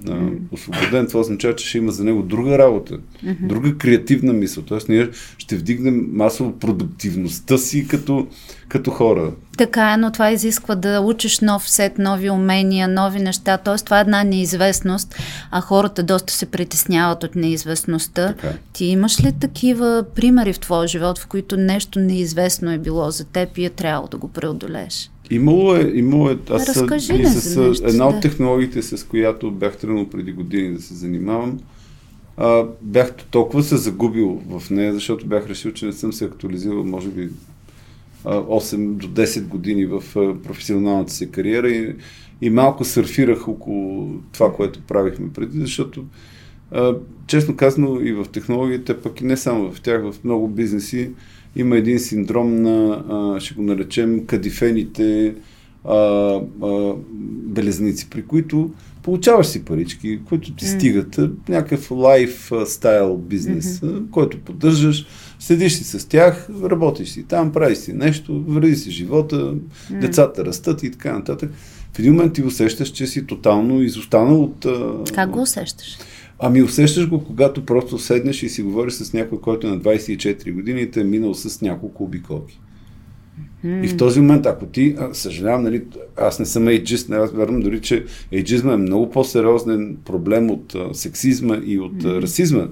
а, 0.08 0.28
освободен. 0.50 1.06
Това 1.06 1.20
означава, 1.20 1.56
че 1.56 1.68
ще 1.68 1.78
има 1.78 1.92
за 1.92 2.04
него 2.04 2.22
друга 2.22 2.58
работа, 2.58 2.98
mm-hmm. 2.98 3.46
друга 3.46 3.78
креативна 3.78 4.32
мисъл. 4.32 4.62
Тоест 4.62 4.88
ние 4.88 5.08
ще 5.38 5.56
вдигнем 5.56 6.08
масово 6.12 6.58
продуктивността 6.58 7.58
си 7.58 7.88
като, 7.88 8.26
като 8.70 8.90
хора. 8.90 9.32
Така 9.56 9.92
е, 9.92 9.96
но 9.96 10.12
това 10.12 10.30
изисква 10.30 10.74
да 10.74 11.00
учиш 11.00 11.40
нов 11.40 11.70
сет, 11.70 11.98
нови 11.98 12.30
умения, 12.30 12.88
нови 12.88 13.20
неща. 13.20 13.58
Тоест 13.58 13.84
това 13.84 13.98
е 13.98 14.00
една 14.00 14.24
неизвестност, 14.24 15.14
а 15.50 15.60
хората 15.60 16.02
доста 16.02 16.32
се 16.32 16.46
притесняват 16.46 17.24
от 17.24 17.34
неизвестността. 17.34 18.26
Така. 18.26 18.46
Е. 18.46 18.58
Ти 18.72 18.84
имаш 18.84 19.24
ли 19.24 19.32
такива 19.40 20.04
примери 20.14 20.52
в 20.52 20.60
твоя 20.60 20.88
живот, 20.88 21.18
в 21.18 21.26
които 21.26 21.56
нещо 21.56 21.98
неизвестно 21.98 22.72
е 22.72 22.78
било 22.78 23.10
за 23.10 23.24
теб 23.24 23.58
и 23.58 23.64
е 23.64 23.70
трябвало 23.70 24.08
да 24.08 24.16
го 24.16 24.28
преодолееш? 24.28 25.10
Имало 25.30 25.74
е, 25.74 25.92
имало 25.94 26.30
е. 26.30 26.38
Аз 26.50 26.68
Разкажи 26.68 27.14
и 27.14 27.26
с, 27.26 27.56
нещо, 27.56 27.86
една 27.86 28.08
от 28.08 28.20
технологиите, 28.20 28.82
с 28.82 29.06
която 29.06 29.50
бях 29.50 29.76
тръгнал 29.76 30.08
преди 30.08 30.32
години 30.32 30.74
да 30.74 30.82
се 30.82 30.94
занимавам, 30.94 31.58
а, 32.36 32.64
бях 32.82 33.12
толкова 33.30 33.62
се 33.62 33.76
загубил 33.76 34.42
в 34.48 34.70
нея, 34.70 34.94
защото 34.94 35.26
бях 35.26 35.48
решил, 35.48 35.72
че 35.72 35.86
не 35.86 35.92
съм 35.92 36.12
се 36.12 36.24
актуализирал, 36.24 36.84
може 36.84 37.08
би 37.08 37.28
8 38.24 38.92
до 38.92 39.08
10 39.08 39.46
години 39.46 39.86
в 39.86 40.02
професионалната 40.42 41.12
си 41.12 41.30
кариера 41.30 41.70
и, 41.70 41.94
и 42.40 42.50
малко 42.50 42.84
сърфирах 42.84 43.48
около 43.48 44.14
това, 44.32 44.52
което 44.52 44.80
правихме 44.80 45.32
преди, 45.32 45.60
защото 45.60 46.04
честно 47.26 47.56
казано 47.56 48.00
и 48.00 48.12
в 48.12 48.26
технологиите, 48.32 49.00
пък 49.00 49.20
и 49.20 49.24
не 49.24 49.36
само 49.36 49.72
в 49.72 49.80
тях, 49.80 50.02
в 50.02 50.24
много 50.24 50.48
бизнеси, 50.48 51.10
има 51.56 51.76
един 51.76 51.98
синдром 51.98 52.62
на, 52.62 53.36
ще 53.40 53.54
го 53.54 53.62
наречем, 53.62 54.26
кадифените 54.26 55.34
белезници, 57.44 58.10
при 58.10 58.22
които 58.22 58.70
получаваш 59.02 59.46
си 59.46 59.64
парички, 59.64 60.20
които 60.24 60.54
ти 60.54 60.64
mm. 60.64 60.76
стигат, 60.76 61.20
някакъв 61.48 61.90
лайфстайл 61.90 63.16
бизнес, 63.16 63.80
mm-hmm. 63.80 64.10
който 64.10 64.38
поддържаш, 64.38 65.06
седиш 65.40 65.72
си 65.72 65.84
с 65.84 66.08
тях, 66.08 66.48
работиш 66.62 67.08
си 67.08 67.22
там, 67.22 67.52
правиш 67.52 67.78
си 67.78 67.92
нещо, 67.92 68.44
вреди 68.48 68.76
си 68.76 68.90
живота, 68.90 69.36
mm. 69.36 70.00
децата 70.00 70.44
растат 70.44 70.82
и 70.82 70.90
така 70.90 71.12
нататък. 71.12 71.50
В 71.92 71.98
един 71.98 72.12
момент 72.12 72.32
ти 72.32 72.42
усещаш, 72.42 72.88
че 72.88 73.06
си 73.06 73.26
тотално 73.26 73.82
изостанал 73.82 74.42
от... 74.42 74.66
Как 75.14 75.30
го 75.30 75.42
усещаш? 75.42 75.98
Ами 76.38 76.62
усещаш 76.62 77.08
го, 77.08 77.24
когато 77.24 77.66
просто 77.66 77.98
седнеш 77.98 78.42
и 78.42 78.48
си 78.48 78.62
говориш 78.62 78.92
с 78.92 79.12
някой, 79.12 79.40
който 79.40 79.66
е 79.66 79.70
на 79.70 79.78
24 79.78 80.52
години 80.52 80.80
и 80.82 80.90
те 80.90 81.00
е 81.00 81.04
минал 81.04 81.34
с 81.34 81.60
няколко 81.60 82.04
обиколки. 82.04 82.60
Mm. 83.64 83.84
И 83.84 83.88
в 83.88 83.96
този 83.96 84.20
момент, 84.20 84.46
ако 84.46 84.66
ти, 84.66 84.94
а, 84.98 85.14
съжалявам, 85.14 85.62
нали, 85.62 85.82
аз 86.16 86.38
не 86.38 86.46
съм 86.46 86.68
ейджист, 86.68 87.08
не 87.08 87.16
аз 87.16 87.32
вярвам 87.32 87.60
дори, 87.60 87.80
че 87.80 88.04
ейджизма 88.32 88.72
е 88.72 88.76
много 88.76 89.10
по-сериозен 89.10 89.96
проблем 90.04 90.50
от 90.50 90.74
а, 90.74 90.94
сексизма 90.94 91.60
и 91.64 91.78
от 91.78 92.02
mm. 92.02 92.18
а, 92.18 92.22
расизма. 92.22 92.68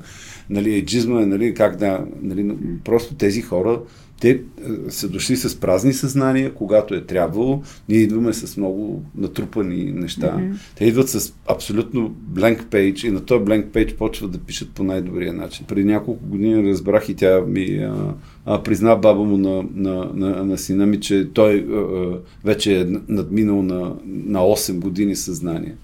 Нали, 0.51 0.75
ейджизма 0.75 1.23
е, 1.23 1.27
нали, 1.27 1.55
как 1.55 1.77
да, 1.77 2.05
нали, 2.23 2.51
просто 2.85 3.15
тези 3.15 3.43
хора 3.43 3.81
те 4.21 4.31
е, 4.31 4.41
са 4.89 5.09
дошли 5.09 5.37
с 5.37 5.61
празни 5.61 5.93
съзнания, 5.93 6.55
когато 6.55 6.95
е 6.95 7.05
трябвало. 7.05 7.63
Ние 7.89 7.99
идваме 7.99 8.33
с 8.33 8.57
много 8.57 9.05
натрупани 9.17 9.93
неща. 9.93 10.37
Mm-hmm. 10.39 10.57
Те 10.77 10.85
идват 10.85 11.09
с 11.09 11.35
абсолютно 11.47 12.17
blank 12.33 12.65
page 12.65 13.09
и 13.09 13.11
на 13.11 13.21
този 13.21 13.45
blank 13.45 13.67
page 13.67 13.97
почват 13.97 14.31
да 14.31 14.39
пишат 14.39 14.71
по 14.71 14.85
най-добрия 14.85 15.33
начин. 15.33 15.67
Преди 15.69 15.85
няколко 15.85 16.27
години 16.27 16.71
разбрах 16.71 17.09
и 17.09 17.15
тя 17.15 17.41
ми 17.41 17.65
а, 17.65 18.15
а, 18.47 18.63
призна 18.63 18.97
баба 18.97 19.25
му 19.25 19.37
на, 19.37 19.65
на, 19.75 20.11
на, 20.15 20.45
на 20.45 20.59
сина 20.59 20.87
ми, 20.87 21.01
че 21.01 21.29
той 21.35 21.67
а, 21.71 21.75
а, 21.75 22.19
вече 22.45 22.81
е 22.81 22.87
надминал 23.09 23.63
на, 23.63 23.95
на 24.07 24.39
8 24.39 24.79
години 24.79 25.17
съзнание. 25.17 25.75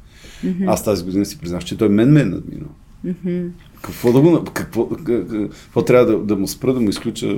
Mm-hmm. 0.44 0.64
Аз 0.72 0.84
тази 0.84 1.04
година 1.04 1.24
си 1.24 1.38
признах, 1.38 1.64
че 1.64 1.78
той 1.78 1.88
мен 1.88 2.12
ме 2.12 2.20
е 2.20 2.24
надминал. 2.24 2.70
Mm-hmm. 3.06 3.48
Какво 3.84 4.12
да 4.12 4.20
го... 4.20 4.44
Какво, 4.44 4.88
какво, 4.88 5.84
трябва 5.84 6.06
да, 6.06 6.18
да 6.18 6.36
му 6.36 6.48
спра, 6.48 6.74
да 6.74 6.80
му 6.80 6.88
изключа 6.88 7.36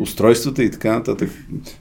устройствата 0.00 0.62
и 0.62 0.70
така 0.70 0.92
нататък. 0.92 1.30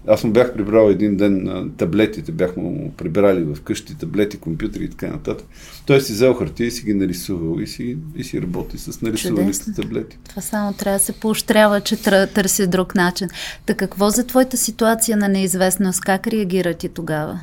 Аз 0.08 0.24
му 0.24 0.32
бях 0.32 0.54
прибрал 0.54 0.90
един 0.90 1.18
ден 1.18 1.72
таблетите, 1.78 2.32
бях 2.32 2.58
му 2.58 2.94
прибрали 2.98 3.44
в 3.44 3.62
къщи 3.62 3.98
таблети, 3.98 4.38
компютри 4.38 4.84
и 4.84 4.90
така 4.90 5.08
нататък. 5.08 5.48
Той 5.86 6.02
си 6.02 6.14
взел 6.14 6.34
хартия 6.34 6.68
и 6.68 6.72
си 6.72 6.86
ги 6.86 6.94
нарисувал 6.94 7.60
и 7.60 7.68
си, 7.68 7.98
и 8.16 8.24
си 8.24 8.42
работи 8.42 8.78
с 8.78 9.02
нарисуваните 9.02 9.74
таблети. 9.76 10.18
Това 10.30 10.42
само 10.42 10.74
трябва 10.74 11.00
да 11.00 11.04
се 11.04 11.14
поощрява, 11.14 11.82
че 11.82 12.02
търси 12.34 12.68
друг 12.68 12.96
начин. 12.96 13.28
Та 13.66 13.74
какво 13.74 14.10
за 14.10 14.28
твоята 14.28 14.58
ситуация 14.58 15.18
на 15.18 15.30
неизвестност? 15.30 16.02
Как 16.02 16.28
реагира 16.28 16.74
ти 16.74 16.90
тогава? 16.90 17.40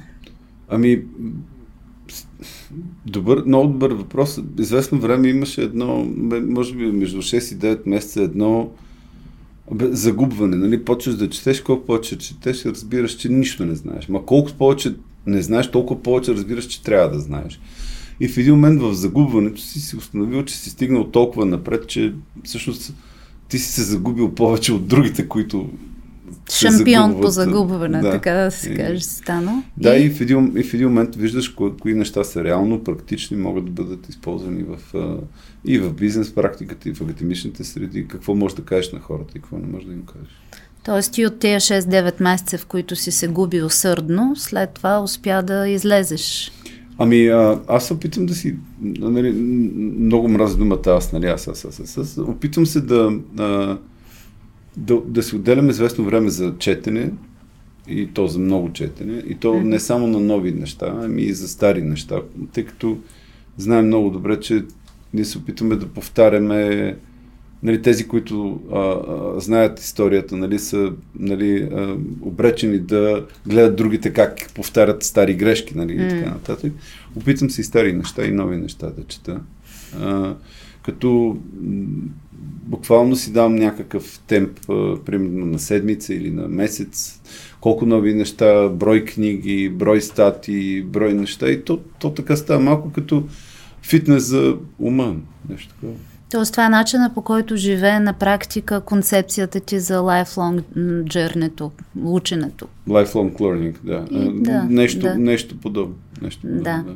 Ами, 0.69 1.03
Добър, 3.07 3.43
много 3.47 3.69
добър 3.69 3.91
въпрос. 3.91 4.41
Известно 4.59 4.99
време 4.99 5.29
имаше 5.29 5.63
едно, 5.63 6.05
може 6.49 6.75
би 6.75 6.87
между 6.87 7.23
6 7.23 7.55
и 7.55 7.59
9 7.59 7.89
месеца, 7.89 8.23
едно 8.23 8.71
загубване. 9.81 10.57
Нали? 10.57 10.85
Почваш 10.85 11.15
да 11.15 11.31
четеш, 11.31 11.61
колко 11.61 11.87
повече 11.87 12.19
четеш, 12.19 12.65
разбираш, 12.65 13.17
че 13.17 13.29
нищо 13.29 13.65
не 13.65 13.75
знаеш. 13.75 14.09
Ма 14.09 14.25
колко 14.25 14.53
повече 14.53 14.95
не 15.27 15.43
знаеш, 15.43 15.71
толкова 15.71 16.03
повече 16.03 16.35
разбираш, 16.35 16.67
че 16.67 16.83
трябва 16.83 17.11
да 17.11 17.21
знаеш. 17.21 17.61
И 18.21 18.29
в 18.29 18.39
един 18.39 18.55
момент 18.55 18.83
в 18.83 18.95
загубването 18.95 19.61
си 19.61 19.81
си 19.81 19.97
установил, 19.97 20.45
че 20.45 20.57
си 20.57 20.71
стигнал 20.71 21.11
толкова 21.11 21.47
напред, 21.47 21.87
че 21.87 22.15
всъщност 22.45 22.95
ти 23.49 23.59
си 23.59 23.73
се 23.73 23.83
загубил 23.83 24.35
повече 24.35 24.73
от 24.73 24.87
другите, 24.87 25.29
които 25.29 25.71
Шампион 26.51 27.21
по 27.21 27.29
загубване, 27.29 28.01
да. 28.01 28.11
така 28.11 28.33
да 28.33 28.51
се 28.51 28.75
каже, 28.75 29.01
стана. 29.01 29.63
Да, 29.77 29.97
и, 29.97 30.07
и, 30.07 30.11
в 30.11 30.21
един, 30.21 30.53
и 30.57 30.63
в 30.63 30.75
един 30.75 30.89
момент 30.89 31.17
виждаш 31.17 31.49
кои, 31.49 31.71
кои 31.81 31.95
неща 31.95 32.25
са 32.25 32.45
реално 32.45 32.85
практични, 32.85 33.37
могат 33.37 33.65
да 33.65 33.71
бъдат 33.71 34.09
използвани 34.09 34.63
в, 34.63 34.95
и 35.65 35.79
в 35.79 35.93
бизнес 35.93 36.35
практиката, 36.35 36.89
и 36.89 36.95
в 36.95 37.01
академичните 37.01 37.65
среди. 37.65 38.09
Какво 38.09 38.35
можеш 38.35 38.57
да 38.57 38.63
кажеш 38.63 38.93
на 38.93 39.01
хората 39.01 39.33
и 39.37 39.41
какво 39.41 39.59
не 39.59 39.67
можеш 39.67 39.87
да 39.87 39.93
им 39.93 40.03
кажеш. 40.07 40.43
Тоест 40.85 41.13
ти 41.13 41.27
от 41.27 41.39
тези 41.39 41.55
6-9 41.55 42.23
месеца, 42.23 42.59
в 42.59 42.67
които 42.67 42.97
си 42.97 43.11
се 43.11 43.29
губил 43.29 43.71
сърдно, 43.71 44.33
след 44.37 44.71
това 44.71 45.03
успя 45.03 45.43
да 45.43 45.69
излезеш. 45.69 46.53
Ами, 46.99 47.27
а, 47.27 47.61
аз 47.67 47.87
се 47.87 47.95
опитам 47.95 48.27
да 48.27 48.35
си, 48.35 48.57
нали, 48.81 49.33
много 49.99 50.29
мразя 50.29 50.57
думата 50.57 50.83
аз, 50.87 51.13
нали, 51.13 51.27
аз, 51.27 51.49
аз, 51.49 51.65
аз, 51.65 51.81
аз, 51.81 51.99
аз 51.99 52.19
опитвам 52.19 52.67
се 52.67 52.81
да, 52.81 53.13
а, 53.39 53.79
да, 54.77 55.01
да 55.07 55.23
си 55.23 55.37
отделяме 55.37 55.71
известно 55.71 56.05
време 56.05 56.31
за 56.31 56.55
четене, 56.59 57.11
и 57.89 58.07
то 58.07 58.27
за 58.27 58.39
много 58.39 58.73
четене, 58.73 59.23
и 59.29 59.35
то 59.35 59.61
не 59.61 59.81
само 59.81 60.07
на 60.07 60.21
нови 60.21 60.53
неща, 60.53 61.01
ами 61.03 61.23
и 61.23 61.33
за 61.33 61.49
стари 61.49 61.83
неща, 61.83 62.21
тъй 62.53 62.65
като 62.65 62.99
знаем 63.57 63.87
много 63.87 64.11
добре, 64.11 64.41
че 64.41 64.65
ние 65.15 65.25
се 65.25 65.39
опитваме 65.39 65.77
да 65.77 65.87
повтаряме 65.87 66.97
нали, 67.63 67.83
тези, 67.83 68.09
които 68.09 68.61
а, 68.73 68.79
а, 68.79 69.41
знаят 69.41 69.81
историята, 69.81 70.37
нали, 70.37 70.59
са 70.59 70.93
нали, 71.19 71.69
а, 71.73 71.97
обречени 72.21 72.79
да 72.79 73.27
гледат 73.47 73.77
другите 73.77 74.13
как 74.13 74.53
повтарят 74.55 75.03
стари 75.03 75.35
грешки 75.35 75.77
нали, 75.77 75.99
mm. 75.99 76.07
и 76.07 76.09
така 76.09 76.31
нататък. 76.31 76.73
Опитвам 77.17 77.51
се 77.51 77.61
и 77.61 77.65
стари 77.65 77.93
неща, 77.93 78.25
и 78.25 78.33
нови 78.33 78.57
неща 78.57 78.91
да 78.91 79.05
чета. 79.05 79.41
А, 80.01 80.35
като 80.83 81.37
буквално 82.43 83.17
си 83.17 83.33
давам 83.33 83.55
някакъв 83.55 84.21
темп, 84.27 84.59
примерно 85.07 85.47
на 85.47 85.59
седмица 85.59 86.15
или 86.15 86.31
на 86.31 86.49
месец, 86.49 87.21
колко 87.61 87.87
нови 87.87 88.15
неща, 88.15 88.69
брой 88.69 89.05
книги, 89.05 89.69
брой 89.69 90.01
стати, 90.01 90.83
брой 90.83 91.15
неща 91.15 91.51
и 91.51 91.65
то, 91.65 91.81
то 91.99 92.15
така 92.15 92.37
става 92.37 92.61
малко 92.61 92.93
като 92.93 93.25
фитнес 93.83 94.23
за 94.23 94.57
ума, 94.79 95.17
нещо 95.49 95.75
такова. 95.75 95.95
Тоест 96.33 96.53
това 96.53 96.67
е 96.67 96.69
начина 96.69 97.11
по 97.15 97.23
който 97.23 97.57
живее 97.57 98.01
на 98.01 98.13
практика 98.13 98.81
концепцията 98.81 99.61
ти 99.61 99.81
за 99.81 99.99
lifelong 99.99 100.63
journey 101.05 101.71
ученето. 102.03 102.69
Lifelong 102.89 103.33
learning, 103.33 103.75
да. 103.85 104.05
И, 104.11 104.43
да 104.43 104.63
нещо, 104.63 105.01
да. 105.01 105.15
нещо 105.15 105.57
подобно. 105.61 105.95
Нещо 106.23 106.41
подобно 106.41 106.63
да. 106.63 106.85
да. 106.87 106.95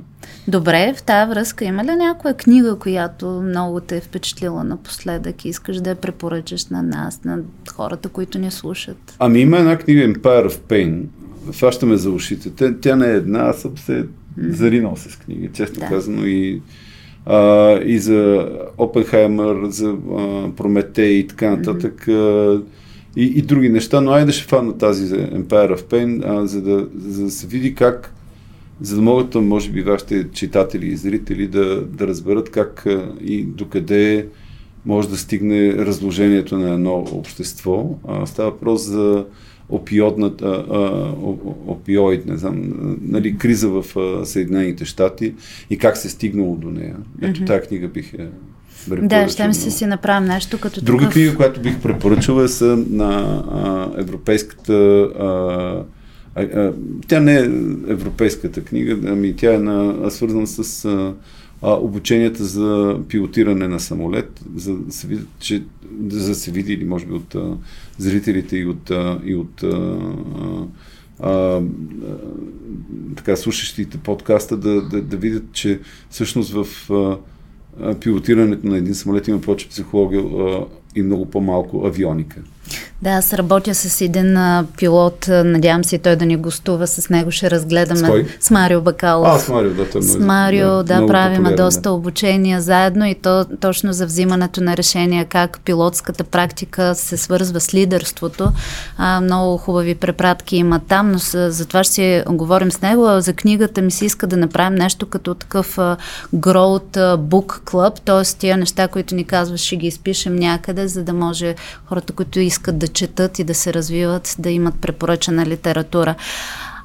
Добре, 0.49 0.95
в 0.97 1.03
тази 1.03 1.31
връзка 1.31 1.65
има 1.65 1.85
ли 1.85 1.97
някоя 1.97 2.35
книга, 2.35 2.77
която 2.77 3.27
много 3.27 3.81
те 3.81 3.97
е 3.97 4.01
впечатлила 4.01 4.65
напоследък 4.65 5.45
и 5.45 5.49
искаш 5.49 5.77
да 5.77 5.91
я 5.91 5.97
препоръчаш 5.97 6.67
на 6.67 6.83
нас, 6.83 7.25
на 7.25 7.39
хората, 7.73 8.09
които 8.09 8.39
ни 8.39 8.51
слушат? 8.51 9.17
Ами 9.19 9.41
има 9.41 9.59
една 9.59 9.79
книга 9.79 10.01
Empire 10.01 10.49
of 10.49 10.59
Pain. 10.59 11.05
Фащаме 11.53 11.97
за 11.97 12.11
ушите. 12.11 12.51
Тя, 12.51 12.75
тя 12.81 12.97
не 12.97 13.07
е 13.07 13.17
една, 13.17 13.39
аз 13.39 13.61
съм 13.61 13.79
се 13.79 14.07
заринал 14.39 14.97
с 14.97 15.17
книги, 15.17 15.51
честно 15.55 15.81
да. 15.81 15.87
казано. 15.87 16.27
И 16.27 16.63
а, 17.27 17.73
и 17.85 17.99
за 17.99 18.49
Опенхаймер, 18.79 19.57
за 19.69 19.89
а, 19.89 20.49
Прометей 20.57 21.13
и 21.13 21.27
така 21.27 21.51
нататък. 21.51 22.05
Mm-hmm. 22.07 22.63
и, 23.17 23.25
и 23.25 23.43
други 23.43 23.69
неща, 23.69 24.01
но 24.01 24.11
айде 24.11 24.33
ще 24.33 24.45
фана 24.45 24.79
тази 24.79 25.07
за 25.07 25.17
Empire 25.17 25.77
of 25.77 25.83
Pain, 25.83 26.23
а, 26.27 26.47
за, 26.47 26.63
да, 26.63 26.89
за 26.99 27.25
да 27.25 27.31
се 27.31 27.47
види 27.47 27.75
как, 27.75 28.15
за 28.81 28.97
да 28.97 29.03
могат, 29.03 29.35
може 29.35 29.71
би, 29.71 29.83
вашите 29.83 30.31
читатели 30.33 30.87
и 30.87 30.97
зрители 30.97 31.47
да, 31.47 31.83
да 31.83 32.07
разберат 32.07 32.51
как 32.51 32.87
а, 32.87 33.13
и 33.25 33.43
докъде 33.43 34.27
може 34.87 35.09
да 35.09 35.17
стигне 35.17 35.73
разложението 35.73 36.59
на 36.59 36.75
едно 36.75 36.95
общество. 37.13 37.99
А, 38.09 38.27
става 38.27 38.51
въпрос 38.51 38.83
за 38.83 39.25
опиодната, 39.69 40.65
опиоид, 41.67 42.27
не 42.27 42.37
знам, 42.37 42.73
нали, 43.03 43.39
криза 43.39 43.69
в 43.69 43.85
Съединените 44.25 44.85
щати 44.85 45.35
и 45.71 45.79
как 45.79 45.97
се 45.97 46.09
е 46.09 46.11
стигнало 46.11 46.57
до 46.57 46.71
нея. 46.71 46.97
Ето 47.23 47.41
mm-hmm. 47.41 47.47
тази 47.47 47.69
книга 47.69 47.89
бих 47.89 48.15
е 48.15 48.29
да, 48.89 49.29
ще 49.29 49.49
ми 49.49 49.55
се 49.55 49.71
си 49.71 49.87
направим 49.87 50.29
нещо 50.29 50.61
като 50.61 50.81
Друга 50.81 50.99
такъв... 50.99 51.13
книга, 51.15 51.37
която 51.37 51.61
бих 51.61 51.81
препоръчала 51.81 52.45
е 52.45 52.49
са 52.49 52.85
на 52.91 53.43
а, 53.51 54.01
европейската 54.01 54.73
а, 54.75 55.85
тя 57.09 57.21
не 57.21 57.35
е 57.35 57.45
европейската 57.89 58.65
книга, 58.65 58.99
ами 59.07 59.37
тя 59.37 59.55
е 59.55 59.59
на, 59.59 60.11
свързана 60.11 60.47
с 60.47 60.85
а, 60.85 61.15
обученията 61.63 62.45
за 62.45 62.99
пилотиране 63.09 63.69
на 63.69 63.81
самолет, 63.81 64.41
за 64.57 64.77
да 64.77 64.93
се 64.93 65.07
види, 65.07 65.23
че, 65.39 65.63
за 66.09 66.29
да 66.29 66.35
се 66.35 66.51
види 66.51 66.73
или 66.73 66.85
може 66.85 67.07
би 67.07 67.13
от 67.13 67.35
а, 67.35 67.57
зрителите 67.99 68.57
и 68.57 68.67
от, 68.67 68.91
а, 68.91 69.21
и 69.25 69.35
от 69.35 69.63
а, 69.63 69.99
а, 71.21 71.29
а, 71.29 71.63
така, 73.17 73.37
слушащите 73.37 73.99
подкаста 73.99 74.57
да, 74.57 74.83
да, 74.83 75.03
да 75.03 75.17
видят, 75.17 75.45
че 75.53 75.81
всъщност 76.11 76.53
в 76.53 76.91
а, 76.91 77.95
пилотирането 77.95 78.67
на 78.67 78.77
един 78.77 78.95
самолет 78.95 79.29
има 79.29 79.41
повече 79.41 79.69
психология 79.69 80.21
а, 80.21 80.67
и 80.95 81.03
много 81.03 81.27
по-малко 81.27 81.87
авионика. 81.87 82.43
Да, 83.03 83.11
аз 83.11 83.33
работя 83.33 83.75
с 83.75 84.01
един 84.01 84.37
а, 84.37 84.65
пилот, 84.79 85.27
надявам 85.29 85.85
се 85.85 85.99
той 85.99 86.17
да 86.17 86.27
ни 86.27 86.37
гостува, 86.37 86.87
с 86.87 87.11
него 87.11 87.31
ще 87.31 87.51
разгледаме. 87.51 88.07
С, 88.07 88.11
кой? 88.11 88.27
с 88.41 88.51
Марио 88.51 88.81
Бакалов. 88.81 89.29
А, 89.29 89.39
с 89.39 89.49
Марио, 89.49 89.75
да, 89.75 89.91
той 89.91 89.99
е 89.99 90.03
С 90.03 90.19
Марио, 90.19 90.69
да, 90.69 90.83
да 90.83 91.07
правим 91.07 91.47
доста 91.57 91.91
обучения 91.91 92.61
заедно 92.61 93.07
и 93.07 93.15
то 93.15 93.47
точно 93.61 93.93
за 93.93 94.07
взимането 94.07 94.61
на 94.61 94.77
решения, 94.77 95.25
как 95.25 95.61
пилотската 95.65 96.25
практика 96.25 96.95
се 96.95 97.17
свързва 97.17 97.61
с 97.61 97.75
лидерството. 97.75 98.49
А, 98.99 99.21
много 99.21 99.57
хубави 99.57 99.95
препратки 99.95 100.57
има 100.57 100.81
там, 100.89 101.13
но 101.13 101.19
с, 101.19 101.51
за 101.51 101.67
това 101.67 101.85
ще 101.85 101.95
си 101.95 102.23
говорим 102.29 102.73
с 102.73 102.81
него. 102.81 103.07
За 103.21 103.33
книгата 103.33 103.83
ми 103.83 103.91
се 103.91 104.05
иска 104.05 104.27
да 104.27 104.37
направим 104.37 104.79
нещо 104.79 105.07
като 105.07 105.35
такъв 105.35 105.79
а, 105.79 105.97
Growth 106.35 107.17
Book 107.17 107.61
Club, 107.61 108.01
т.е. 108.05 108.39
тия 108.39 108.57
неща, 108.57 108.89
които 108.89 109.15
ни 109.15 109.25
казваш, 109.25 109.61
ще 109.61 109.77
ги 109.77 109.87
изпишем 109.87 110.37
някъде, 110.37 110.89
за 110.89 111.03
да 111.03 111.13
може 111.13 111.55
хората, 111.89 112.13
които 112.13 112.41
искат 112.41 112.56
да 112.73 112.89
четат 112.89 113.39
и 113.39 113.45
да 113.45 113.55
се 113.55 113.75
развиват, 113.75 114.37
да 114.39 114.51
имат 114.51 114.75
препоръчана 114.81 115.47
литература. 115.47 116.15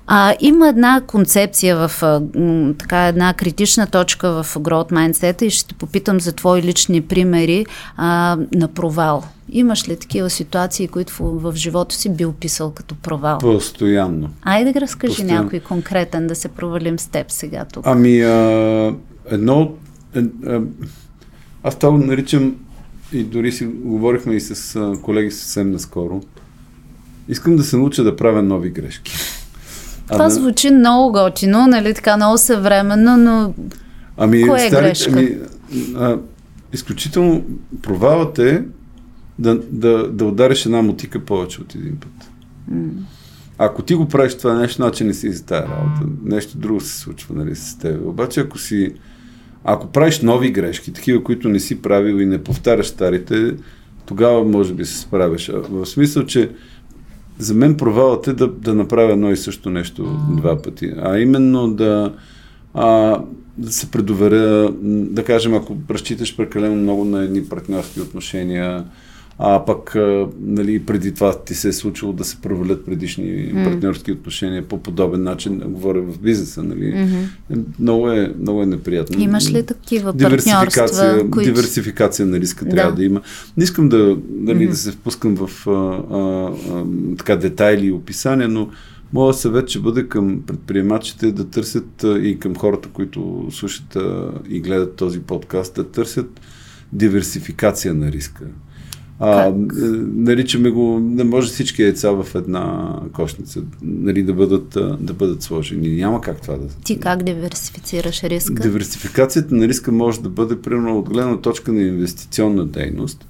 А, 0.07 0.35
има 0.39 0.69
една 0.69 1.01
концепция 1.07 1.87
в 1.87 2.03
а, 2.03 2.21
така 2.77 3.07
една 3.07 3.33
критична 3.33 3.87
точка 3.87 4.43
в 4.43 4.55
Growth 4.55 4.91
Mindset 4.91 5.43
и 5.43 5.49
ще 5.49 5.67
те 5.67 5.73
попитам 5.73 6.19
за 6.19 6.33
твои 6.33 6.61
лични 6.61 7.01
примери 7.01 7.65
а, 7.97 8.37
на 8.53 8.67
провал. 8.67 9.23
Имаш 9.51 9.89
ли 9.89 9.97
такива 9.97 10.29
ситуации, 10.29 10.87
които 10.87 11.13
в, 11.13 11.51
в 11.51 11.55
живота 11.55 11.95
си 11.95 12.09
би 12.09 12.25
описал 12.25 12.71
като 12.71 12.95
провал? 12.95 13.37
Постоянно. 13.37 14.29
Айде 14.41 14.73
да 14.73 14.81
разкажи 14.81 15.15
Постоянно. 15.15 15.43
някой 15.43 15.59
конкретен, 15.59 16.27
да 16.27 16.35
се 16.35 16.47
провалим 16.47 16.99
с 16.99 17.07
теб 17.07 17.31
сега 17.31 17.65
тук. 17.65 17.83
Ами, 17.87 18.21
а, 18.21 18.95
едно... 19.29 19.71
Е, 20.15 20.19
а, 20.47 20.61
аз 21.63 21.79
това 21.79 21.97
наричам 21.97 22.55
и 23.13 23.23
дори 23.23 23.51
си 23.51 23.65
говорихме 23.65 24.33
и 24.33 24.41
с 24.41 24.79
колеги 25.01 25.31
съвсем 25.31 25.71
наскоро, 25.71 26.21
искам 27.29 27.55
да 27.55 27.63
се 27.63 27.77
науча 27.77 28.03
да 28.03 28.15
правя 28.15 28.43
нови 28.43 28.69
грешки. 28.69 29.13
Това 30.11 30.25
а, 30.25 30.29
звучи 30.29 30.71
много 30.71 31.11
готино, 31.11 31.67
нали 31.67 31.93
така 31.93 32.17
много 32.17 32.37
съвременно, 32.37 33.17
но 33.17 33.53
ами, 34.17 34.47
кое 34.47 34.65
е 34.65 34.67
стари, 34.67 34.85
грешка? 34.85 35.11
Ами, 35.11 35.37
а, 35.95 36.17
изключително 36.73 37.43
провалът 37.81 38.39
е 38.39 38.63
да, 39.39 39.59
да, 39.71 40.07
да 40.11 40.25
удариш 40.25 40.65
една 40.65 40.81
мотика 40.81 41.19
повече 41.19 41.61
от 41.61 41.75
един 41.75 41.97
път. 41.97 42.31
Mm. 42.71 42.89
Ако 43.57 43.81
ти 43.81 43.95
го 43.95 44.07
правиш 44.07 44.35
това 44.35 44.53
нещо, 44.53 44.75
значи 44.75 45.03
не 45.03 45.13
си 45.13 45.31
за 45.31 45.45
тази 45.45 45.63
работа. 45.63 46.01
Нещо 46.23 46.57
друго 46.57 46.81
се 46.81 46.97
случва 46.97 47.35
нали, 47.35 47.55
с 47.55 47.77
теб. 47.77 48.05
Обаче 48.05 48.39
ако 48.39 48.57
си 48.57 48.93
ако 49.63 49.87
правиш 49.87 50.19
нови 50.21 50.51
грешки, 50.51 50.93
такива, 50.93 51.23
които 51.23 51.49
не 51.49 51.59
си 51.59 51.81
правил 51.81 52.15
и 52.15 52.25
не 52.25 52.43
повтаряш 52.43 52.87
старите, 52.87 53.55
тогава 54.05 54.43
може 54.43 54.73
би 54.73 54.85
се 54.85 54.99
справиш. 54.99 55.51
В 55.69 55.85
смисъл, 55.85 56.25
че 56.25 56.49
за 57.37 57.53
мен 57.53 57.77
провалът 57.77 58.27
е 58.27 58.33
да, 58.33 58.47
да 58.47 58.73
направя 58.73 59.11
едно 59.11 59.31
и 59.31 59.37
също 59.37 59.69
нещо 59.69 60.19
два 60.29 60.61
пъти. 60.61 60.93
А 61.01 61.19
именно 61.19 61.73
да, 61.73 62.13
а, 62.73 63.21
да 63.57 63.71
се 63.71 63.91
предоверя, 63.91 64.71
да 64.83 65.23
кажем, 65.23 65.53
ако 65.53 65.77
разчиташ 65.89 66.37
прекалено 66.37 66.75
много 66.75 67.05
на 67.05 67.23
едни 67.23 67.45
партньорски 67.45 68.01
отношения, 68.01 68.83
а 69.43 69.65
пък 69.65 69.95
нали, 70.41 70.85
преди 70.85 71.13
това 71.13 71.43
ти 71.43 71.55
се 71.55 71.67
е 71.67 71.73
случило 71.73 72.13
да 72.13 72.23
се 72.23 72.41
провалят 72.41 72.85
предишни 72.85 73.25
mm. 73.25 73.63
партньорски 73.63 74.11
отношения 74.11 74.67
по 74.67 74.77
подобен 74.83 75.23
начин, 75.23 75.61
говоря 75.65 76.01
в 76.01 76.19
бизнеса. 76.19 76.63
Нали. 76.63 76.93
Mm-hmm. 76.93 77.63
Много, 77.79 78.09
е, 78.09 78.33
много 78.39 78.63
е 78.63 78.65
неприятно. 78.65 79.19
Имаш 79.19 79.51
ли 79.51 79.63
такива 79.63 80.13
диверсификация, 80.13 81.29
които... 81.29 81.53
диверсификация 81.53 82.25
на 82.25 82.39
риска 82.39 82.65
да. 82.65 82.71
трябва 82.71 82.95
да 82.95 83.03
има. 83.03 83.21
Не 83.57 83.63
искам 83.63 83.89
да, 83.89 84.17
нали, 84.29 84.65
mm-hmm. 84.65 84.69
да 84.69 84.75
се 84.75 84.91
впускам 84.91 85.35
в 85.35 85.67
а, 85.67 85.71
а, 85.71 86.51
а, 86.73 86.85
така 87.17 87.35
детайли 87.35 87.85
и 87.85 87.91
описания, 87.91 88.49
но 88.49 88.69
Моят 89.13 89.37
съвет 89.37 89.69
ще 89.69 89.79
бъде 89.79 90.07
към 90.07 90.41
предприемачите 90.47 91.31
да 91.31 91.49
търсят 91.49 92.05
и 92.21 92.37
към 92.39 92.55
хората, 92.55 92.89
които 92.89 93.47
слушат 93.51 93.97
и 94.49 94.59
гледат 94.59 94.95
този 94.95 95.19
подкаст, 95.19 95.75
да 95.75 95.83
търсят 95.83 96.41
диверсификация 96.93 97.93
на 97.93 98.11
риска. 98.11 98.45
А, 99.23 99.47
е, 99.47 99.53
наричаме 100.15 100.69
го, 100.69 100.99
не 100.99 101.23
може 101.23 101.47
всички 101.47 101.81
яйца 101.81 102.11
в 102.11 102.35
една 102.35 102.95
кошница 103.13 103.61
нали, 103.81 104.23
да, 104.23 104.33
бъдат, 104.33 104.69
да 104.99 105.13
бъдат 105.13 105.41
сложени. 105.41 105.95
Няма 105.95 106.21
как 106.21 106.41
това 106.41 106.57
да. 106.57 106.67
Ти 106.83 106.99
как 106.99 107.23
диверсифицираш 107.23 108.23
риска? 108.23 108.63
Диверсификацията 108.63 109.55
на 109.55 109.67
риска 109.67 109.91
може 109.91 110.21
да 110.21 110.29
бъде, 110.29 110.61
примерно, 110.61 110.99
от 110.99 111.09
гледна 111.09 111.37
точка 111.37 111.71
на 111.71 111.81
инвестиционна 111.81 112.65
дейност. 112.65 113.27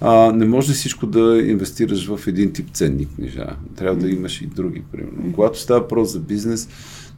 А, 0.00 0.32
не 0.32 0.44
може 0.44 0.72
всичко 0.72 1.06
да 1.06 1.42
инвестираш 1.46 2.06
в 2.06 2.26
един 2.26 2.52
тип 2.52 2.70
ценни 2.72 3.06
книжа. 3.06 3.46
Трябва 3.76 3.96
да 3.96 4.10
имаш 4.10 4.42
и 4.42 4.46
други, 4.46 4.82
примерно. 4.92 5.32
Когато 5.34 5.60
става 5.60 5.80
въпрос 5.80 6.12
за 6.12 6.18
бизнес, 6.18 6.68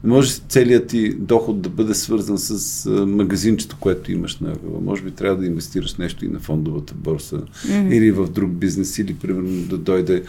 не 0.03 0.09
може 0.09 0.31
целият 0.49 0.87
ти 0.87 1.13
доход 1.13 1.61
да 1.61 1.69
бъде 1.69 1.93
свързан 1.93 2.37
с 2.37 2.89
магазинчето, 3.05 3.77
което 3.79 4.11
имаш 4.11 4.39
на 4.39 4.51
Авела. 4.51 4.81
Може 4.81 5.03
би 5.03 5.11
трябва 5.11 5.37
да 5.37 5.45
инвестираш 5.45 5.95
нещо 5.95 6.25
и 6.25 6.27
на 6.27 6.39
фондовата 6.39 6.93
борса 6.93 7.37
mm-hmm. 7.37 7.93
или 7.93 8.11
в 8.11 8.27
друг 8.29 8.51
бизнес, 8.51 8.99
или 8.99 9.15
примерно 9.15 9.61
да 9.61 9.77
дойде 9.77 10.23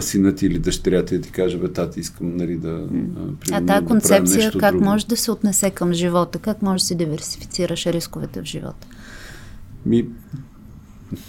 синът 0.00 0.42
или 0.42 0.58
дъщерята 0.58 1.14
и 1.14 1.18
да 1.18 1.24
ти 1.24 1.30
каже, 1.30 1.58
бе, 1.58 1.68
тати, 1.68 2.00
искам 2.00 2.36
нали, 2.36 2.56
да. 2.56 2.68
Mm. 2.68 3.08
а 3.52 3.66
тази 3.66 3.80
да 3.80 3.86
концепция 3.86 4.52
как 4.52 4.72
друго. 4.72 4.84
може 4.84 5.06
да 5.06 5.16
се 5.16 5.30
отнесе 5.30 5.70
към 5.70 5.92
живота? 5.92 6.38
Как 6.38 6.62
може 6.62 6.82
да 6.82 6.86
си 6.86 6.94
диверсифицираш 6.94 7.86
рисковете 7.86 8.42
в 8.42 8.44
живота? 8.44 8.86
Ми, 9.86 10.06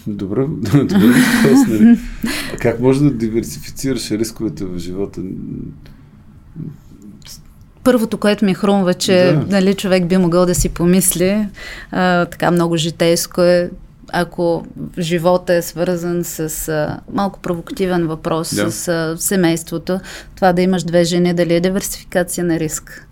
Добре, 0.07 0.41
добре 0.47 0.97
въпрос, 0.97 1.67
нали? 1.67 1.99
Как 2.59 2.79
може 2.79 2.99
да 2.99 3.11
диверсифицираш 3.11 4.11
рисковете 4.11 4.65
в 4.65 4.77
живота? 4.77 5.21
Първото, 7.83 8.17
което 8.17 8.45
ми 8.45 8.53
хрумва, 8.53 8.93
че 8.93 9.15
да. 9.15 9.45
нали, 9.55 9.73
човек 9.73 10.07
би 10.07 10.17
могъл 10.17 10.45
да 10.45 10.55
си 10.55 10.69
помисли, 10.69 11.47
а, 11.91 12.25
така 12.25 12.51
много 12.51 12.77
житейско 12.77 13.41
е 13.41 13.69
ако 14.13 14.65
живота 14.99 15.53
е 15.53 15.61
свързан 15.61 16.23
с 16.23 16.69
а, 16.69 16.99
малко 17.13 17.39
провокативен 17.39 18.07
въпрос, 18.07 18.55
да. 18.55 18.71
с 18.71 18.87
а, 18.87 19.17
семейството, 19.17 19.99
това 20.35 20.53
да 20.53 20.61
имаш 20.61 20.83
две 20.83 21.03
жени, 21.03 21.33
дали 21.33 21.55
е 21.55 21.59
диверсификация 21.59 22.43
на 22.43 22.59
риск? 22.59 23.07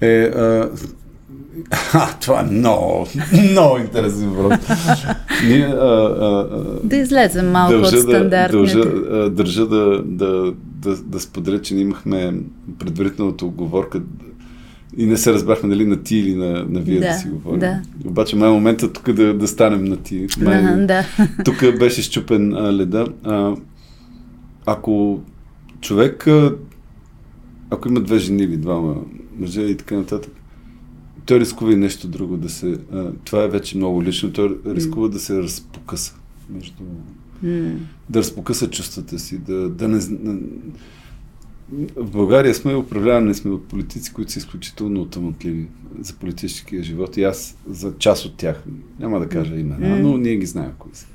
Е, 0.00 0.22
а, 0.22 0.70
а, 1.94 2.18
това 2.20 2.40
е 2.40 2.44
много, 2.44 3.06
много 3.50 3.78
интересен 3.78 4.28
въпрос. 4.28 4.58
Ние, 5.46 5.66
а, 5.66 6.16
а, 6.20 6.48
да 6.84 6.96
излезем 6.96 7.50
малко 7.50 7.72
държа 7.72 7.96
от 7.96 8.02
стандартните. 8.02 8.74
Да, 8.74 8.84
държа, 8.84 9.30
държа 9.30 9.66
да, 9.66 10.02
да, 10.04 10.52
да, 10.82 10.96
да 10.96 11.20
споделя, 11.20 11.62
че 11.62 11.76
имахме 11.76 12.34
предварителната 12.78 13.46
оговорка 13.46 14.00
и 14.96 15.06
не 15.06 15.16
се 15.16 15.32
разбрахме 15.32 15.68
дали 15.68 15.84
на 15.84 16.02
ти 16.02 16.16
или 16.16 16.34
на, 16.34 16.64
на 16.68 16.80
вие 16.80 17.00
да, 17.00 17.06
да 17.06 17.14
си 17.14 17.28
говорим. 17.28 17.60
Да. 17.60 17.82
Обаче 18.04 18.36
май 18.36 18.48
е 18.48 18.52
момента 18.52 18.92
тук 18.92 19.12
да, 19.12 19.34
да 19.34 19.48
станем 19.48 19.84
на 19.84 19.96
ти. 19.96 20.26
Май, 20.40 20.58
ага, 20.58 20.86
да. 20.86 21.04
Тук 21.44 21.78
беше 21.78 22.02
щупен 22.02 22.54
а, 22.54 22.72
леда. 22.72 23.06
А, 23.24 23.54
ако 24.66 25.20
човек, 25.80 26.26
ако 27.70 27.88
има 27.88 28.00
две 28.00 28.18
жени 28.18 28.42
или 28.42 28.56
двама 28.56 28.96
мъже 29.38 29.60
и 29.60 29.76
така 29.76 29.94
нататък, 29.94 30.32
той 31.26 31.40
рискува 31.40 31.72
и 31.72 31.76
нещо 31.76 32.08
друго 32.08 32.36
да 32.36 32.48
се... 32.48 32.78
А, 32.92 33.12
това 33.24 33.42
е 33.42 33.48
вече 33.48 33.76
много 33.76 34.02
лично. 34.02 34.32
Той 34.32 34.58
рискува 34.66 35.08
mm. 35.08 35.10
да 35.10 35.18
се 35.18 35.42
разпокъса. 35.42 36.14
Между, 36.50 36.82
mm. 37.44 37.76
Да 38.08 38.18
разпокъса 38.18 38.70
чувствата 38.70 39.18
си, 39.18 39.38
да, 39.38 39.68
да 39.68 39.88
не... 39.88 39.98
В 41.96 42.10
България 42.10 42.54
сме 42.54 42.74
управлявани 42.74 43.34
сме 43.34 43.50
от 43.50 43.68
политици, 43.68 44.12
които 44.12 44.32
са 44.32 44.38
изключително 44.38 45.00
отъмътливи 45.00 45.66
за 46.00 46.12
политическия 46.12 46.82
живот 46.82 47.16
и 47.16 47.22
аз 47.22 47.56
за 47.68 47.92
част 47.98 48.24
от 48.24 48.36
тях, 48.36 48.64
няма 49.00 49.20
да 49.20 49.28
кажа 49.28 49.56
имена, 49.56 49.98
но 49.98 50.16
ние 50.16 50.36
ги 50.36 50.46
знаем 50.46 50.70
кои 50.78 50.90
са. 50.94 51.06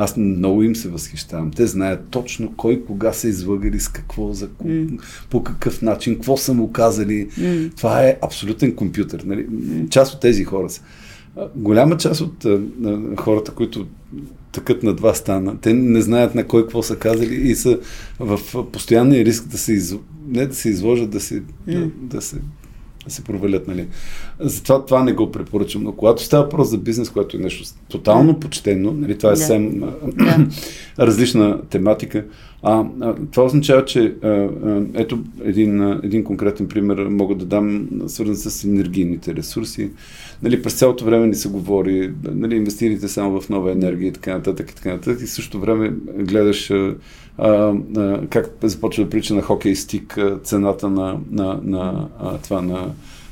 Аз 0.00 0.16
много 0.16 0.62
им 0.62 0.76
се 0.76 0.88
възхищавам. 0.88 1.50
Те 1.50 1.66
знаят 1.66 2.08
точно 2.10 2.52
кой 2.56 2.84
кога 2.84 3.12
са 3.12 3.28
излъгали, 3.28 3.80
с 3.80 3.88
какво, 3.88 4.32
за, 4.32 4.48
mm. 4.48 5.00
по 5.30 5.42
какъв 5.42 5.82
начин, 5.82 6.14
какво 6.14 6.36
са 6.36 6.54
му 6.54 6.72
казали. 6.72 7.28
Mm. 7.30 7.76
Това 7.76 8.02
е 8.04 8.18
абсолютен 8.22 8.74
компютър. 8.74 9.22
Нали? 9.26 9.46
Част 9.90 10.14
от 10.14 10.20
тези 10.20 10.44
хора 10.44 10.70
са. 10.70 10.82
Голяма 11.56 11.96
част 11.96 12.20
от 12.20 12.44
а, 12.44 12.60
хората, 13.16 13.52
които 13.52 13.86
тъкат 14.52 14.82
на 14.82 14.94
два 14.94 15.14
стана, 15.14 15.60
те 15.60 15.72
не 15.72 16.00
знаят 16.00 16.34
на 16.34 16.44
кой 16.44 16.62
какво 16.62 16.82
са 16.82 16.96
казали 16.96 17.34
и 17.34 17.54
са 17.54 17.78
в 18.18 18.64
постоянния 18.72 19.24
риск 19.24 19.46
да 19.46 19.58
се, 19.58 19.72
из... 19.72 19.94
не 20.28 20.46
да 20.46 20.54
се 20.54 20.68
изложат, 20.68 21.10
да 21.10 21.20
се, 21.20 21.42
mm. 21.42 21.44
да, 21.66 22.16
да 22.16 22.22
се 22.22 22.36
да 23.08 23.14
се 23.14 23.24
провалят. 23.24 23.68
Нали. 23.68 23.86
Затова 24.40 24.84
това 24.84 25.04
не 25.04 25.12
го 25.12 25.32
препоръчвам. 25.32 25.82
Но 25.82 25.92
когато 25.92 26.22
става 26.22 26.42
въпрос 26.42 26.68
за 26.68 26.78
бизнес, 26.78 27.10
което 27.10 27.36
е 27.36 27.40
нещо 27.40 27.64
тотално 27.88 28.40
почтено, 28.40 28.92
нали, 28.92 29.18
това 29.18 29.32
е 29.32 29.36
съвсем 29.36 29.80
да. 29.80 30.46
различна 30.98 31.60
тематика, 31.70 32.24
а, 32.62 32.84
а 33.00 33.14
това 33.30 33.44
означава, 33.44 33.84
че 33.84 34.14
а, 34.22 34.28
а, 34.28 34.82
ето 34.94 35.18
един, 35.44 35.80
а, 35.80 36.00
един 36.02 36.24
конкретен 36.24 36.68
пример 36.68 36.96
мога 36.98 37.34
да 37.34 37.44
дам, 37.44 37.88
свързан 38.06 38.36
с 38.36 38.64
енергийните 38.64 39.34
ресурси. 39.34 39.90
Нали, 40.42 40.62
през 40.62 40.74
цялото 40.74 41.04
време 41.04 41.26
ни 41.26 41.34
се 41.34 41.48
говори, 41.48 42.12
нали, 42.24 42.56
инвестирайте 42.56 43.08
само 43.08 43.40
в 43.40 43.48
нова 43.48 43.72
енергия 43.72 44.08
и 44.08 44.12
така 44.12 44.34
нататък 44.34 44.70
и 44.70 44.74
така 44.74 44.92
нататък. 44.92 45.20
И 45.22 45.26
в 45.26 45.30
същото 45.30 45.60
време 45.60 45.92
гледаш 46.18 46.70
а, 46.70 46.96
а, 47.38 47.74
как 48.30 48.50
започва 48.62 49.04
да 49.04 49.10
прилича 49.10 49.34
на 49.34 49.42
хокей 49.42 49.74
стик 49.74 50.18
цената 50.42 50.88
на, 50.88 51.18
на, 51.30 51.60
на, 51.62 52.08
а, 52.20 52.38
това, 52.38 52.62
на, 52.62 52.90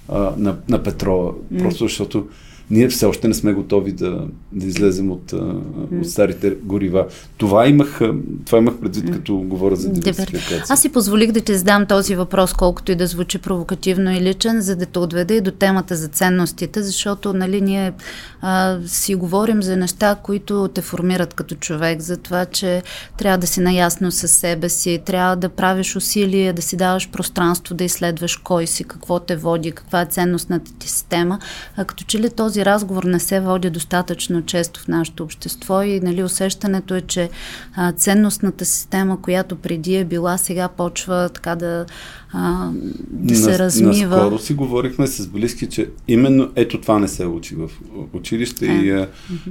а, 0.09 0.33
на, 0.37 0.57
на 0.69 0.83
петрола. 0.83 1.33
Mm. 1.53 1.63
Просто 1.63 1.85
защото 1.85 2.27
ние 2.71 2.89
все 2.89 3.07
още 3.07 3.29
не 3.29 3.35
сме 3.35 3.53
готови 3.53 3.93
да, 3.93 4.27
да 4.53 4.67
излезем 4.67 5.11
от, 5.11 5.33
mm. 5.33 6.01
от 6.01 6.11
старите 6.11 6.57
горива. 6.63 7.07
Това 7.37 7.69
имах, 7.69 8.01
това 8.45 8.59
имах 8.59 8.75
предвид, 8.81 9.11
като 9.11 9.37
говоря 9.37 9.77
за 9.77 9.89
диверсификация. 9.89 10.65
Аз 10.69 10.83
си 10.83 10.89
позволих 10.89 11.33
да 11.33 11.41
ти 11.41 11.55
задам 11.55 11.87
този 11.87 12.15
въпрос, 12.15 12.53
колкото 12.53 12.93
и 12.93 12.95
да 12.95 13.07
звучи 13.07 13.39
провокативно 13.39 14.11
и 14.11 14.21
личен, 14.21 14.61
за 14.61 14.77
да 14.77 14.87
те 14.87 14.99
отведа 14.99 15.35
и 15.35 15.41
до 15.41 15.51
темата 15.51 15.97
за 15.97 16.09
ценностите, 16.09 16.83
защото 16.83 17.33
нали, 17.33 17.61
ние 17.61 17.93
а, 18.41 18.79
си 18.87 19.15
говорим 19.15 19.63
за 19.63 19.77
неща, 19.77 20.17
които 20.23 20.69
те 20.75 20.83
формират 20.83 21.35
като 21.35 21.55
човек, 21.55 22.01
за 22.01 22.17
това, 22.17 22.45
че 22.45 22.83
трябва 23.19 23.39
да 23.39 23.47
си 23.47 23.61
наясно 23.61 24.13
със 24.13 24.31
себе 24.31 24.69
си, 24.69 25.01
трябва 25.07 25.37
да 25.37 25.49
правиш 25.49 25.97
усилия, 25.97 26.55
да 26.55 26.63
си 26.63 26.77
даваш 26.77 27.11
пространство, 27.11 27.75
да 27.75 27.85
изследваш 27.85 28.37
кой 28.37 28.67
си, 28.67 28.85
какво 28.85 29.21
те 29.21 29.37
води, 29.37 29.73
каква 29.73 30.03
е 30.03 30.07
ценностната 30.07 30.73
ти 30.79 30.89
система. 30.89 31.39
А 31.77 31.85
като 31.85 32.05
че 32.05 32.19
ли 32.19 32.31
този 32.31 32.56
разговор 32.65 33.05
не 33.05 33.21
се 33.21 33.41
води 33.41 33.71
достатъчно 33.71 34.43
често 34.43 34.81
в 34.81 34.89
нашето 34.89 35.23
общество 35.23 35.83
и 35.83 36.01
нали, 36.01 36.23
усещането 36.23 36.95
е, 36.95 37.01
че 37.01 37.31
а, 37.77 37.93
ценностната 37.93 38.65
система, 38.65 39.23
която 39.23 39.57
преди 39.57 39.97
е 39.97 40.05
била, 40.05 40.39
сега 40.39 40.69
почва 40.69 41.31
така 41.35 41.55
да 41.55 41.87
а, 42.33 42.71
да 43.11 43.37
се 43.37 43.51
на, 43.51 43.59
размива. 43.59 44.17
Наскоро 44.17 44.39
си 44.39 44.55
говорихме 44.55 45.07
с 45.07 45.27
близки, 45.27 45.67
че 45.67 45.89
именно 46.09 46.51
ето 46.55 46.81
това 46.81 46.99
не 46.99 47.09
се 47.09 47.27
учи 47.27 47.55
в 47.55 47.71
училище 48.13 48.67
а. 48.67 48.73
и 48.73 48.91
а, 48.91 49.09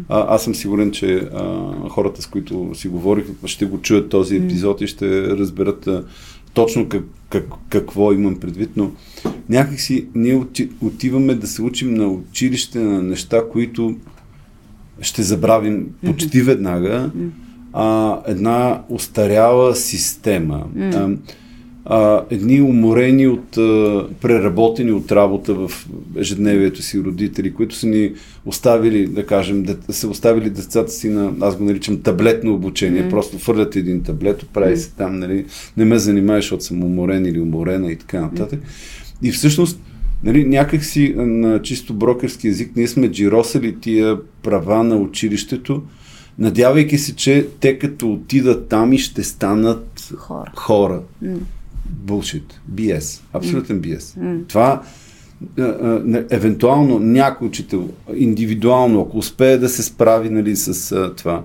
а, 0.10 0.36
аз 0.36 0.44
съм 0.44 0.56
сигурен, 0.56 0.91
че 0.91 1.15
а, 1.15 1.72
хората, 1.89 2.22
с 2.22 2.28
които 2.28 2.72
си 2.74 2.88
говорих, 2.88 3.26
ще 3.46 3.65
го 3.65 3.82
чуят 3.82 4.10
този 4.10 4.36
епизод 4.36 4.82
и 4.82 4.88
ще 4.88 5.22
разберат 5.22 5.89
точно 6.56 6.89
как, 6.89 7.04
как, 7.30 7.46
какво 7.70 8.13
имам 8.13 8.39
предвид, 8.39 8.70
но 8.76 8.91
някакси 9.50 10.08
ние 10.15 10.44
отиваме 10.82 11.36
да 11.36 11.48
се 11.48 11.62
учим 11.62 11.94
на 11.94 12.08
училище 12.08 12.80
на 12.80 13.04
неща, 13.04 13.41
които 13.52 13.96
ще 15.02 15.24
забравим 15.24 15.88
почти 16.06 16.41
веднага, 16.41 17.12
а, 17.74 18.20
една 18.28 18.82
устаряла 18.89 19.76
система. 19.76 20.68
А, 20.96 21.10
а, 21.86 22.24
едни 22.30 22.62
уморени 22.62 23.28
от, 23.28 23.58
а, 23.58 24.08
преработени 24.21 24.91
от 24.91 25.12
работа 25.12 25.54
в 25.54 25.71
ежедневието 26.17 26.82
си 26.82 27.00
родители, 27.00 27.54
които 27.54 27.76
са 27.76 27.88
ни 27.88 28.12
оставили, 28.45 29.08
да 29.08 29.26
кажем, 29.26 29.63
да 29.63 29.93
са 29.93 30.08
оставили 30.08 30.50
децата 30.50 30.91
си 30.91 31.10
на, 31.10 31.34
аз 31.41 31.58
го 31.58 31.63
наричам 31.63 32.02
таблетно 32.02 32.54
обучение, 32.54 33.04
mm. 33.04 33.10
просто 33.10 33.38
фърлят 33.38 33.76
един 33.76 34.04
таблет, 34.04 34.45
прави 34.54 34.76
mm. 34.76 34.80
се 34.80 34.91
там, 34.91 35.19
нали, 35.19 35.45
не 35.78 35.86
ме 35.86 36.00
занимаваш, 36.00 36.43
защото 36.43 36.63
съм 36.63 36.84
уморен 36.84 37.26
или 37.26 37.39
уморена 37.39 37.91
и 37.91 37.95
така 37.95 38.21
нататък. 38.21 38.60
Mm. 38.60 39.28
И 39.28 39.32
всъщност, 39.32 39.80
нали, 40.24 40.45
някакси 40.45 41.13
на 41.17 41.62
чисто 41.62 41.93
брокерски 41.93 42.48
язик 42.48 42.71
ние 42.76 42.88
сме 42.88 43.12
джиросали 43.12 43.80
тия 43.80 44.17
права 44.43 44.84
на 44.84 44.95
училището, 44.95 45.84
надявайки 46.39 46.98
се, 46.98 47.15
че 47.15 47.48
те 47.60 47.80
като 47.80 48.13
отидат 48.13 48.67
там 48.67 48.93
и 48.93 48.98
ще 48.98 49.24
станат 49.24 50.12
хора. 50.17 50.52
хора. 50.56 51.02
Mm 51.24 51.38
булшит, 52.03 52.62
BS, 52.73 53.21
абсолютен 53.34 53.81
BS. 53.81 54.19
Mm. 54.19 54.47
Това 54.47 54.84
евентуално 56.29 56.99
някой 56.99 57.47
учител, 57.47 57.89
индивидуално, 58.15 59.01
ако 59.01 59.17
успее 59.17 59.58
да 59.58 59.69
се 59.69 59.84
справи 59.84 60.29
нали, 60.29 60.55
с 60.55 61.12
това, 61.17 61.43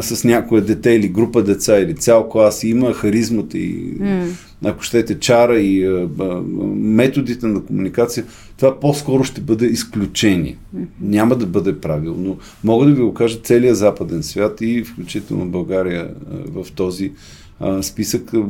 с 0.00 0.24
някое 0.24 0.60
дете 0.60 0.90
или 0.90 1.08
група 1.08 1.42
деца 1.42 1.78
или 1.78 1.94
цял 1.94 2.28
клас, 2.28 2.64
има 2.64 2.92
харизмата 2.92 3.58
и, 3.58 3.98
mm. 3.98 4.28
ако 4.64 4.82
щете, 4.82 5.18
чара 5.18 5.60
и 5.60 5.86
а, 5.86 6.08
а, 6.20 6.42
методите 6.74 7.46
на 7.46 7.64
комуникация, 7.64 8.24
това 8.56 8.80
по-скоро 8.80 9.24
ще 9.24 9.40
бъде 9.40 9.66
изключение. 9.66 10.56
Mm. 10.76 10.84
Няма 11.00 11.36
да 11.36 11.46
бъде 11.46 11.80
правилно. 11.80 12.38
Мога 12.64 12.86
да 12.86 12.92
ви 12.92 13.02
го 13.02 13.14
кажа 13.14 13.38
целият 13.42 13.76
западен 13.76 14.22
свят 14.22 14.60
и 14.60 14.84
включително 14.84 15.46
България 15.46 16.10
а, 16.56 16.62
в 16.62 16.72
този 16.72 17.12
а, 17.60 17.82
списък. 17.82 18.34
А, 18.34 18.44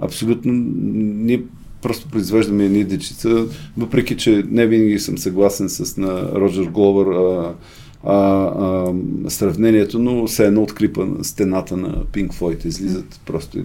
абсолютно 0.00 0.52
ние 0.52 1.42
просто 1.82 2.08
произвеждаме 2.08 2.64
едни 2.64 2.84
дечица, 2.84 3.46
въпреки 3.76 4.16
че 4.16 4.44
не 4.50 4.66
винаги 4.66 4.98
съм 4.98 5.18
съгласен 5.18 5.68
с 5.68 5.96
на 5.96 6.22
Роджер 6.34 6.64
Гловър 6.64 7.06
а, 7.06 7.54
а, 8.04 8.14
а, 8.14 8.92
сравнението, 9.30 9.98
но 9.98 10.26
все 10.26 10.46
едно 10.46 10.62
от 10.62 10.74
крипа 10.74 11.04
на 11.04 11.24
стената 11.24 11.76
на 11.76 12.04
Pink 12.04 12.32
Floyd 12.32 12.66
излизат 12.66 13.20
просто 13.26 13.58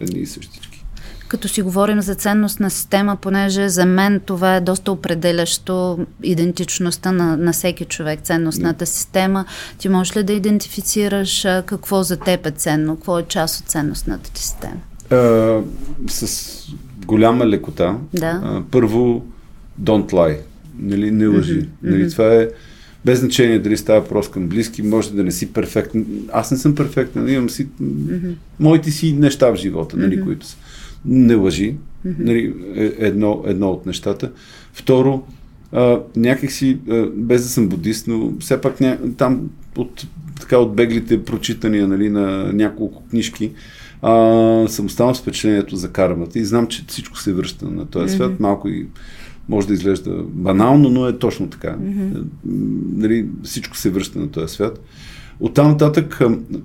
едни 0.00 0.20
и 0.20 0.26
същички. 0.26 0.84
Като 1.28 1.48
си 1.48 1.62
говорим 1.62 2.00
за 2.00 2.14
ценностна 2.14 2.70
система, 2.70 3.16
понеже 3.16 3.68
за 3.68 3.86
мен 3.86 4.20
това 4.20 4.56
е 4.56 4.60
доста 4.60 4.92
определящо 4.92 5.98
идентичността 6.22 7.12
на, 7.12 7.36
на 7.36 7.52
всеки 7.52 7.84
човек, 7.84 8.20
ценностната 8.20 8.78
да. 8.78 8.86
система. 8.86 9.44
Ти 9.78 9.88
можеш 9.88 10.16
ли 10.16 10.22
да 10.22 10.32
идентифицираш 10.32 11.46
какво 11.66 12.02
за 12.02 12.16
теб 12.16 12.46
е 12.46 12.50
ценно, 12.50 12.96
какво 12.96 13.18
е 13.18 13.22
част 13.22 13.60
от 13.60 13.66
ценностната 13.66 14.32
ти 14.32 14.42
система? 14.42 14.80
А, 15.10 15.60
с 16.08 16.52
голяма 17.06 17.46
лекота. 17.46 17.98
Да. 18.14 18.40
А, 18.44 18.62
първо, 18.70 19.26
don't 19.82 20.12
lie. 20.12 20.38
Нали, 20.78 21.10
не 21.10 21.26
лъжи. 21.26 21.60
Mm-hmm. 21.60 21.68
Нали, 21.82 22.10
това 22.10 22.34
е 22.34 22.48
без 23.04 23.20
значение 23.20 23.58
дали 23.58 23.76
става 23.76 24.00
въпрос 24.00 24.30
към 24.30 24.48
близки, 24.48 24.82
може 24.82 25.12
да 25.12 25.24
не 25.24 25.30
си 25.30 25.52
перфектен. 25.52 26.06
Аз 26.32 26.50
не 26.50 26.56
съм 26.56 26.74
перфектен, 26.74 27.22
нали, 27.22 27.34
имам 27.34 27.50
си 27.50 27.68
mm-hmm. 27.82 28.34
моите 28.60 28.90
си 28.90 29.12
неща 29.12 29.50
в 29.50 29.56
живота, 29.56 29.96
нали, 29.96 30.18
mm-hmm. 30.18 30.24
които 30.24 30.46
са. 30.46 30.56
Не 31.04 31.34
лъжи. 31.34 31.74
Mm-hmm. 32.06 32.14
Нали, 32.18 32.54
е, 32.74 32.92
едно, 32.98 33.44
едно 33.46 33.70
от 33.70 33.86
нещата. 33.86 34.30
Второ, 34.72 35.22
а, 35.72 36.00
някакси, 36.16 36.78
а, 36.90 37.06
без 37.14 37.42
да 37.42 37.48
съм 37.48 37.68
будист, 37.68 38.06
но 38.06 38.32
все 38.40 38.60
пак 38.60 38.80
ня... 38.80 38.98
там 39.16 39.50
от, 39.76 40.06
така, 40.40 40.58
от 40.58 40.76
беглите 40.76 41.24
прочитания 41.24 41.88
нали, 41.88 42.08
на 42.08 42.52
няколко 42.52 43.02
книжки, 43.10 43.52
а, 44.02 44.68
съм 44.68 44.86
останал 44.86 45.14
с 45.14 45.20
впечатлението 45.20 45.76
за 45.76 45.92
кармата 45.92 46.38
и 46.38 46.44
знам, 46.44 46.66
че 46.66 46.84
всичко 46.86 47.18
се 47.18 47.32
връща 47.32 47.70
на 47.70 47.86
този 47.86 48.14
свят. 48.14 48.32
Mm-hmm. 48.32 48.40
Малко 48.40 48.68
и 48.68 48.86
може 49.48 49.66
да 49.66 49.74
изглежда 49.74 50.22
банално, 50.22 50.88
но 50.88 51.06
е 51.06 51.18
точно 51.18 51.50
така. 51.50 51.76
Mm-hmm. 51.80 52.22
Нали, 52.96 53.26
всичко 53.42 53.76
се 53.76 53.90
връща 53.90 54.18
на 54.18 54.28
този 54.28 54.54
свят. 54.54 54.80
От 55.40 55.54
там 55.54 55.68
нататък 55.68 56.20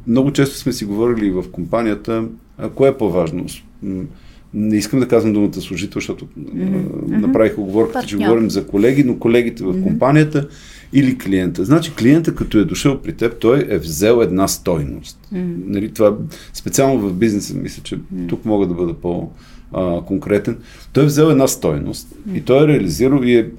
много 0.08 0.32
често 0.32 0.56
сме 0.56 0.74
си 0.74 0.86
говорили 0.86 1.32
в 1.32 1.44
компанията, 1.52 2.24
а 2.58 2.70
кое 2.70 2.90
е 2.90 2.98
по-важно? 2.98 3.46
Не 4.54 4.78
искам 4.78 5.00
да 5.00 5.08
казвам 5.08 5.34
думата 5.34 5.54
служител, 5.54 6.00
защото 6.00 6.26
mm-hmm. 6.26 7.08
направих 7.08 7.58
оговорката, 7.58 8.08
че 8.08 8.18
говорим 8.18 8.50
за 8.50 8.68
колеги, 8.68 9.04
но 9.04 9.20
колегите 9.20 9.64
в 9.64 9.84
компанията 9.84 10.48
или 10.94 11.18
клиента. 11.18 11.66
Значи 11.66 11.96
клиента, 11.96 12.36
като 12.36 12.58
е 12.58 12.66
дошъл 12.66 13.02
при 13.02 13.14
теб, 13.14 13.40
той 13.40 13.66
е 13.70 13.78
взел 13.78 14.22
една 14.22 14.48
стойност. 14.48 15.20
Mm-hmm. 15.34 15.56
Нали, 15.66 15.94
това 15.94 16.18
специално 16.54 17.10
в 17.10 17.14
бизнеса, 17.14 17.56
мисля, 17.56 17.84
че 17.84 17.98
mm-hmm. 17.98 18.30
тук 18.30 18.46
мога 18.46 18.68
да 18.68 18.74
бъда 18.74 18.94
по-конкретен. 18.94 20.58
Той 20.94 21.04
е 21.04 21.08
взел 21.08 21.26
една 21.26 21.48
стойност 21.48 22.08
mm-hmm. 22.08 22.38
и 22.38 22.42
той 22.42 22.64
е 22.64 22.68
реализирал 22.68 23.24
и 23.24 23.36
е 23.36 23.50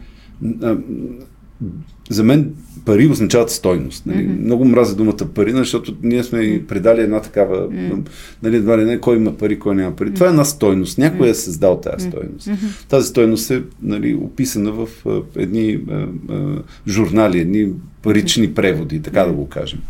за 2.10 2.24
мен 2.24 2.52
пари 2.84 3.06
означават 3.06 3.50
стойност. 3.50 4.06
Нали? 4.06 4.18
Mm-hmm. 4.18 4.44
Много 4.44 4.64
мразя 4.64 4.96
думата 4.96 5.16
пари, 5.34 5.52
защото 5.52 5.96
ние 6.02 6.24
сме 6.24 6.40
и 6.40 6.66
предали 6.66 7.00
една 7.00 7.20
такава, 7.20 7.68
mm-hmm. 7.68 8.08
нали, 8.42 8.56
едва 8.56 8.78
ли 8.78 8.84
не, 8.84 9.00
кой 9.00 9.16
има 9.16 9.36
пари, 9.36 9.58
кой 9.58 9.74
няма 9.74 9.96
пари. 9.96 10.08
Mm-hmm. 10.08 10.14
Това 10.14 10.26
е 10.26 10.30
една 10.30 10.44
стойност. 10.44 10.98
Някой 10.98 11.28
е 11.28 11.34
създал 11.34 11.80
тази 11.80 12.08
стойност. 12.08 12.48
Mm-hmm. 12.48 12.88
Тази 12.88 13.08
стойност 13.08 13.50
е 13.50 13.62
нали, 13.82 14.14
описана 14.14 14.72
в 14.72 14.88
едни 15.36 15.78
а, 15.90 16.06
а, 16.30 16.62
журнали, 16.88 17.40
едни 17.40 17.68
парични 18.02 18.54
преводи, 18.54 19.02
така 19.02 19.24
да 19.24 19.32
го 19.32 19.48
кажем. 19.48 19.80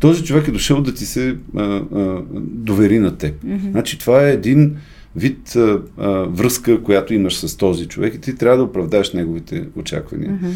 Този 0.00 0.24
човек 0.24 0.48
е 0.48 0.52
дошъл 0.52 0.80
да 0.80 0.94
ти 0.94 1.06
се 1.06 1.36
а, 1.56 1.62
а, 1.62 2.22
довери 2.40 2.98
на 2.98 3.16
теб. 3.16 3.44
Mm-hmm. 3.44 3.70
Значи 3.70 3.98
това 3.98 4.28
е 4.28 4.32
един 4.32 4.76
вид 5.16 5.56
а, 5.56 5.80
а, 5.96 6.08
връзка, 6.10 6.82
която 6.82 7.14
имаш 7.14 7.36
с 7.36 7.56
този 7.56 7.86
човек 7.86 8.14
и 8.14 8.20
ти 8.20 8.36
трябва 8.36 8.56
да 8.58 8.64
оправдаеш 8.64 9.12
неговите 9.12 9.64
очаквания. 9.76 10.30
Mm-hmm. 10.30 10.52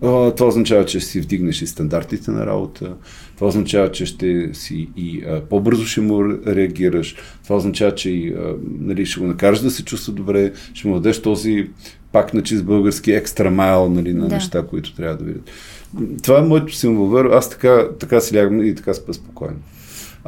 Това 0.00 0.46
означава, 0.46 0.84
че 0.84 1.00
ще 1.00 1.10
си 1.10 1.20
вдигнеш 1.20 1.62
и 1.62 1.66
стандартите 1.66 2.30
на 2.30 2.46
работа. 2.46 2.94
Това 3.34 3.46
означава, 3.46 3.92
че 3.92 4.06
ще 4.06 4.50
си 4.54 4.88
и 4.96 5.22
а, 5.28 5.40
по-бързо 5.40 5.84
ще 5.84 6.00
му 6.00 6.24
реагираш. 6.46 7.16
Това 7.44 7.56
означава, 7.56 7.94
че 7.94 8.10
и, 8.10 8.34
а, 8.38 8.54
нали, 8.80 9.06
ще 9.06 9.20
го 9.20 9.26
накараш 9.26 9.60
да 9.60 9.70
се 9.70 9.84
чувства 9.84 10.12
добре, 10.12 10.52
ще 10.74 10.88
му 10.88 10.94
дадеш 10.94 11.22
този 11.22 11.70
пак 12.12 12.34
на 12.34 12.42
чист 12.42 12.64
български 12.64 13.12
екстра 13.12 13.50
майл 13.50 13.88
нали, 13.88 14.12
на 14.12 14.28
да. 14.28 14.34
неща, 14.34 14.66
които 14.66 14.96
трябва 14.96 15.16
да 15.16 15.24
видят. 15.24 15.50
Това 16.22 16.38
е 16.38 16.42
моето 16.42 16.74
символ. 16.74 17.18
Аз 17.18 17.50
така, 17.50 17.88
така 18.00 18.20
си 18.20 18.36
лягам 18.36 18.62
и 18.64 18.74
така 18.74 18.94
спа 18.94 19.12
спокойно 19.12 19.56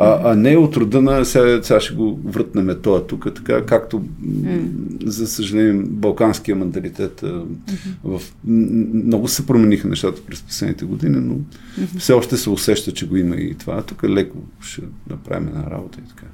а, 0.00 0.32
а 0.32 0.36
не 0.36 0.56
от 0.56 0.76
рода 0.76 1.02
на 1.02 1.24
сега, 1.24 1.62
сега 1.62 1.80
ще 1.80 1.94
го 1.94 2.20
врътнем 2.24 2.76
това 2.82 3.06
тук, 3.06 3.34
така 3.34 3.66
както 3.66 4.00
mm. 4.00 5.06
за 5.06 5.26
съжаление 5.26 5.82
балканския 5.86 6.56
менталитет 6.56 7.20
mm-hmm. 7.20 8.18
в, 8.18 8.22
много 8.44 9.28
се 9.28 9.46
промениха 9.46 9.88
нещата 9.88 10.22
през 10.26 10.42
последните 10.42 10.84
години, 10.84 11.16
но 11.20 11.34
mm-hmm. 11.34 11.98
все 11.98 12.12
още 12.12 12.36
се 12.36 12.50
усеща, 12.50 12.92
че 12.92 13.08
го 13.08 13.16
има 13.16 13.36
и 13.36 13.54
това. 13.54 13.82
Тук 13.82 14.04
леко 14.04 14.36
ще 14.60 14.82
направим 15.10 15.48
една 15.48 15.70
работа 15.70 15.98
и 16.06 16.08
така. 16.08 16.26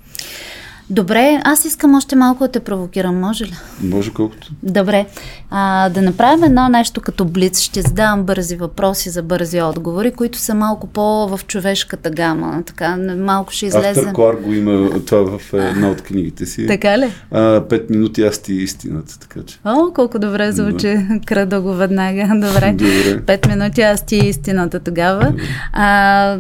Добре, 0.91 1.41
аз 1.45 1.65
искам 1.65 1.95
още 1.95 2.17
малко 2.17 2.45
да 2.45 2.49
те 2.49 2.61
провокирам, 2.61 3.21
може 3.21 3.45
ли? 3.45 3.53
Може 3.83 4.13
колкото. 4.13 4.49
Добре. 4.63 5.07
А, 5.51 5.89
да 5.89 6.03
направим 6.03 6.45
едно 6.45 6.69
нещо 6.69 7.01
като 7.01 7.25
блиц. 7.25 7.61
Ще 7.61 7.83
задавам 7.83 8.23
бързи 8.23 8.57
въпроси 8.57 9.11
за 9.11 9.23
бързи 9.23 9.63
отговори, 9.63 10.11
които 10.11 10.39
са 10.39 10.55
малко 10.55 10.87
по-в 10.87 11.41
човешката 11.47 12.11
гама. 12.11 12.63
Така, 12.67 12.97
малко 13.19 13.53
ще 13.53 13.67
излезе. 13.67 14.01
Автор 14.01 14.13
Клар 14.13 14.35
го 14.35 14.53
има 14.53 14.91
това 15.07 15.39
в 15.39 15.53
една 15.53 15.91
от 15.91 16.03
книгите 16.03 16.47
си. 16.47 16.67
Така 16.67 16.99
ли? 16.99 17.13
А, 17.31 17.63
пет 17.69 17.91
минути 17.91 18.23
аз 18.23 18.39
ти 18.39 18.55
истината, 18.55 19.19
така 19.19 19.41
че. 19.47 19.59
О, 19.65 19.93
колко 19.95 20.19
добре 20.19 20.53
звучи. 20.53 20.95
Да. 21.09 21.21
Крада 21.27 21.61
го 21.61 21.73
веднага. 21.73 22.29
Добре. 22.35 22.73
Добре. 22.73 23.23
Пет 23.27 23.47
минути 23.47 23.81
аз 23.83 24.07
ти 24.07 24.17
истината 24.17 24.81
тогава. 24.81 25.27
Добре. 25.27 25.43
А, 25.73 26.39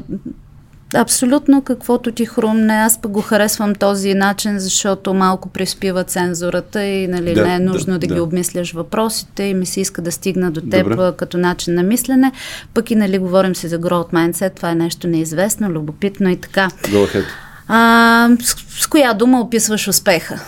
Абсолютно 0.94 1.62
каквото 1.62 2.12
ти 2.12 2.26
хрумне. 2.26 2.72
Аз 2.72 3.00
пък 3.00 3.10
го 3.10 3.20
харесвам 3.20 3.74
този 3.74 4.14
начин, 4.14 4.58
защото 4.58 5.14
малко 5.14 5.48
приспива 5.48 6.04
цензурата 6.04 6.84
и 6.84 7.08
нали, 7.08 7.34
да, 7.34 7.46
не 7.46 7.54
е 7.54 7.58
нужно 7.58 7.92
да, 7.92 7.98
да, 7.98 8.06
да 8.06 8.14
ги 8.14 8.20
обмисляш 8.20 8.72
въпросите 8.72 9.42
и 9.42 9.54
ми 9.54 9.66
се 9.66 9.80
иска 9.80 10.02
да 10.02 10.12
стигна 10.12 10.50
до 10.50 10.60
теб 10.60 10.88
Добре. 10.88 11.12
като 11.16 11.38
начин 11.38 11.74
на 11.74 11.82
мислене. 11.82 12.32
Пък 12.74 12.90
и 12.90 12.96
нали, 12.96 13.18
говорим 13.18 13.54
си 13.54 13.68
за 13.68 13.78
growth 13.78 14.12
mindset, 14.12 14.56
това 14.56 14.70
е 14.70 14.74
нещо 14.74 15.08
неизвестно, 15.08 15.70
любопитно 15.70 16.30
и 16.30 16.36
така. 16.36 16.68
Go 16.82 17.14
ahead. 17.14 17.24
А, 17.68 18.28
с, 18.40 18.82
с 18.82 18.86
коя 18.86 19.14
дума 19.14 19.40
описваш 19.40 19.88
успеха? 19.88 20.40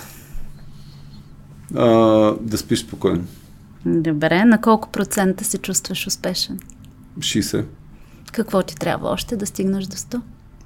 А, 1.74 1.87
да 2.41 2.59
спиш 2.59 2.80
спокойно. 2.80 3.24
Добре. 3.87 4.45
На 4.45 4.61
колко 4.61 4.89
процента 4.89 5.45
се 5.45 5.59
чувстваш 5.59 6.07
успешен? 6.07 6.59
60. 7.18 7.64
Какво 8.37 8.62
ти 8.62 8.76
трябва 8.76 9.09
още 9.09 9.37
да 9.37 9.47
стигнеш 9.47 9.84
до 9.84 9.97
100? 9.97 10.20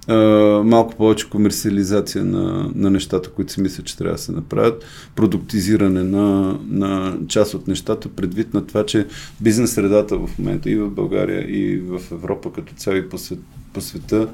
Uh, 0.08 0.62
малко 0.62 0.94
повече 0.96 1.30
комерциализация 1.30 2.24
на, 2.24 2.70
на 2.74 2.90
нещата, 2.90 3.30
които 3.30 3.52
си 3.52 3.60
мисля, 3.60 3.84
че 3.84 3.96
трябва 3.96 4.16
да 4.16 4.22
се 4.22 4.32
направят, 4.32 4.84
продуктизиране 5.14 6.02
на, 6.02 6.58
на 6.68 7.18
част 7.28 7.54
от 7.54 7.68
нещата, 7.68 8.08
предвид 8.08 8.54
на 8.54 8.66
това, 8.66 8.86
че 8.86 9.06
бизнес 9.40 9.72
средата 9.72 10.18
в 10.18 10.38
момента 10.38 10.70
и 10.70 10.76
в 10.76 10.90
България, 10.90 11.50
и 11.50 11.78
в 11.78 12.00
Европа 12.12 12.52
като 12.52 12.74
цяло 12.74 12.96
и 12.96 13.08
по, 13.08 13.18
свет, 13.18 13.38
по 13.72 13.80
света 13.80 14.28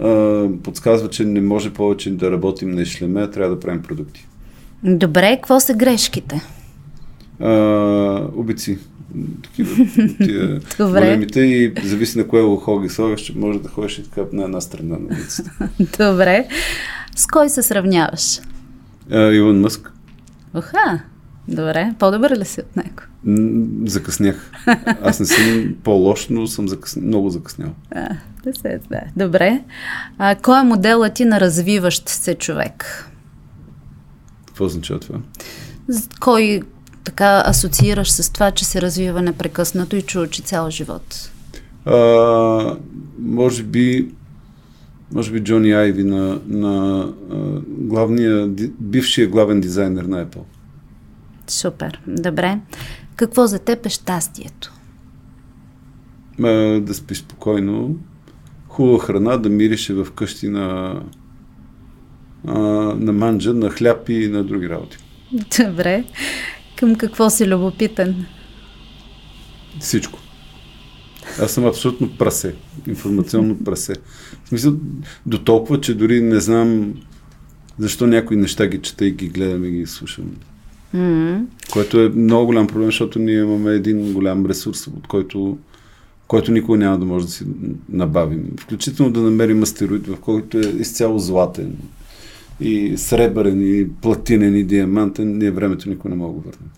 uh, 0.00 0.58
подсказва, 0.58 1.10
че 1.10 1.24
не 1.24 1.40
може 1.40 1.72
повече 1.72 2.10
да 2.10 2.30
работим 2.30 2.70
на 2.70 2.82
ишлеме, 2.82 3.22
а 3.22 3.30
трябва 3.30 3.54
да 3.54 3.60
правим 3.60 3.82
продукти. 3.82 4.26
Добре, 4.82 5.36
какво 5.36 5.60
са 5.60 5.74
грешките? 5.74 6.40
Uh, 7.40 8.30
обици 8.36 8.78
такива 9.42 9.86
тия 10.24 10.60
големите 10.78 11.40
и 11.40 11.72
зависи 11.84 12.18
на 12.18 12.28
кое 12.28 12.42
ухо 12.42 12.80
ги 12.80 12.88
слагаш, 12.88 13.32
може 13.36 13.58
да 13.58 13.68
ходиш 13.68 13.98
и 13.98 14.02
така 14.10 14.20
на 14.32 14.44
една 14.44 14.60
страна 14.60 14.96
на 14.98 15.06
улицата. 15.06 15.68
Добре. 15.98 16.48
С 17.16 17.26
кой 17.26 17.48
се 17.48 17.62
сравняваш? 17.62 18.40
А, 19.10 19.32
Илон 19.32 19.60
Мъск. 19.60 19.92
Оха, 20.54 21.02
добре. 21.48 21.94
По-добър 21.98 22.30
ли 22.30 22.44
си 22.44 22.60
от 22.60 22.76
него? 22.76 23.02
Закъснях. 23.90 24.50
Аз 25.02 25.20
не 25.20 25.26
съм 25.26 25.74
по-лош, 25.84 26.28
но 26.28 26.46
съм 26.46 26.68
закъс... 26.68 26.96
много 26.96 27.30
закъснял. 27.30 27.70
А, 27.90 28.08
да 28.44 28.54
се, 28.54 28.80
да. 28.90 29.00
Добре. 29.16 29.62
А, 30.18 30.34
кой 30.34 30.60
е 30.60 30.64
моделът 30.64 31.14
ти 31.14 31.24
на 31.24 31.40
развиващ 31.40 32.08
се 32.08 32.34
човек? 32.34 33.08
Какво 34.46 34.64
означава 34.64 35.00
това? 35.00 35.18
Кой 36.20 36.62
така 37.04 37.42
асоциираш 37.46 38.10
с 38.10 38.32
това, 38.32 38.50
че 38.50 38.64
се 38.64 38.82
развива 38.82 39.22
непрекъснато 39.22 39.96
и 39.96 40.02
че 40.02 40.18
учи 40.18 40.42
цял 40.42 40.70
живот? 40.70 41.30
А, 41.84 42.76
може 43.18 43.62
би 43.62 44.08
може 45.12 45.32
би 45.32 45.40
Джони 45.40 45.72
Айви 45.72 46.04
на, 46.04 46.40
на 46.46 47.06
главния, 47.68 48.48
бившия 48.80 49.28
главен 49.28 49.60
дизайнер 49.60 50.04
на 50.04 50.26
Apple. 50.26 50.42
Супер, 51.46 52.00
добре. 52.06 52.58
Какво 53.16 53.46
за 53.46 53.58
теб 53.58 53.86
е 53.86 53.88
щастието? 53.88 54.72
А, 56.42 56.80
да 56.80 56.94
спиш 56.94 57.18
спокойно, 57.18 57.96
хубава 58.68 58.98
храна, 58.98 59.36
да 59.36 59.48
мирише 59.48 59.94
в 59.94 60.06
къщи 60.12 60.48
на, 60.48 61.00
а, 62.46 62.58
на 62.96 63.12
манджа, 63.12 63.54
на 63.54 63.70
хляб 63.70 64.08
и 64.08 64.28
на 64.28 64.44
други 64.44 64.68
работи. 64.68 64.96
Добре. 65.58 66.04
Към 66.84 66.94
какво 66.94 67.30
си 67.30 67.46
любопитен? 67.46 68.26
Всичко. 69.80 70.18
Аз 71.40 71.52
съм 71.52 71.66
абсолютно 71.66 72.16
прасе. 72.18 72.54
Информационно 72.86 73.64
прасе. 73.64 73.94
В 74.44 74.48
смисъл, 74.48 74.74
до 75.26 75.38
толкова, 75.38 75.80
че 75.80 75.94
дори 75.94 76.20
не 76.20 76.40
знам 76.40 76.94
защо 77.78 78.06
някои 78.06 78.36
неща 78.36 78.66
ги 78.66 78.82
чета 78.82 79.06
и 79.06 79.10
ги 79.10 79.28
гледам 79.28 79.64
и 79.64 79.70
ги 79.70 79.86
слушам. 79.86 80.30
Mm-hmm. 80.94 81.44
Което 81.72 82.00
е 82.00 82.08
много 82.08 82.46
голям 82.46 82.66
проблем, 82.66 82.86
защото 82.86 83.18
ние 83.18 83.38
имаме 83.38 83.72
един 83.72 84.12
голям 84.12 84.46
ресурс, 84.46 84.86
от 84.86 85.06
който, 85.06 85.58
който 86.26 86.52
никога 86.52 86.78
няма 86.78 86.98
да 86.98 87.04
може 87.04 87.26
да 87.26 87.32
си 87.32 87.44
набавим. 87.88 88.44
Включително 88.60 89.12
да 89.12 89.20
намерим 89.20 89.62
астероид, 89.62 90.06
в 90.06 90.16
който 90.16 90.58
е 90.58 90.74
изцяло 90.78 91.18
златен 91.18 91.76
и 92.60 92.98
сребърен, 92.98 93.78
и 93.80 93.92
платинен, 93.92 94.56
и 94.56 94.64
диамантен, 94.64 95.38
ние 95.38 95.50
времето 95.50 95.88
никой 95.88 96.10
не 96.10 96.16
мога 96.16 96.40
да 96.40 96.48
върнем. 96.48 96.70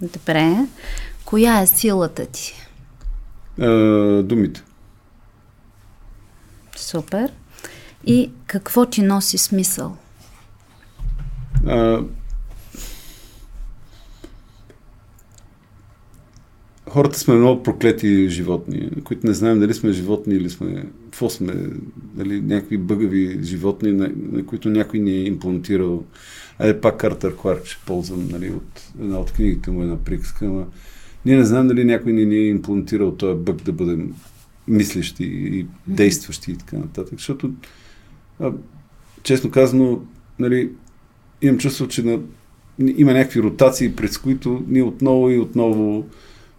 Добре. 0.00 0.66
Коя 1.24 1.60
е 1.60 1.66
силата 1.66 2.26
ти? 2.26 2.54
А, 3.60 4.22
думите. 4.22 4.62
Супер. 6.76 7.32
И 8.06 8.30
какво 8.46 8.86
ти 8.86 9.02
носи 9.02 9.38
смисъл? 9.38 9.96
А, 11.66 12.00
хората 16.88 17.18
сме 17.18 17.34
много 17.34 17.62
проклети 17.62 18.28
животни, 18.28 18.90
които 19.04 19.26
не 19.26 19.34
знаем 19.34 19.60
дали 19.60 19.74
сме 19.74 19.92
животни 19.92 20.34
или 20.34 20.50
сме, 20.50 20.84
какво 21.16 21.30
сме, 21.30 21.54
дали 21.96 22.40
някакви 22.40 22.78
бъгави 22.78 23.38
животни, 23.42 23.92
на, 23.92 24.10
на 24.32 24.46
които 24.46 24.68
някой 24.68 25.00
ни 25.00 25.10
е 25.10 25.24
имплантирал. 25.24 26.04
Айде 26.58 26.80
пак 26.80 26.96
Картер 26.96 27.36
Кларк 27.36 27.66
ще 27.66 27.84
ползвам 27.86 28.28
нали, 28.30 28.50
от 28.50 28.82
една 29.00 29.18
от 29.18 29.32
книгите 29.32 29.70
му, 29.70 29.82
една 29.82 29.96
приказка, 29.96 30.44
но 30.44 30.66
ние 31.24 31.36
не 31.36 31.44
знаем 31.44 31.68
дали 31.68 31.84
някой 31.84 32.12
ни, 32.12 32.26
ни 32.26 32.36
е 32.36 32.48
имплантирал 32.48 33.12
този 33.12 33.38
бъг 33.38 33.62
да 33.62 33.72
бъдем 33.72 34.14
мислещи 34.68 35.24
и 35.24 35.66
действащи 35.86 36.52
и 36.52 36.56
така 36.56 36.76
нататък, 36.76 37.18
защото 37.18 37.52
а, 38.40 38.52
честно 39.22 39.50
казано, 39.50 40.00
нали, 40.38 40.70
имам 41.42 41.58
чувство, 41.58 41.88
че 41.88 42.02
на, 42.02 42.20
има 42.78 43.12
някакви 43.12 43.42
ротации, 43.42 43.96
през 43.96 44.18
които 44.18 44.64
ние 44.68 44.82
отново 44.82 45.30
и 45.30 45.38
отново 45.38 46.06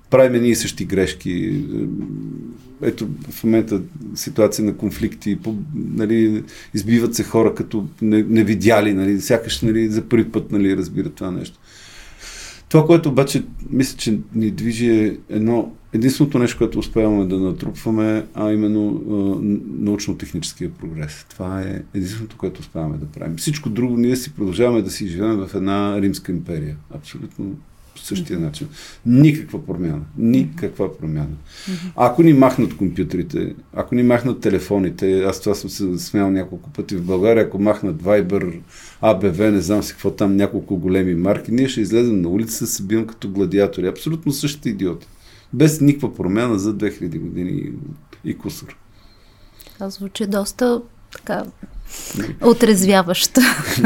правим 0.09 0.41
ние 0.41 0.55
същи 0.55 0.85
грешки. 0.85 1.63
Ето 2.81 3.07
в 3.29 3.43
момента 3.43 3.81
ситуация 4.15 4.65
на 4.65 4.77
конфликти, 4.77 5.39
по, 5.43 5.55
нали, 5.75 6.43
избиват 6.73 7.15
се 7.15 7.23
хора 7.23 7.55
като 7.55 7.87
не, 8.01 8.23
не 8.23 8.43
нали, 8.93 9.21
сякаш 9.21 9.61
нали, 9.61 9.87
за 9.89 10.01
първи 10.01 10.31
път 10.31 10.51
нали, 10.51 10.77
разбират 10.77 11.13
това 11.13 11.31
нещо. 11.31 11.59
Това, 12.69 12.85
което 12.85 13.09
обаче 13.09 13.43
мисля, 13.69 13.97
че 13.97 14.19
ни 14.35 14.51
движи 14.51 14.91
е 14.91 15.17
едно, 15.29 15.71
единственото 15.93 16.39
нещо, 16.39 16.57
което 16.57 16.79
успяваме 16.79 17.25
да 17.25 17.39
натрупваме, 17.39 18.25
а 18.33 18.51
именно 18.51 19.01
научно-техническия 19.79 20.69
прогрес. 20.69 21.25
Това 21.29 21.61
е 21.61 21.81
единственото, 21.93 22.37
което 22.37 22.59
успяваме 22.59 22.97
да 22.97 23.05
правим. 23.05 23.37
Всичко 23.37 23.69
друго 23.69 23.97
ние 23.97 24.15
си 24.15 24.33
продължаваме 24.33 24.81
да 24.81 24.91
си 24.91 25.07
живеем 25.07 25.35
в 25.35 25.55
една 25.55 26.01
римска 26.01 26.31
империя. 26.31 26.75
Абсолютно 26.95 27.55
по 27.97 28.03
същия 28.03 28.39
начин. 28.39 28.67
Никаква 29.05 29.65
промяна. 29.65 30.01
Никаква 30.17 30.97
промяна. 30.97 31.35
Ако 31.95 32.23
ни 32.23 32.33
махнат 32.33 32.77
компютрите, 32.77 33.55
ако 33.73 33.95
ни 33.95 34.03
махнат 34.03 34.41
телефоните, 34.41 35.23
аз 35.23 35.41
това 35.41 35.55
съм 35.55 35.69
се 35.69 35.97
смял 35.97 36.31
няколко 36.31 36.69
пъти 36.69 36.95
в 36.95 37.05
България, 37.05 37.43
ако 37.43 37.59
махнат 37.59 38.03
Viber, 38.03 38.59
АБВ, 39.01 39.51
не 39.51 39.61
знам 39.61 39.83
си 39.83 39.91
какво 39.91 40.11
там, 40.11 40.35
няколко 40.35 40.77
големи 40.77 41.15
марки, 41.15 41.51
ние 41.51 41.69
ще 41.69 41.81
излезем 41.81 42.21
на 42.21 42.29
улица, 42.29 42.67
се 42.67 42.83
бием 42.83 43.07
като 43.07 43.29
гладиатори. 43.29 43.87
Абсолютно 43.87 44.31
същите 44.31 44.69
идиоти. 44.69 45.07
Без 45.53 45.81
никаква 45.81 46.15
промяна 46.15 46.59
за 46.59 46.75
2000 46.75 47.19
години 47.19 47.71
и 48.25 48.37
кусор. 48.37 48.77
Това 49.73 49.89
звучи 49.89 50.27
доста 50.27 50.81
така 51.17 51.43
отрезвяващо. 52.43 53.41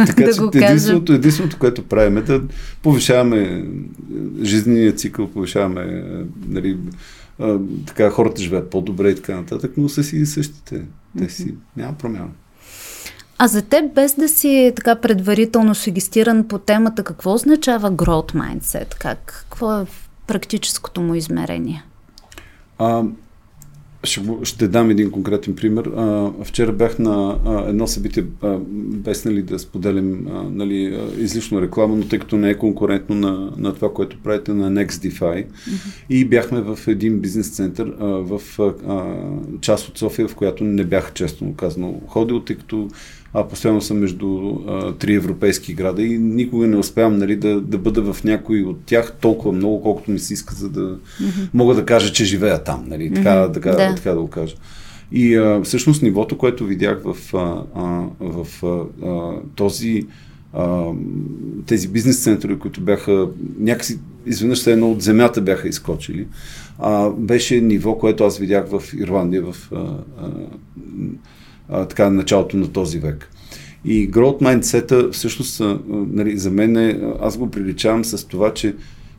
така 0.07 0.23
да 0.23 0.33
че 0.33 0.41
го 0.41 0.51
единственото, 0.53 1.13
единственото, 1.13 1.57
което 1.59 1.83
правим 1.83 2.17
е 2.17 2.21
да 2.21 2.41
повишаваме 2.83 3.65
жизнения 4.43 4.95
цикъл, 4.95 5.27
повишаваме 5.27 6.03
нали, 6.47 6.77
а, 7.39 7.57
така 7.87 8.09
хората 8.09 8.41
живеят 8.41 8.69
по-добре 8.69 9.09
и 9.09 9.15
така 9.15 9.35
нататък, 9.35 9.71
но 9.77 9.89
са 9.89 10.03
си 10.03 10.25
същите. 10.25 10.81
Те 11.17 11.29
си 11.29 11.55
няма 11.77 11.93
промяна. 11.93 12.29
А 13.37 13.47
за 13.47 13.61
теб, 13.61 13.93
без 13.93 14.15
да 14.15 14.29
си 14.29 14.73
така 14.75 14.95
предварително 14.95 15.75
сугестиран 15.75 16.47
по 16.47 16.57
темата, 16.57 17.03
какво 17.03 17.33
означава 17.33 17.91
growth 17.91 18.33
mindset? 18.33 18.97
Как, 18.99 19.45
какво 19.49 19.79
е 19.79 19.85
практическото 20.27 21.01
му 21.01 21.15
измерение? 21.15 21.83
А, 22.77 23.03
ще, 24.03 24.21
ще 24.43 24.67
дам 24.67 24.89
един 24.89 25.11
конкретен 25.11 25.55
пример. 25.55 25.85
А, 25.85 26.31
вчера 26.43 26.71
бях 26.71 26.99
на 26.99 27.39
а, 27.45 27.69
едно 27.69 27.87
събитие, 27.87 28.23
а, 28.41 28.57
без 28.67 29.25
нали, 29.25 29.41
да 29.41 29.59
споделям 29.59 30.27
а, 30.27 30.43
нали, 30.43 30.99
излишно 31.17 31.61
реклама, 31.61 31.95
но 31.95 32.07
тъй 32.07 32.19
като 32.19 32.37
не 32.37 32.49
е 32.49 32.57
конкурентно 32.57 33.15
на, 33.15 33.51
на 33.57 33.75
това, 33.75 33.93
което 33.93 34.17
правите 34.23 34.53
на 34.53 34.71
NextDefi. 34.71 35.45
Mm-hmm. 35.45 36.03
И 36.09 36.25
бяхме 36.25 36.61
в 36.61 36.79
един 36.87 37.19
бизнес 37.19 37.49
център 37.49 37.93
а, 37.99 38.05
в 38.05 38.41
а, 38.59 39.03
част 39.61 39.87
от 39.87 39.97
София, 39.97 40.27
в 40.27 40.35
която 40.35 40.63
не 40.63 40.83
бях, 40.83 41.13
честно 41.13 41.53
казано, 41.53 42.01
ходил, 42.07 42.39
тъй 42.39 42.55
като 42.55 42.89
а, 43.33 43.47
постоянно 43.47 43.81
съм 43.81 43.99
между 43.99 44.55
а, 44.67 44.93
три 44.93 45.15
европейски 45.15 45.73
града 45.73 46.03
и 46.03 46.17
никога 46.17 46.67
не 46.67 46.77
успявам 46.77 47.17
нали, 47.17 47.35
да, 47.35 47.61
да 47.61 47.77
бъда 47.77 48.13
в 48.13 48.23
някой 48.23 48.61
от 48.61 48.85
тях 48.85 49.13
толкова 49.21 49.51
много, 49.51 49.81
колкото 49.81 50.11
ми 50.11 50.19
се 50.19 50.33
иска, 50.33 50.55
за 50.55 50.69
да 50.69 50.81
mm-hmm. 50.81 51.49
мога 51.53 51.75
да 51.75 51.85
кажа, 51.85 52.13
че 52.13 52.25
живея 52.25 52.63
там. 52.63 52.85
Нали, 52.87 53.13
така, 53.13 53.29
mm-hmm. 53.29 53.53
така, 53.53 53.71
да. 53.71 53.95
така 53.95 54.11
да 54.11 54.21
го 54.21 54.27
кажа. 54.27 54.55
И 55.11 55.35
а, 55.35 55.61
всъщност 55.63 56.01
нивото, 56.01 56.37
което 56.37 56.65
видях 56.65 57.01
в, 57.03 57.35
а, 57.35 57.63
а, 57.75 58.03
в 58.19 58.63
а, 58.63 59.31
този 59.55 60.07
а, 60.53 60.85
тези 61.65 61.87
бизнес 61.87 62.23
центрове, 62.23 62.59
които 62.59 62.81
бяха 62.81 63.27
някакси 63.59 63.99
изведнъж 64.25 64.59
се 64.59 64.71
едно 64.71 64.91
от 64.91 65.01
земята 65.01 65.41
бяха 65.41 65.67
изкочили, 65.67 66.27
а, 66.79 67.09
беше 67.09 67.61
ниво, 67.61 67.97
което 67.97 68.23
аз 68.23 68.37
видях 68.37 68.67
в 68.67 68.83
Ирландия, 68.93 69.43
в 69.43 69.71
а, 69.71 69.77
а, 69.77 70.29
а, 71.71 71.85
така, 71.85 72.09
началото 72.09 72.57
на 72.57 72.67
този 72.67 72.99
век. 72.99 73.29
И 73.85 74.11
growth 74.11 74.41
mindset 74.41 75.11
всъщност 75.11 75.61
а, 75.61 75.79
нали, 75.89 76.37
за 76.37 76.51
мен 76.51 76.77
е, 76.77 76.99
аз 77.21 77.37
го 77.37 77.51
приличавам 77.51 78.05
с 78.05 78.27
това, 78.27 78.53
че 78.53 78.75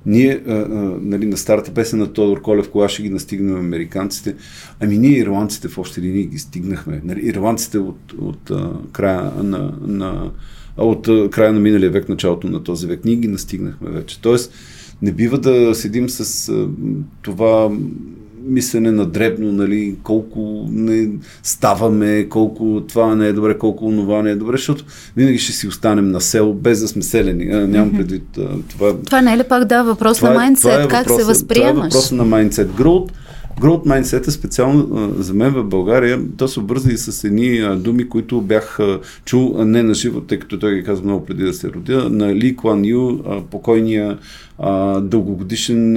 ние 0.06 0.42
а, 0.46 0.52
а, 0.52 0.66
нали, 1.02 1.26
на 1.26 1.36
старата 1.36 1.74
песен 1.74 1.98
на 1.98 2.12
Тодор 2.12 2.42
Колев, 2.42 2.70
кога 2.70 2.88
ще 2.88 3.02
ги 3.02 3.10
настигнем 3.10 3.56
американците, 3.56 4.34
ами 4.80 4.98
ние 4.98 5.18
ирландците 5.18 5.68
в 5.68 5.78
общи 5.78 6.00
линии 6.00 6.26
ги 6.26 6.38
стигнахме. 6.38 7.00
Нали, 7.04 7.20
ирландците 7.22 7.78
от, 7.78 8.12
от 8.18 8.50
а, 8.50 8.70
края 8.92 9.32
на, 9.42 9.74
на 9.86 10.30
от 10.76 11.30
края 11.30 11.52
на 11.52 11.60
миналия 11.60 11.90
век, 11.90 12.08
началото 12.08 12.46
на 12.46 12.64
този 12.64 12.86
век, 12.86 13.04
ние 13.04 13.16
ги 13.16 13.28
настигнахме 13.28 13.90
вече. 13.90 14.20
Тоест, 14.20 14.52
не 15.02 15.12
бива 15.12 15.38
да 15.38 15.74
седим 15.74 16.08
с 16.08 16.52
това 17.22 17.70
мислене 18.44 18.90
на 18.90 19.06
дребно, 19.06 19.52
нали, 19.52 19.96
колко 20.02 20.66
не 20.70 21.08
ставаме, 21.42 22.28
колко 22.28 22.82
това 22.88 23.14
не 23.14 23.28
е 23.28 23.32
добре, 23.32 23.58
колко 23.58 23.90
това 23.90 24.22
не 24.22 24.30
е 24.30 24.36
добре, 24.36 24.56
защото 24.56 24.84
винаги 25.16 25.38
ще 25.38 25.52
си 25.52 25.68
останем 25.68 26.10
на 26.10 26.20
село, 26.20 26.54
без 26.54 26.80
да 26.80 26.88
сме 26.88 27.02
селени. 27.02 27.52
А, 27.52 27.66
нямам 27.66 27.92
предвид 27.92 28.38
това. 28.70 28.96
Това 29.04 29.20
не 29.20 29.32
е 29.32 29.38
ли 29.38 29.44
пак 29.44 29.64
да 29.64 29.82
въпрос 29.82 30.16
това 30.16 30.28
на 30.28 30.34
майндсет? 30.34 30.84
Е, 30.84 30.88
как 30.88 31.08
въпроса, 31.08 31.20
се 31.20 31.26
възприемаш? 31.26 31.72
Това 31.72 31.80
е 31.80 31.88
въпрос 31.88 32.12
на 32.12 32.24
майндсет. 32.24 32.70
Growth 32.70 33.10
Growth 33.60 33.86
mindset 33.86 34.28
е 34.28 34.30
специално 34.30 35.12
за 35.18 35.34
мен 35.34 35.52
в 35.52 35.64
България, 35.64 36.20
то 36.36 36.48
се 36.48 36.60
обърза 36.60 36.92
и 36.92 36.98
с 36.98 37.24
едни 37.24 37.76
думи, 37.76 38.08
които 38.08 38.40
бях 38.40 38.78
чул 39.24 39.64
не 39.64 39.82
на 39.82 39.94
живо, 39.94 40.20
тъй 40.20 40.38
като 40.38 40.58
той 40.58 40.74
ги 40.74 40.84
каза 40.84 41.02
много 41.02 41.26
преди 41.26 41.44
да 41.44 41.52
се 41.52 41.72
родя, 41.72 42.08
на 42.10 42.34
Ли 42.34 42.56
Куан 42.56 42.84
Ю, 42.84 43.18
покойния 43.50 44.18
дългогодишен 45.00 45.96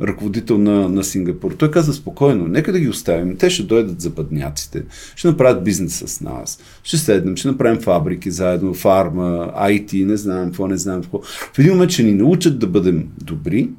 ръководител 0.00 0.58
на, 0.58 0.88
на 0.88 1.04
Сингапур. 1.04 1.52
Той 1.52 1.70
каза 1.70 1.92
спокойно, 1.92 2.46
нека 2.48 2.72
да 2.72 2.80
ги 2.80 2.88
оставим, 2.88 3.36
те 3.36 3.50
ще 3.50 3.62
дойдат 3.62 4.00
за 4.00 4.10
бъдняците, 4.10 4.82
ще 5.16 5.28
направят 5.28 5.64
бизнес 5.64 6.04
с 6.06 6.20
нас, 6.20 6.58
ще 6.82 6.98
седнем, 6.98 7.36
ще 7.36 7.48
направим 7.48 7.80
фабрики 7.80 8.30
заедно, 8.30 8.74
фарма, 8.74 9.52
IT, 9.56 10.06
не 10.06 10.16
знам 10.16 10.44
какво, 10.44 10.68
не 10.68 10.76
знам 10.76 11.02
какво. 11.02 11.20
В 11.52 11.58
един 11.58 11.72
момент 11.72 11.90
ще 11.90 12.02
ни 12.02 12.12
научат 12.12 12.58
да 12.58 12.66
бъдем 12.66 13.08
добри 13.24 13.70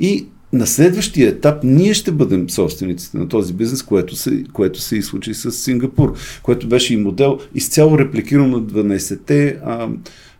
и 0.00 0.26
на 0.52 0.66
следващия 0.66 1.28
етап 1.28 1.64
ние 1.64 1.94
ще 1.94 2.12
бъдем 2.12 2.50
собствениците 2.50 3.18
на 3.18 3.28
този 3.28 3.52
бизнес, 3.52 3.82
което 3.82 4.16
се, 4.16 4.44
което 4.52 4.80
се 4.80 4.96
и 4.96 5.02
случи 5.02 5.34
с 5.34 5.52
Сингапур, 5.52 6.14
което 6.42 6.68
беше 6.68 6.94
и 6.94 6.96
модел 6.96 7.38
изцяло 7.54 7.98
репликиран 7.98 8.54
от 8.54 8.72
12-те 8.72 9.58
а, 9.64 9.88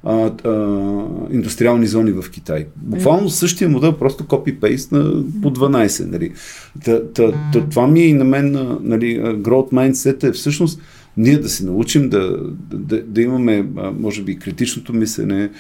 а, 0.05 0.33
а, 0.45 1.07
индустриални 1.31 1.87
зони 1.87 2.13
в 2.13 2.31
Китай. 2.31 2.67
Буквално 2.77 3.29
същия 3.29 3.69
модел, 3.69 3.93
просто 3.93 4.25
копи-пейст 4.25 4.93
на 4.93 5.25
по 5.43 5.53
12. 5.53 6.11
Нали. 6.11 6.33
Та, 6.85 7.05
та, 7.13 7.33
та, 7.53 7.69
това 7.69 7.87
ми 7.87 8.01
е 8.01 8.07
и 8.07 8.13
на 8.13 8.25
мен, 8.25 8.79
нали, 8.83 9.21
growth 9.21 9.73
mindset 9.73 10.25
е 10.29 10.33
всъщност 10.33 10.81
ние 11.17 11.39
да 11.39 11.49
се 11.49 11.65
научим 11.65 12.09
да, 12.09 12.39
да, 12.73 13.03
да 13.03 13.23
имаме, 13.23 13.67
може 13.99 14.23
би, 14.23 14.39
критичното 14.39 14.93
мислене, 14.93 15.51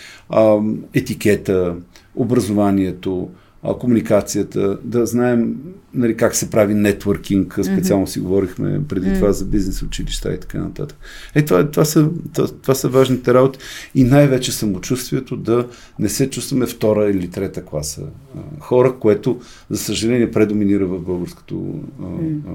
етикета, 0.94 1.74
образованието, 2.14 3.28
а, 3.62 3.74
комуникацията, 3.74 4.78
да 4.84 5.06
знаем 5.06 5.56
нали, 5.94 6.16
как 6.16 6.34
се 6.34 6.50
прави 6.50 6.74
нетворкинг, 6.74 7.58
специално 7.62 8.06
си 8.06 8.20
говорихме 8.20 8.80
преди 8.88 9.06
mm-hmm. 9.06 9.14
това 9.14 9.32
за 9.32 9.44
бизнес 9.44 9.82
училища 9.82 10.34
и 10.34 10.40
така 10.40 10.58
нататък. 10.58 10.98
Е, 11.34 11.44
това, 11.44 11.70
това, 11.70 11.84
са, 11.84 12.08
това, 12.34 12.48
това 12.48 12.74
са 12.74 12.88
важните 12.88 13.34
работи 13.34 13.58
и 13.94 14.04
най-вече 14.04 14.52
самочувствието 14.52 15.36
да 15.36 15.66
не 15.98 16.08
се 16.08 16.30
чувстваме 16.30 16.66
втора 16.66 17.11
или 17.11 17.30
трета 17.30 17.64
класа 17.64 18.02
а, 18.36 18.40
хора, 18.61 18.96
което, 19.00 19.40
за 19.70 19.78
съжаление, 19.78 20.30
предоминира 20.30 20.86
в 20.86 21.00
българското 21.00 21.80
а, 22.02 22.04
а, 22.04 22.52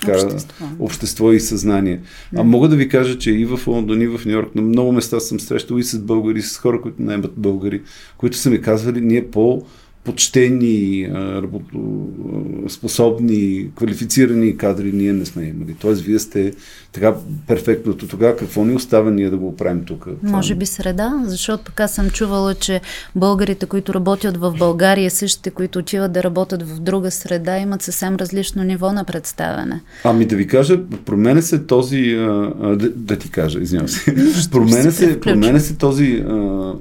така, 0.00 0.12
общество. 0.12 0.64
общество 0.78 1.32
и 1.32 1.40
съзнание. 1.40 2.00
А 2.36 2.42
мога 2.42 2.68
да 2.68 2.76
ви 2.76 2.88
кажа, 2.88 3.18
че 3.18 3.30
и 3.30 3.44
в 3.44 3.60
Лондон, 3.66 4.02
и 4.02 4.06
в 4.06 4.20
Нью 4.26 4.32
Йорк 4.32 4.54
на 4.54 4.62
много 4.62 4.92
места 4.92 5.20
съм 5.20 5.40
срещал 5.40 5.76
и 5.76 5.82
с 5.82 5.98
българи, 5.98 6.38
и 6.38 6.42
с 6.42 6.58
хора, 6.58 6.80
които 6.80 7.02
наймат 7.02 7.32
българи, 7.36 7.82
които 8.18 8.36
са 8.36 8.50
ми 8.50 8.60
казвали, 8.60 9.00
ние 9.00 9.30
по 9.30 9.62
почтени, 10.04 11.08
работоспособни, 11.14 13.70
квалифицирани 13.76 14.56
кадри 14.56 14.92
ние 14.92 15.12
не 15.12 15.26
сме 15.26 15.44
имали. 15.44 15.76
Тоест, 15.80 16.02
вие 16.02 16.18
сте 16.18 16.52
така 16.92 17.14
перфектното. 17.46 18.08
Тогава 18.08 18.36
какво 18.36 18.64
ни 18.64 18.74
остава 18.74 19.10
ние 19.10 19.30
да 19.30 19.36
го 19.36 19.56
правим 19.56 19.84
тук? 19.84 20.06
Може 20.22 20.54
би 20.54 20.66
среда, 20.66 21.22
защото 21.24 21.64
така 21.64 21.88
съм 21.88 22.10
чувала, 22.10 22.54
че 22.54 22.80
българите, 23.14 23.66
които 23.66 23.94
работят 23.94 24.36
в 24.36 24.54
България, 24.58 25.10
същите, 25.10 25.50
които 25.50 25.78
отиват 25.78 26.12
да 26.12 26.22
работят 26.22 26.62
в 26.62 26.80
друга 26.80 27.10
среда, 27.10 27.58
имат 27.58 27.82
съвсем 27.82 28.16
различно 28.16 28.62
ниво 28.62 28.92
на 28.92 29.04
представяне. 29.04 29.80
Ами 30.04 30.26
да 30.26 30.36
ви 30.36 30.46
кажа, 30.46 30.80
променя 31.04 31.42
се 31.42 31.66
този, 31.66 32.14
да, 32.60 32.90
да 32.96 33.16
ти 33.16 33.30
кажа, 33.30 33.60
извинявам 33.60 33.88
се, 33.88 34.14
променя 34.50 34.90
се, 34.90 35.20
променя 35.20 35.60
се 35.60 35.76
този 35.76 36.24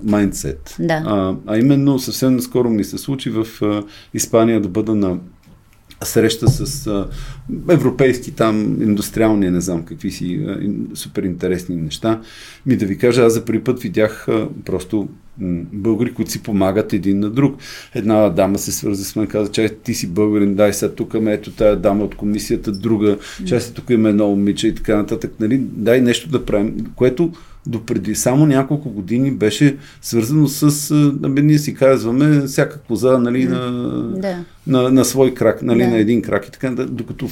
майндсет. 0.03 0.75
Да. 0.79 1.03
А, 1.05 1.35
а 1.47 1.57
именно 1.57 1.99
съвсем 1.99 2.35
наскоро 2.35 2.69
ми 2.69 2.83
се 2.83 2.97
случи 2.97 3.29
в 3.29 3.45
а, 3.61 3.83
Испания 4.13 4.61
да 4.61 4.67
бъда 4.69 4.95
на 4.95 5.17
среща 6.03 6.47
с 6.47 6.87
а, 6.87 7.07
европейски 7.69 8.31
там 8.31 8.81
индустриални, 8.81 9.49
не 9.49 9.61
знам 9.61 9.85
какви 9.85 10.11
си 10.11 10.45
а, 10.47 10.69
супер 10.95 11.23
интересни 11.23 11.75
неща. 11.75 12.21
Ми 12.65 12.77
да 12.77 12.85
ви 12.85 12.97
кажа, 12.97 13.21
аз 13.21 13.33
за 13.33 13.45
първи 13.45 13.63
път 13.63 13.81
видях 13.81 14.27
а, 14.27 14.47
просто 14.65 15.09
българи, 15.73 16.13
които 16.13 16.31
си 16.31 16.43
помагат 16.43 16.93
един 16.93 17.19
на 17.19 17.29
друг. 17.29 17.55
Една 17.95 18.29
дама 18.29 18.57
се 18.57 18.71
свърза 18.71 19.05
с 19.05 19.15
мен, 19.15 19.27
каза, 19.27 19.51
че 19.51 19.69
ти 19.69 19.93
си 19.93 20.07
българин, 20.07 20.55
дай 20.55 20.73
сега 20.73 20.91
тук, 20.91 21.15
ето 21.27 21.51
тая 21.51 21.75
дама 21.75 22.03
от 22.03 22.15
комисията, 22.15 22.71
друга, 22.71 23.17
че 23.45 23.73
тук 23.73 23.89
има 23.89 24.09
едно 24.09 24.27
момиче 24.27 24.67
и 24.67 24.75
така 24.75 24.97
нататък, 24.97 25.33
нали, 25.39 25.57
дай 25.57 26.01
нещо 26.01 26.29
да 26.29 26.45
правим, 26.45 26.85
което 26.95 27.31
допреди 27.65 28.15
само 28.15 28.45
няколко 28.45 28.89
години 28.89 29.31
беше 29.31 29.77
свързано 30.01 30.47
с, 30.47 30.91
абе, 31.23 31.41
ние 31.41 31.57
си 31.57 31.73
казваме, 31.73 32.47
всяка 32.47 32.79
коза 32.79 33.19
нали, 33.19 33.45
на, 33.45 33.71
да. 34.17 34.37
на, 34.67 34.91
на 34.91 35.05
свой 35.05 35.33
крак, 35.33 35.61
нали, 35.61 35.83
да. 35.83 35.87
на 35.87 35.97
един 35.97 36.21
крак 36.21 36.47
и 36.47 36.51
така, 36.51 36.69
докато 36.69 37.29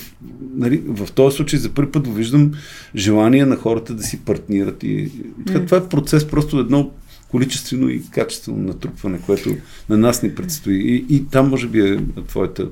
нали, 0.55 0.81
в 0.87 1.11
този 1.11 1.35
случай 1.35 1.59
за 1.59 1.69
първи 1.69 1.91
път 1.91 2.07
виждам 2.07 2.51
желание 2.95 3.45
на 3.45 3.55
хората 3.55 3.93
да 3.93 4.03
си 4.03 4.19
партнират 4.19 4.83
и 4.83 5.11
така, 5.47 5.65
това 5.65 5.77
е 5.77 5.89
процес 5.89 6.27
просто 6.27 6.59
едно 6.59 6.91
количествено 7.31 7.89
и 7.89 8.03
качествено 8.11 8.57
натрупване, 8.57 9.19
което 9.25 9.55
на 9.89 9.97
нас 9.97 10.23
ни 10.23 10.35
предстои. 10.35 10.75
И, 10.75 11.15
и 11.15 11.27
там 11.27 11.49
може 11.49 11.67
би 11.67 11.79
е 11.79 11.99
твоята, 12.27 12.67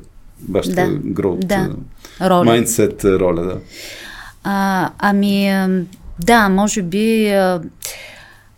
вашата 0.50 0.76
да. 0.76 0.88
growth, 0.98 1.46
да. 1.46 1.70
роля. 2.22 2.46
mindset 2.46 3.20
роля. 3.20 3.44
Да. 3.44 3.60
А, 4.44 4.90
ами, 5.00 5.68
да, 6.20 6.50
може 6.50 6.82
би 6.82 7.34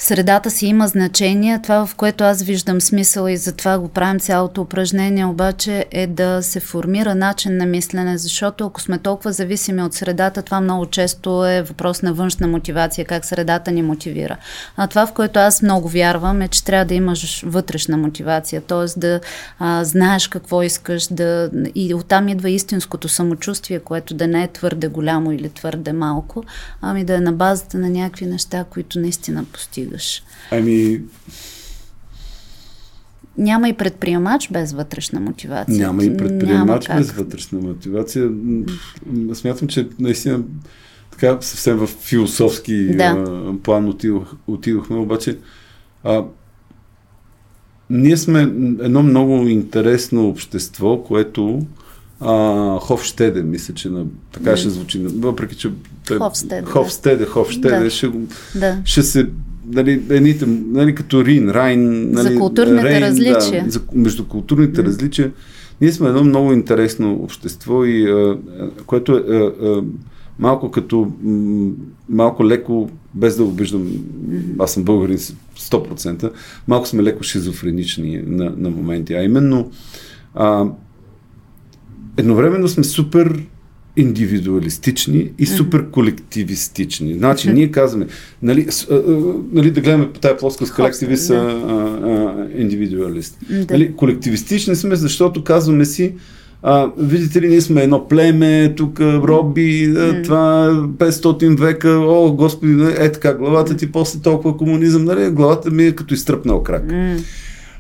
средата 0.01 0.51
си 0.51 0.67
има 0.67 0.87
значение. 0.87 1.59
Това, 1.63 1.85
в 1.85 1.95
което 1.95 2.23
аз 2.23 2.43
виждам 2.43 2.81
смисъл 2.81 3.27
и 3.27 3.37
затова 3.37 3.79
го 3.79 3.87
правим 3.87 4.19
цялото 4.19 4.61
упражнение, 4.61 5.25
обаче 5.25 5.85
е 5.91 6.07
да 6.07 6.43
се 6.43 6.59
формира 6.59 7.15
начин 7.15 7.57
на 7.57 7.65
мислене, 7.65 8.17
защото 8.17 8.65
ако 8.65 8.81
сме 8.81 8.97
толкова 8.97 9.31
зависими 9.31 9.83
от 9.83 9.93
средата, 9.93 10.41
това 10.41 10.61
много 10.61 10.85
често 10.85 11.45
е 11.45 11.61
въпрос 11.61 12.01
на 12.01 12.13
външна 12.13 12.47
мотивация, 12.47 13.05
как 13.05 13.25
средата 13.25 13.71
ни 13.71 13.81
мотивира. 13.81 14.37
А 14.77 14.87
това, 14.87 15.07
в 15.07 15.13
което 15.13 15.39
аз 15.39 15.61
много 15.61 15.89
вярвам, 15.89 16.41
е, 16.41 16.47
че 16.47 16.63
трябва 16.63 16.85
да 16.85 16.93
имаш 16.93 17.43
вътрешна 17.45 17.97
мотивация, 17.97 18.61
т.е. 18.61 18.99
да 18.99 19.19
а, 19.59 19.83
знаеш 19.83 20.27
какво 20.27 20.63
искаш, 20.63 21.07
да, 21.11 21.49
и 21.75 21.93
оттам 21.93 22.27
идва 22.27 22.49
истинското 22.49 23.09
самочувствие, 23.09 23.79
което 23.79 24.13
да 24.13 24.27
не 24.27 24.43
е 24.43 24.47
твърде 24.47 24.87
голямо 24.87 25.31
или 25.31 25.49
твърде 25.49 25.93
малко, 25.93 26.43
ами 26.81 27.03
да 27.03 27.15
е 27.15 27.19
на 27.19 27.31
базата 27.31 27.77
на 27.77 27.89
някакви 27.89 28.25
неща, 28.25 28.65
които 28.69 28.99
наистина 28.99 29.45
постигат 29.53 29.88
постигаш? 29.89 30.23
Ами... 30.51 31.01
Няма 33.37 33.69
и 33.69 33.73
предприемач 33.73 34.49
без 34.51 34.71
вътрешна 34.71 35.19
мотивация. 35.19 35.77
Няма 35.77 36.03
и 36.03 36.17
предприемач 36.17 36.87
Няма 36.87 36.99
без 36.99 37.11
вътрешна 37.11 37.59
мотивация. 37.59 38.29
Смятам, 39.33 39.67
че 39.67 39.87
наистина 39.99 40.41
така 41.11 41.37
съвсем 41.41 41.77
в 41.77 41.87
философски 41.87 42.87
да. 42.87 43.03
а, 43.03 43.53
план 43.63 43.89
отидох, 43.89 44.33
отидохме, 44.47 44.97
обаче 44.97 45.37
а, 46.03 46.23
ние 47.89 48.17
сме 48.17 48.41
едно 48.81 49.03
много 49.03 49.47
интересно 49.47 50.29
общество, 50.29 51.03
което 51.03 51.65
а, 52.19 52.79
Хофштеде, 52.79 53.43
мисля, 53.43 53.73
че 53.73 53.89
на, 53.89 54.05
така 54.31 54.57
ще 54.57 54.69
звучи, 54.69 54.99
въпреки 54.99 55.55
че 55.55 55.71
Хофстеде, 56.17 56.65
Хофстеде, 56.65 57.25
Хофштеде 57.25 57.79
да. 57.79 57.89
ще, 57.89 58.11
да. 58.55 58.77
ще 58.85 59.03
се 59.03 59.29
нали, 59.67 60.01
едните, 60.09 60.45
нали, 60.47 60.95
като 60.95 61.25
Рин, 61.25 61.49
Райн, 61.49 62.11
нали, 62.11 62.33
за 62.33 62.35
културните 62.39 62.83
Рейн, 62.83 63.03
различия. 63.03 63.63
Да, 63.63 63.71
за, 63.71 63.81
между 63.93 64.25
културните 64.25 64.81
mm. 64.81 64.85
различия. 64.85 65.31
Ние 65.81 65.91
сме 65.91 66.07
едно 66.07 66.23
много 66.23 66.53
интересно 66.53 67.13
общество, 67.13 67.85
и, 67.85 68.09
а, 68.11 68.37
което 68.85 69.17
е 69.17 69.23
а, 69.35 69.53
а, 69.67 69.83
малко 70.39 70.71
като 70.71 71.11
малко 72.09 72.45
леко, 72.45 72.89
без 73.13 73.37
да 73.37 73.43
обиждам, 73.43 73.87
аз 74.59 74.73
съм 74.73 74.83
българин 74.83 75.17
100%, 75.17 76.31
малко 76.67 76.87
сме 76.87 77.03
леко 77.03 77.23
шизофренични 77.23 78.21
на, 78.25 78.53
на 78.57 78.69
моменти. 78.69 79.13
А 79.13 79.23
именно, 79.23 79.71
а, 80.35 80.65
едновременно 82.17 82.67
сме 82.67 82.83
супер 82.83 83.43
индивидуалистични 83.99 85.31
и 85.39 85.45
супер 85.45 85.89
колективистични. 85.89 87.13
Значи, 87.13 87.53
ние 87.53 87.71
казваме, 87.71 88.07
нали, 88.41 88.67
нали, 89.51 89.71
да 89.71 89.81
гледаме 89.81 90.13
по 90.13 90.19
тази 90.19 90.35
плоскост, 90.39 90.73
колективист 90.73 91.25
са 91.25 91.61
индивидуалист. 92.57 93.37
Да. 93.49 93.65
Нали, 93.69 93.93
колективистични 93.95 94.75
сме, 94.75 94.95
защото 94.95 95.43
казваме 95.43 95.85
си, 95.85 96.13
а, 96.63 96.91
видите 96.97 97.41
ли, 97.41 97.47
ние 97.47 97.61
сме 97.61 97.83
едно 97.83 98.07
племе, 98.07 98.73
тук 98.77 98.99
роби, 98.99 99.93
mm. 99.93 100.23
това 100.23 100.69
500 100.97 101.59
века, 101.59 101.89
о, 101.89 102.33
господи, 102.33 102.83
е 102.97 103.11
така, 103.11 103.33
главата 103.33 103.77
ти 103.77 103.91
после 103.91 104.19
толкова 104.19 104.57
комунизъм, 104.57 105.05
нали, 105.05 105.29
главата 105.29 105.71
ми 105.71 105.83
е 105.83 105.91
като 105.91 106.13
изтръпнал 106.13 106.63
крак. 106.63 106.83
Mm. 106.83 107.19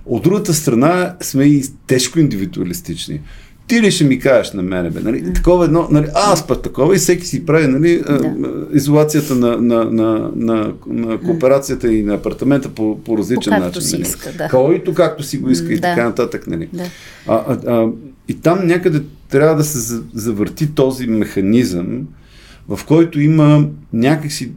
От 0.05 0.23
другата 0.23 0.53
страна 0.53 1.15
сме 1.21 1.43
и 1.43 1.63
тежко 1.87 2.19
индивидуалистични 2.19 3.21
ти 3.69 3.81
ли 3.81 3.91
ще 3.91 4.03
ми 4.03 4.19
кажеш 4.19 4.53
на 4.53 4.61
мене, 4.61 4.89
бе, 4.89 4.99
нали? 4.99 5.33
Такова 5.33 5.65
едно, 5.65 5.87
нали? 5.91 6.07
Аз 6.15 6.47
път 6.47 6.61
такова 6.61 6.95
и 6.95 6.97
всеки 6.97 7.25
си 7.25 7.45
прави, 7.45 7.67
нали? 7.67 8.01
Да. 8.07 8.35
Изолацията 8.73 9.35
на, 9.35 9.57
на, 9.57 9.85
на, 9.85 10.31
на, 10.35 10.73
на 10.87 11.17
кооперацията 11.17 11.93
и 11.93 12.03
на 12.03 12.13
апартамента 12.13 12.69
по, 12.69 12.99
по 13.03 13.17
различен 13.17 13.53
по 13.53 13.59
начин. 13.59 13.81
Си 13.81 13.93
нали? 13.93 14.01
иска, 14.01 14.31
да. 14.37 14.47
Който 14.49 14.93
както 14.93 15.23
си 15.23 15.37
го 15.37 15.49
иска 15.49 15.67
да. 15.67 15.73
и 15.73 15.81
така 15.81 16.03
нататък, 16.03 16.47
нали? 16.47 16.69
Да. 16.73 16.83
А, 17.27 17.43
а, 17.47 17.73
а, 17.73 17.89
и 18.27 18.33
там 18.33 18.67
някъде 18.67 19.01
трябва 19.29 19.55
да 19.55 19.63
се 19.63 20.01
завърти 20.13 20.75
този 20.75 21.07
механизъм, 21.07 22.07
в 22.69 22.79
който 22.85 23.21
има 23.21 23.67
някакси 23.93 24.51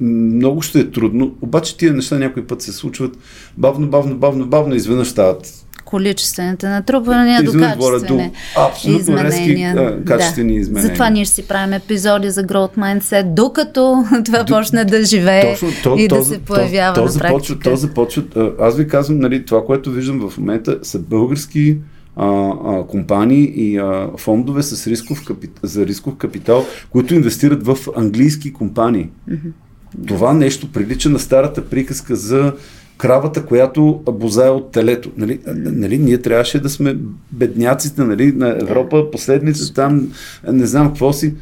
много 0.00 0.62
ще 0.62 0.80
е 0.80 0.90
трудно, 0.90 1.36
обаче 1.40 1.76
тия 1.76 1.92
неща 1.92 2.18
някой 2.18 2.46
път 2.46 2.62
се 2.62 2.72
случват 2.72 3.18
бавно, 3.56 3.86
бавно, 3.86 4.16
бавно, 4.16 4.46
бавно, 4.46 4.74
изведнъж 4.74 5.08
стават 5.08 5.67
количествените 5.88 6.68
натрупвания 6.68 7.42
до 7.42 7.52
качествени 7.52 8.98
изменения. 8.98 9.74
Резки, 9.74 10.04
качествени 10.04 10.52
да. 10.52 10.60
изменения. 10.60 10.88
Затова 10.88 11.10
ние 11.10 11.24
ще 11.24 11.34
си 11.34 11.48
правим 11.48 11.72
епизоди 11.72 12.30
за 12.30 12.44
Growth 12.44 12.78
Mindset, 12.78 13.34
докато 13.34 14.04
това 14.24 14.42
До, 14.42 14.54
почне 14.54 14.84
да 14.84 15.04
живее 15.04 15.50
точно, 15.50 15.68
то, 15.82 15.96
и 15.98 16.08
то, 16.08 16.16
да 16.16 16.24
се 16.24 16.38
появява 16.38 16.94
то, 16.94 17.00
то 17.00 17.04
на 17.04 17.10
започва, 17.10 17.58
То 17.58 17.76
започва, 17.76 18.22
аз 18.60 18.76
ви 18.76 18.88
казвам, 18.88 19.18
нали, 19.18 19.44
това, 19.44 19.64
което 19.64 19.90
виждам 19.90 20.30
в 20.30 20.38
момента 20.38 20.78
са 20.82 20.98
български 20.98 21.76
а, 22.16 22.26
а, 22.64 22.86
компании 22.86 23.52
и 23.56 23.78
а, 23.78 24.08
фондове 24.16 24.62
с 24.62 24.86
рисков 24.86 25.24
капитал, 25.24 25.60
за 25.62 25.86
рисков 25.86 26.16
капитал, 26.16 26.66
които 26.90 27.14
инвестират 27.14 27.66
в 27.66 27.78
английски 27.96 28.52
компании. 28.52 29.08
Mm-hmm. 29.30 30.06
Това 30.06 30.34
нещо 30.34 30.72
прилича 30.72 31.08
на 31.08 31.18
старата 31.18 31.64
приказка 31.68 32.16
за 32.16 32.52
кравата, 32.98 33.46
която 33.46 34.02
бозае 34.12 34.50
от 34.50 34.72
телето. 34.72 35.10
Нали, 35.16 35.40
нали, 35.46 35.98
ние 35.98 36.18
трябваше 36.18 36.60
да 36.60 36.70
сме 36.70 36.96
бедняците 37.32 38.02
нали, 38.02 38.32
на 38.32 38.48
Европа, 38.48 39.10
последните 39.10 39.74
там, 39.74 40.12
не 40.52 40.66
знам 40.66 40.88
какво 40.88 41.12
си. 41.12 41.34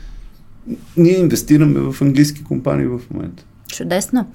Ние 0.96 1.18
инвестираме 1.18 1.80
в 1.80 2.02
английски 2.02 2.44
компании 2.44 2.86
в 2.86 3.00
момента. 3.10 3.44
Чудесно. 3.68 4.26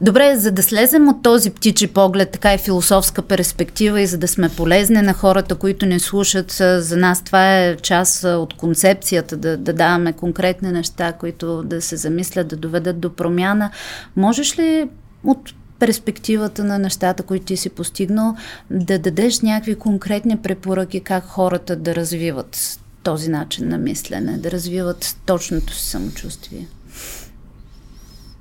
Добре, 0.00 0.36
за 0.36 0.50
да 0.50 0.62
слезем 0.62 1.08
от 1.08 1.22
този 1.22 1.50
птичи 1.50 1.86
поглед, 1.86 2.30
така 2.30 2.54
и 2.54 2.58
философска 2.58 3.22
перспектива 3.22 4.00
и 4.00 4.06
за 4.06 4.18
да 4.18 4.28
сме 4.28 4.48
полезни 4.48 5.02
на 5.02 5.12
хората, 5.12 5.54
които 5.54 5.86
не 5.86 5.98
слушат, 5.98 6.50
за 6.78 6.96
нас 6.96 7.24
това 7.24 7.58
е 7.58 7.76
част 7.76 8.24
от 8.24 8.54
концепцията, 8.54 9.36
да, 9.36 9.56
да 9.56 9.72
даваме 9.72 10.12
конкретни 10.12 10.72
неща, 10.72 11.12
които 11.12 11.62
да 11.62 11.82
се 11.82 11.96
замислят, 11.96 12.48
да 12.48 12.56
доведат 12.56 13.00
до 13.00 13.10
промяна. 13.10 13.70
Можеш 14.16 14.58
ли 14.58 14.88
от 15.24 15.54
перспективата 15.82 16.64
на 16.64 16.78
нещата, 16.78 17.22
които 17.22 17.44
ти 17.44 17.56
си 17.56 17.70
постигнал, 17.70 18.36
да 18.70 18.98
дадеш 18.98 19.40
някакви 19.40 19.74
конкретни 19.74 20.36
препоръки 20.36 21.00
как 21.00 21.24
хората 21.24 21.76
да 21.76 21.94
развиват 21.94 22.80
този 23.02 23.30
начин 23.30 23.68
на 23.68 23.78
мислене, 23.78 24.38
да 24.38 24.50
развиват 24.50 25.16
точното 25.26 25.74
си 25.74 25.90
самочувствие? 25.90 26.66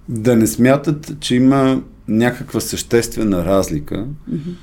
Да 0.10 0.36
не 0.36 0.48
смятат, 0.48 1.12
че 1.20 1.36
има 1.36 1.82
някаква 2.08 2.60
съществена 2.60 3.46
разлика 3.46 3.96
mm-hmm. 4.32 4.54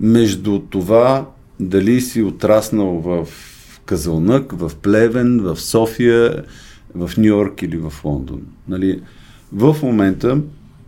между 0.00 0.58
това 0.58 1.28
дали 1.60 2.00
си 2.00 2.22
отраснал 2.22 3.00
в 3.00 3.28
Казълнък, 3.84 4.52
в 4.52 4.72
Плевен, 4.82 5.40
в 5.40 5.60
София, 5.60 6.44
в 6.94 7.10
Нью 7.18 7.24
Йорк 7.24 7.62
или 7.62 7.76
в 7.76 7.92
Лондон. 8.04 8.42
Нали? 8.68 9.02
В 9.52 9.76
момента 9.82 10.40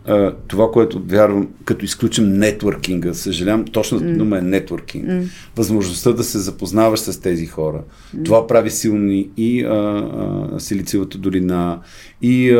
а, 0.05 0.33
това, 0.47 0.71
което 0.71 1.03
вярвам, 1.07 1.47
като 1.65 1.85
изключим 1.85 2.33
нетворкинга, 2.33 3.13
съжалявам, 3.13 3.65
точната 3.65 4.05
mm. 4.05 4.17
дума 4.17 4.37
е 4.37 4.41
нетворкинг. 4.41 5.05
Mm. 5.05 5.23
Възможността 5.55 6.11
да 6.11 6.23
се 6.23 6.39
запознаваш 6.39 6.99
с 6.99 7.21
тези 7.21 7.45
хора. 7.45 7.81
Mm. 8.15 8.25
Това 8.25 8.47
прави 8.47 8.69
силни 8.69 9.29
и 9.37 9.63
а, 9.63 9.69
а, 9.69 10.59
Силициевата 10.59 11.17
долина, 11.17 11.79
и 12.21 12.51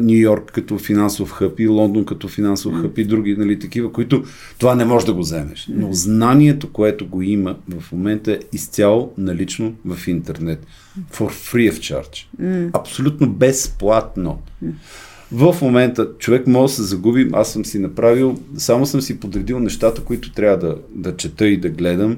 Нью 0.00 0.18
Йорк 0.18 0.50
като 0.54 0.78
финансов 0.78 1.32
хъб, 1.32 1.60
и 1.60 1.68
Лондон 1.68 2.04
като 2.04 2.28
финансов 2.28 2.74
mm. 2.74 2.82
хъб, 2.82 2.98
и 2.98 3.04
други 3.04 3.36
нали, 3.36 3.58
такива, 3.58 3.92
които 3.92 4.24
това 4.58 4.74
не 4.74 4.84
можеш 4.84 5.06
да 5.06 5.12
го 5.12 5.20
вземеш. 5.20 5.68
Но 5.70 5.92
знанието, 5.92 6.72
което 6.72 7.06
го 7.06 7.22
има 7.22 7.56
в 7.78 7.92
момента 7.92 8.32
е 8.32 8.38
изцяло 8.52 9.12
налично 9.18 9.74
в 9.84 10.08
интернет. 10.08 10.66
For 11.12 11.28
free 11.30 11.72
of 11.72 11.78
charge. 11.78 12.26
Mm. 12.42 12.70
Абсолютно 12.72 13.32
безплатно. 13.32 14.38
Mm. 14.64 14.72
В 15.32 15.56
момента 15.62 16.08
човек 16.18 16.46
може 16.46 16.70
да 16.70 16.76
се 16.76 16.82
загуби, 16.82 17.30
аз 17.32 17.52
съм 17.52 17.64
си 17.64 17.78
направил, 17.78 18.38
само 18.56 18.86
съм 18.86 19.00
си 19.00 19.20
подредил 19.20 19.60
нещата, 19.60 20.04
които 20.04 20.32
трябва 20.32 20.58
да, 20.58 20.76
да 20.94 21.16
чета 21.16 21.46
и 21.46 21.56
да 21.56 21.68
гледам. 21.68 22.16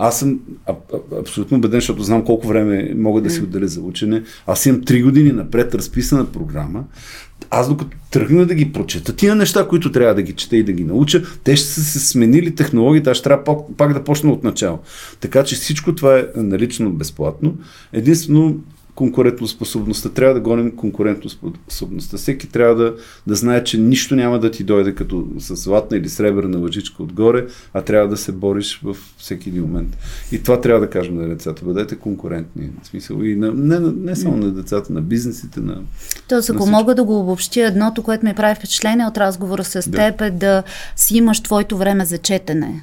Аз 0.00 0.18
съм 0.18 0.40
а, 0.66 0.74
а, 0.92 1.20
абсолютно 1.20 1.56
убеден, 1.56 1.80
защото 1.80 2.02
знам 2.02 2.24
колко 2.24 2.46
време 2.46 2.92
мога 2.96 3.20
да 3.20 3.30
си 3.30 3.42
отделя 3.42 3.68
за 3.68 3.80
учене. 3.80 4.22
Аз 4.46 4.66
имам 4.66 4.80
3 4.80 5.04
години 5.04 5.32
напред 5.32 5.74
разписана 5.74 6.26
програма. 6.26 6.84
Аз 7.50 7.68
докато 7.68 7.96
тръгна 8.10 8.46
да 8.46 8.54
ги 8.54 8.72
прочета, 8.72 9.16
тия 9.16 9.34
неща, 9.34 9.68
които 9.68 9.92
трябва 9.92 10.14
да 10.14 10.22
ги 10.22 10.32
чета 10.32 10.56
и 10.56 10.62
да 10.62 10.72
ги 10.72 10.84
науча, 10.84 11.22
те 11.44 11.56
ще 11.56 11.66
са 11.68 11.80
се 11.80 11.98
сменили 11.98 12.54
технологията, 12.54 13.10
аз 13.10 13.22
трябва 13.22 13.44
пак, 13.44 13.58
пак 13.76 13.92
да 13.92 14.04
почна 14.04 14.32
от 14.32 14.44
начало. 14.44 14.78
Така 15.20 15.44
че 15.44 15.54
всичко 15.54 15.94
това 15.94 16.18
е 16.18 16.26
налично 16.36 16.92
безплатно. 16.92 17.56
Единствено 17.92 18.56
конкурентоспособността. 18.98 20.08
Трябва 20.08 20.34
да 20.34 20.40
гоним 20.40 20.76
конкурентоспособността. 20.76 22.16
Всеки 22.16 22.48
трябва 22.48 22.74
да, 22.74 22.94
да 23.26 23.34
знае, 23.34 23.64
че 23.64 23.78
нищо 23.78 24.14
няма 24.14 24.38
да 24.38 24.50
ти 24.50 24.64
дойде 24.64 24.94
като 24.94 25.26
с 25.38 25.56
златна 25.56 25.96
или 25.96 26.08
сребърна 26.08 26.58
лъжичка 26.58 27.02
отгоре, 27.02 27.46
а 27.74 27.82
трябва 27.82 28.08
да 28.08 28.16
се 28.16 28.32
бориш 28.32 28.80
в 28.84 28.96
всеки 29.18 29.48
един 29.48 29.62
момент. 29.62 29.96
И 30.32 30.42
това 30.42 30.60
трябва 30.60 30.80
да 30.80 30.90
кажем 30.90 31.16
на 31.16 31.28
децата. 31.28 31.64
Бъдете 31.64 31.96
конкурентни. 31.96 32.70
В 32.82 32.86
смисъл 32.86 33.22
и 33.22 33.36
на, 33.36 33.52
не, 33.52 33.78
не 33.78 34.16
само 34.16 34.36
на 34.36 34.50
децата, 34.50 34.92
на 34.92 35.00
бизнесите, 35.00 35.60
на. 35.60 35.82
Тоест, 36.28 36.50
ако 36.50 36.66
мога 36.66 36.94
да 36.94 37.04
го 37.04 37.20
обобщя, 37.20 37.66
едното, 37.66 38.02
което 38.02 38.26
ми 38.26 38.34
прави 38.34 38.54
впечатление 38.54 39.06
от 39.06 39.18
разговора 39.18 39.64
с 39.64 39.90
да. 39.90 39.96
теб 39.96 40.20
е 40.20 40.30
да 40.30 40.62
си 40.96 41.16
имаш 41.16 41.40
твоето 41.40 41.76
време 41.76 42.04
за 42.04 42.18
четене 42.18 42.82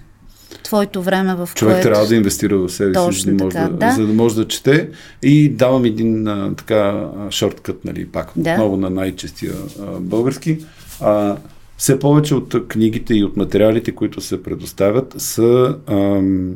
твоето 0.65 1.01
време, 1.01 1.35
в 1.35 1.49
Човек 1.55 1.75
което... 1.75 1.87
трябва 1.87 2.07
да 2.07 2.15
инвестира 2.15 2.57
в 2.57 2.69
себе 2.69 2.93
си, 3.13 3.19
за 3.21 3.31
да, 3.31 3.43
може 3.43 3.55
така, 3.55 3.69
да, 3.69 3.77
да. 3.77 3.91
за 3.91 4.07
да 4.07 4.13
може 4.13 4.35
да 4.35 4.47
чете. 4.47 4.89
И 5.23 5.49
давам 5.49 5.85
един 5.85 6.27
а, 6.27 6.53
така 6.55 7.07
шорткът, 7.29 7.85
нали, 7.85 8.05
пак 8.05 8.31
да. 8.35 8.51
отново 8.51 8.77
на 8.77 8.89
най-честия 8.89 9.53
а, 9.81 9.85
български. 9.99 10.57
А, 11.01 11.37
все 11.77 11.99
повече 11.99 12.35
от 12.35 12.67
книгите 12.67 13.13
и 13.13 13.23
от 13.23 13.37
материалите, 13.37 13.91
които 13.91 14.21
се 14.21 14.43
предоставят, 14.43 15.13
са 15.17 15.77
ам, 15.87 16.51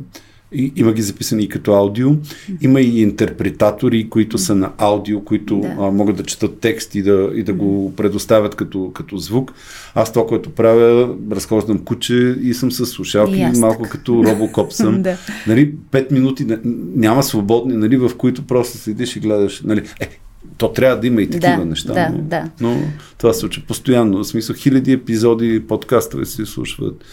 и, 0.51 0.73
има 0.75 0.93
ги 0.93 1.01
записани 1.01 1.43
и 1.43 1.49
като 1.49 1.73
аудио. 1.73 2.09
Има 2.61 2.81
и 2.81 3.01
интерпретатори, 3.01 4.09
които 4.09 4.37
са 4.37 4.55
на 4.55 4.71
аудио, 4.77 5.23
които 5.23 5.59
да. 5.59 5.67
а, 5.79 5.91
могат 5.91 6.15
да 6.15 6.23
четат 6.23 6.59
текст 6.59 6.95
и 6.95 7.01
да, 7.01 7.31
и 7.35 7.43
да 7.43 7.53
го 7.53 7.93
предоставят 7.95 8.55
като, 8.55 8.91
като 8.93 9.17
звук. 9.17 9.53
Аз 9.95 10.13
това, 10.13 10.27
което 10.27 10.49
правя, 10.49 11.15
разхождам 11.31 11.79
куче 11.79 12.37
и 12.41 12.53
съм 12.53 12.71
с 12.71 12.85
слушалки, 12.85 13.45
малко 13.57 13.83
така. 13.83 13.97
като 13.97 14.23
робокоп 14.23 14.73
съм. 14.73 15.01
да. 15.01 15.17
нали, 15.47 15.73
пет 15.91 16.11
минути 16.11 16.47
няма 16.95 17.23
свободни, 17.23 17.73
нали, 17.73 17.97
в 17.97 18.11
които 18.17 18.47
просто 18.47 18.77
седиш 18.77 19.15
и 19.15 19.19
гледаш. 19.19 19.61
Нали, 19.61 19.83
е, 19.99 20.19
то 20.57 20.73
трябва 20.73 20.99
да 20.99 21.07
има 21.07 21.21
и 21.21 21.29
такива 21.29 21.57
да, 21.57 21.65
неща. 21.65 21.93
Да, 21.93 22.09
но, 22.09 22.23
да. 22.23 22.49
но 22.61 22.77
това 23.17 23.33
се 23.33 23.39
случва 23.39 23.63
постоянно. 23.67 24.17
В 24.17 24.27
смисъл, 24.27 24.55
хиляди 24.55 24.91
епизоди, 24.91 25.63
подкастове 25.67 26.25
се 26.25 26.45
слушват 26.45 27.05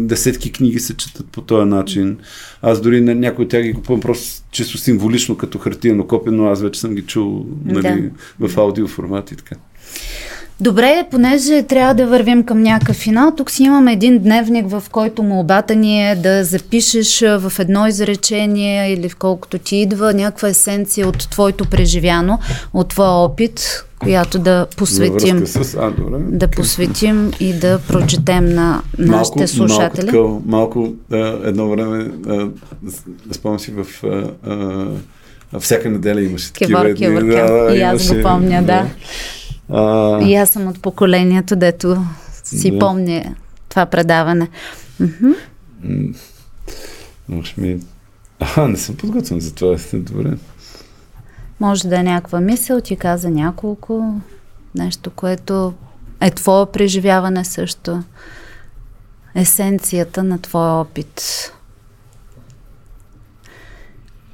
десетки 0.00 0.52
книги 0.52 0.80
се 0.80 0.96
четат 0.96 1.26
по 1.26 1.40
този 1.40 1.68
начин. 1.68 2.18
Аз 2.62 2.80
дори 2.80 3.00
на 3.00 3.14
някои 3.14 3.44
от 3.44 3.50
тях 3.50 3.62
ги 3.62 3.74
купувам 3.74 4.00
просто 4.00 4.42
чисто 4.50 4.78
символично 4.78 5.36
като 5.36 5.58
хартиено 5.58 6.06
копие, 6.06 6.32
но 6.32 6.46
аз 6.46 6.62
вече 6.62 6.80
съм 6.80 6.94
ги 6.94 7.02
чул 7.02 7.46
нали, 7.64 8.10
да. 8.40 8.48
в 8.48 8.58
аудио 8.58 8.88
формат 8.88 9.32
и 9.32 9.36
така. 9.36 9.56
Добре, 10.60 11.06
понеже 11.10 11.62
трябва 11.62 11.94
да 11.94 12.06
вървим 12.06 12.44
към 12.44 12.62
някакъв 12.62 12.96
финал, 12.96 13.32
тук 13.36 13.50
си 13.50 13.62
имаме 13.62 13.92
един 13.92 14.18
дневник, 14.18 14.68
в 14.68 14.84
който 14.90 15.22
молбата 15.22 15.74
ни 15.74 16.10
е 16.10 16.14
да 16.16 16.44
запишеш 16.44 17.20
в 17.20 17.52
едно 17.58 17.86
изречение 17.86 18.92
или 18.92 19.08
в 19.08 19.16
колкото 19.16 19.58
ти 19.58 19.76
идва 19.76 20.14
някаква 20.14 20.48
есенция 20.48 21.08
от 21.08 21.30
твоето 21.30 21.64
преживяно, 21.64 22.38
от 22.74 22.88
твоя 22.88 23.10
опит, 23.10 23.84
която 23.98 24.38
да 24.38 24.66
посветим. 24.76 25.46
С... 25.46 25.74
А, 25.74 25.90
добре. 25.90 26.18
Да 26.18 26.48
посветим 26.48 27.30
и 27.40 27.52
да 27.52 27.78
прочетем 27.88 28.44
на 28.44 28.82
нашите 28.98 29.38
малко, 29.38 29.48
слушатели. 29.48 30.10
Малко, 30.12 30.42
малко 30.46 30.92
да, 31.10 31.40
едно 31.44 31.68
време, 31.68 32.04
да, 32.04 32.50
спомням 33.32 33.58
си 33.58 33.72
в 33.72 34.04
а, 34.04 34.30
а, 35.52 35.60
всяка 35.60 35.90
неделя 35.90 36.22
имаше 36.22 36.52
такива. 36.52 36.94
Кевър, 36.94 37.22
да, 37.22 37.64
да, 37.64 37.76
и 37.76 37.80
аз 37.80 38.04
имаше, 38.04 38.16
го 38.16 38.28
помня, 38.28 38.62
да. 38.62 38.66
да. 38.66 38.88
А... 39.68 40.22
И 40.22 40.34
аз 40.34 40.50
съм 40.50 40.66
от 40.66 40.82
поколението, 40.82 41.56
дето 41.56 41.96
си 42.44 42.70
да. 42.70 42.78
помня 42.78 43.34
това 43.68 43.86
предаване. 43.86 44.48
Може 47.28 47.54
ми... 47.58 47.78
А, 48.40 48.68
не 48.68 48.76
съм 48.76 48.96
подготвен 48.96 49.40
за 49.40 49.54
това. 49.54 49.76
Добре. 49.92 50.30
Може 51.60 51.88
да 51.88 52.00
е 52.00 52.02
някаква 52.02 52.40
мисъл, 52.40 52.80
ти 52.80 52.96
каза 52.96 53.30
няколко. 53.30 54.20
Нещо, 54.74 55.10
което 55.10 55.74
е 56.20 56.30
твое 56.30 56.66
преживяване 56.66 57.44
също. 57.44 58.02
Есенцията 59.34 60.22
на 60.22 60.38
твоя 60.38 60.72
опит. 60.72 61.22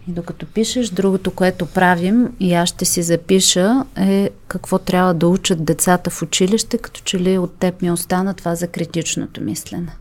И 0.08 0.10
докато 0.12 0.46
пишеш, 0.46 0.90
другото, 0.90 1.30
което 1.30 1.66
правим, 1.66 2.28
и 2.40 2.54
аз 2.54 2.68
ще 2.68 2.84
си 2.84 3.02
запиша, 3.02 3.84
е 3.96 4.30
какво 4.48 4.78
трябва 4.78 5.14
да 5.14 5.28
учат 5.28 5.64
децата 5.64 6.10
в 6.10 6.22
училище, 6.22 6.78
като 6.78 7.00
че 7.04 7.20
ли 7.20 7.38
от 7.38 7.58
теб 7.58 7.82
ми 7.82 7.90
остана 7.90 8.34
това 8.34 8.54
за 8.54 8.68
критичното 8.68 9.40
мислене. 9.40 9.96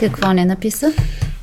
Какво 0.00 0.32
не 0.32 0.44
написа? 0.44 0.92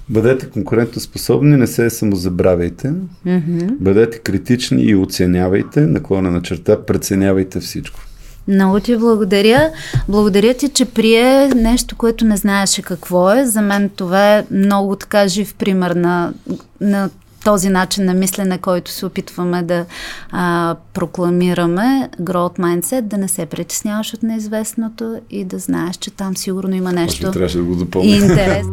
Бъдете 0.09 0.49
конкурентоспособни, 0.49 1.57
не 1.57 1.67
се 1.67 1.89
самозабравяйте. 1.89 2.93
Mm-hmm. 3.27 3.71
Бъдете 3.79 4.19
критични 4.19 4.83
и 4.83 4.95
оценявайте, 4.95 5.81
наклона 5.81 6.31
на 6.31 6.41
черта, 6.41 6.85
преценявайте 6.85 7.59
всичко. 7.59 7.99
Много 8.47 8.79
ти 8.79 8.97
благодаря. 8.97 9.71
Благодаря 10.09 10.53
ти, 10.53 10.69
че 10.69 10.85
прие 10.85 11.47
нещо, 11.47 11.95
което 11.95 12.25
не 12.25 12.37
знаеше 12.37 12.81
какво 12.81 13.31
е. 13.31 13.45
За 13.45 13.61
мен 13.61 13.89
това 13.89 14.37
е 14.37 14.45
много 14.51 14.95
така 14.95 15.27
жив 15.27 15.55
пример 15.55 15.91
на, 15.91 16.33
на 16.81 17.09
този 17.43 17.69
начин 17.69 18.05
на 18.05 18.13
мислене, 18.13 18.57
който 18.57 18.91
се 18.91 19.05
опитваме 19.05 19.63
да 19.63 19.85
а, 20.31 20.75
прокламираме, 20.93 22.09
Growth 22.21 22.59
Mindset, 22.59 23.01
да 23.01 23.17
не 23.17 23.27
се 23.27 23.45
притесняваш 23.45 24.13
от 24.13 24.23
неизвестното 24.23 25.19
и 25.29 25.45
да 25.45 25.59
знаеш, 25.59 25.95
че 25.95 26.11
там 26.11 26.37
сигурно 26.37 26.75
има 26.75 26.91
нещо. 26.91 27.25
Може 27.25 27.33
трябваше 27.33 27.57
да 27.57 27.63
го 27.63 27.75
допълня. 27.75 28.15
Интерес. 28.15 28.65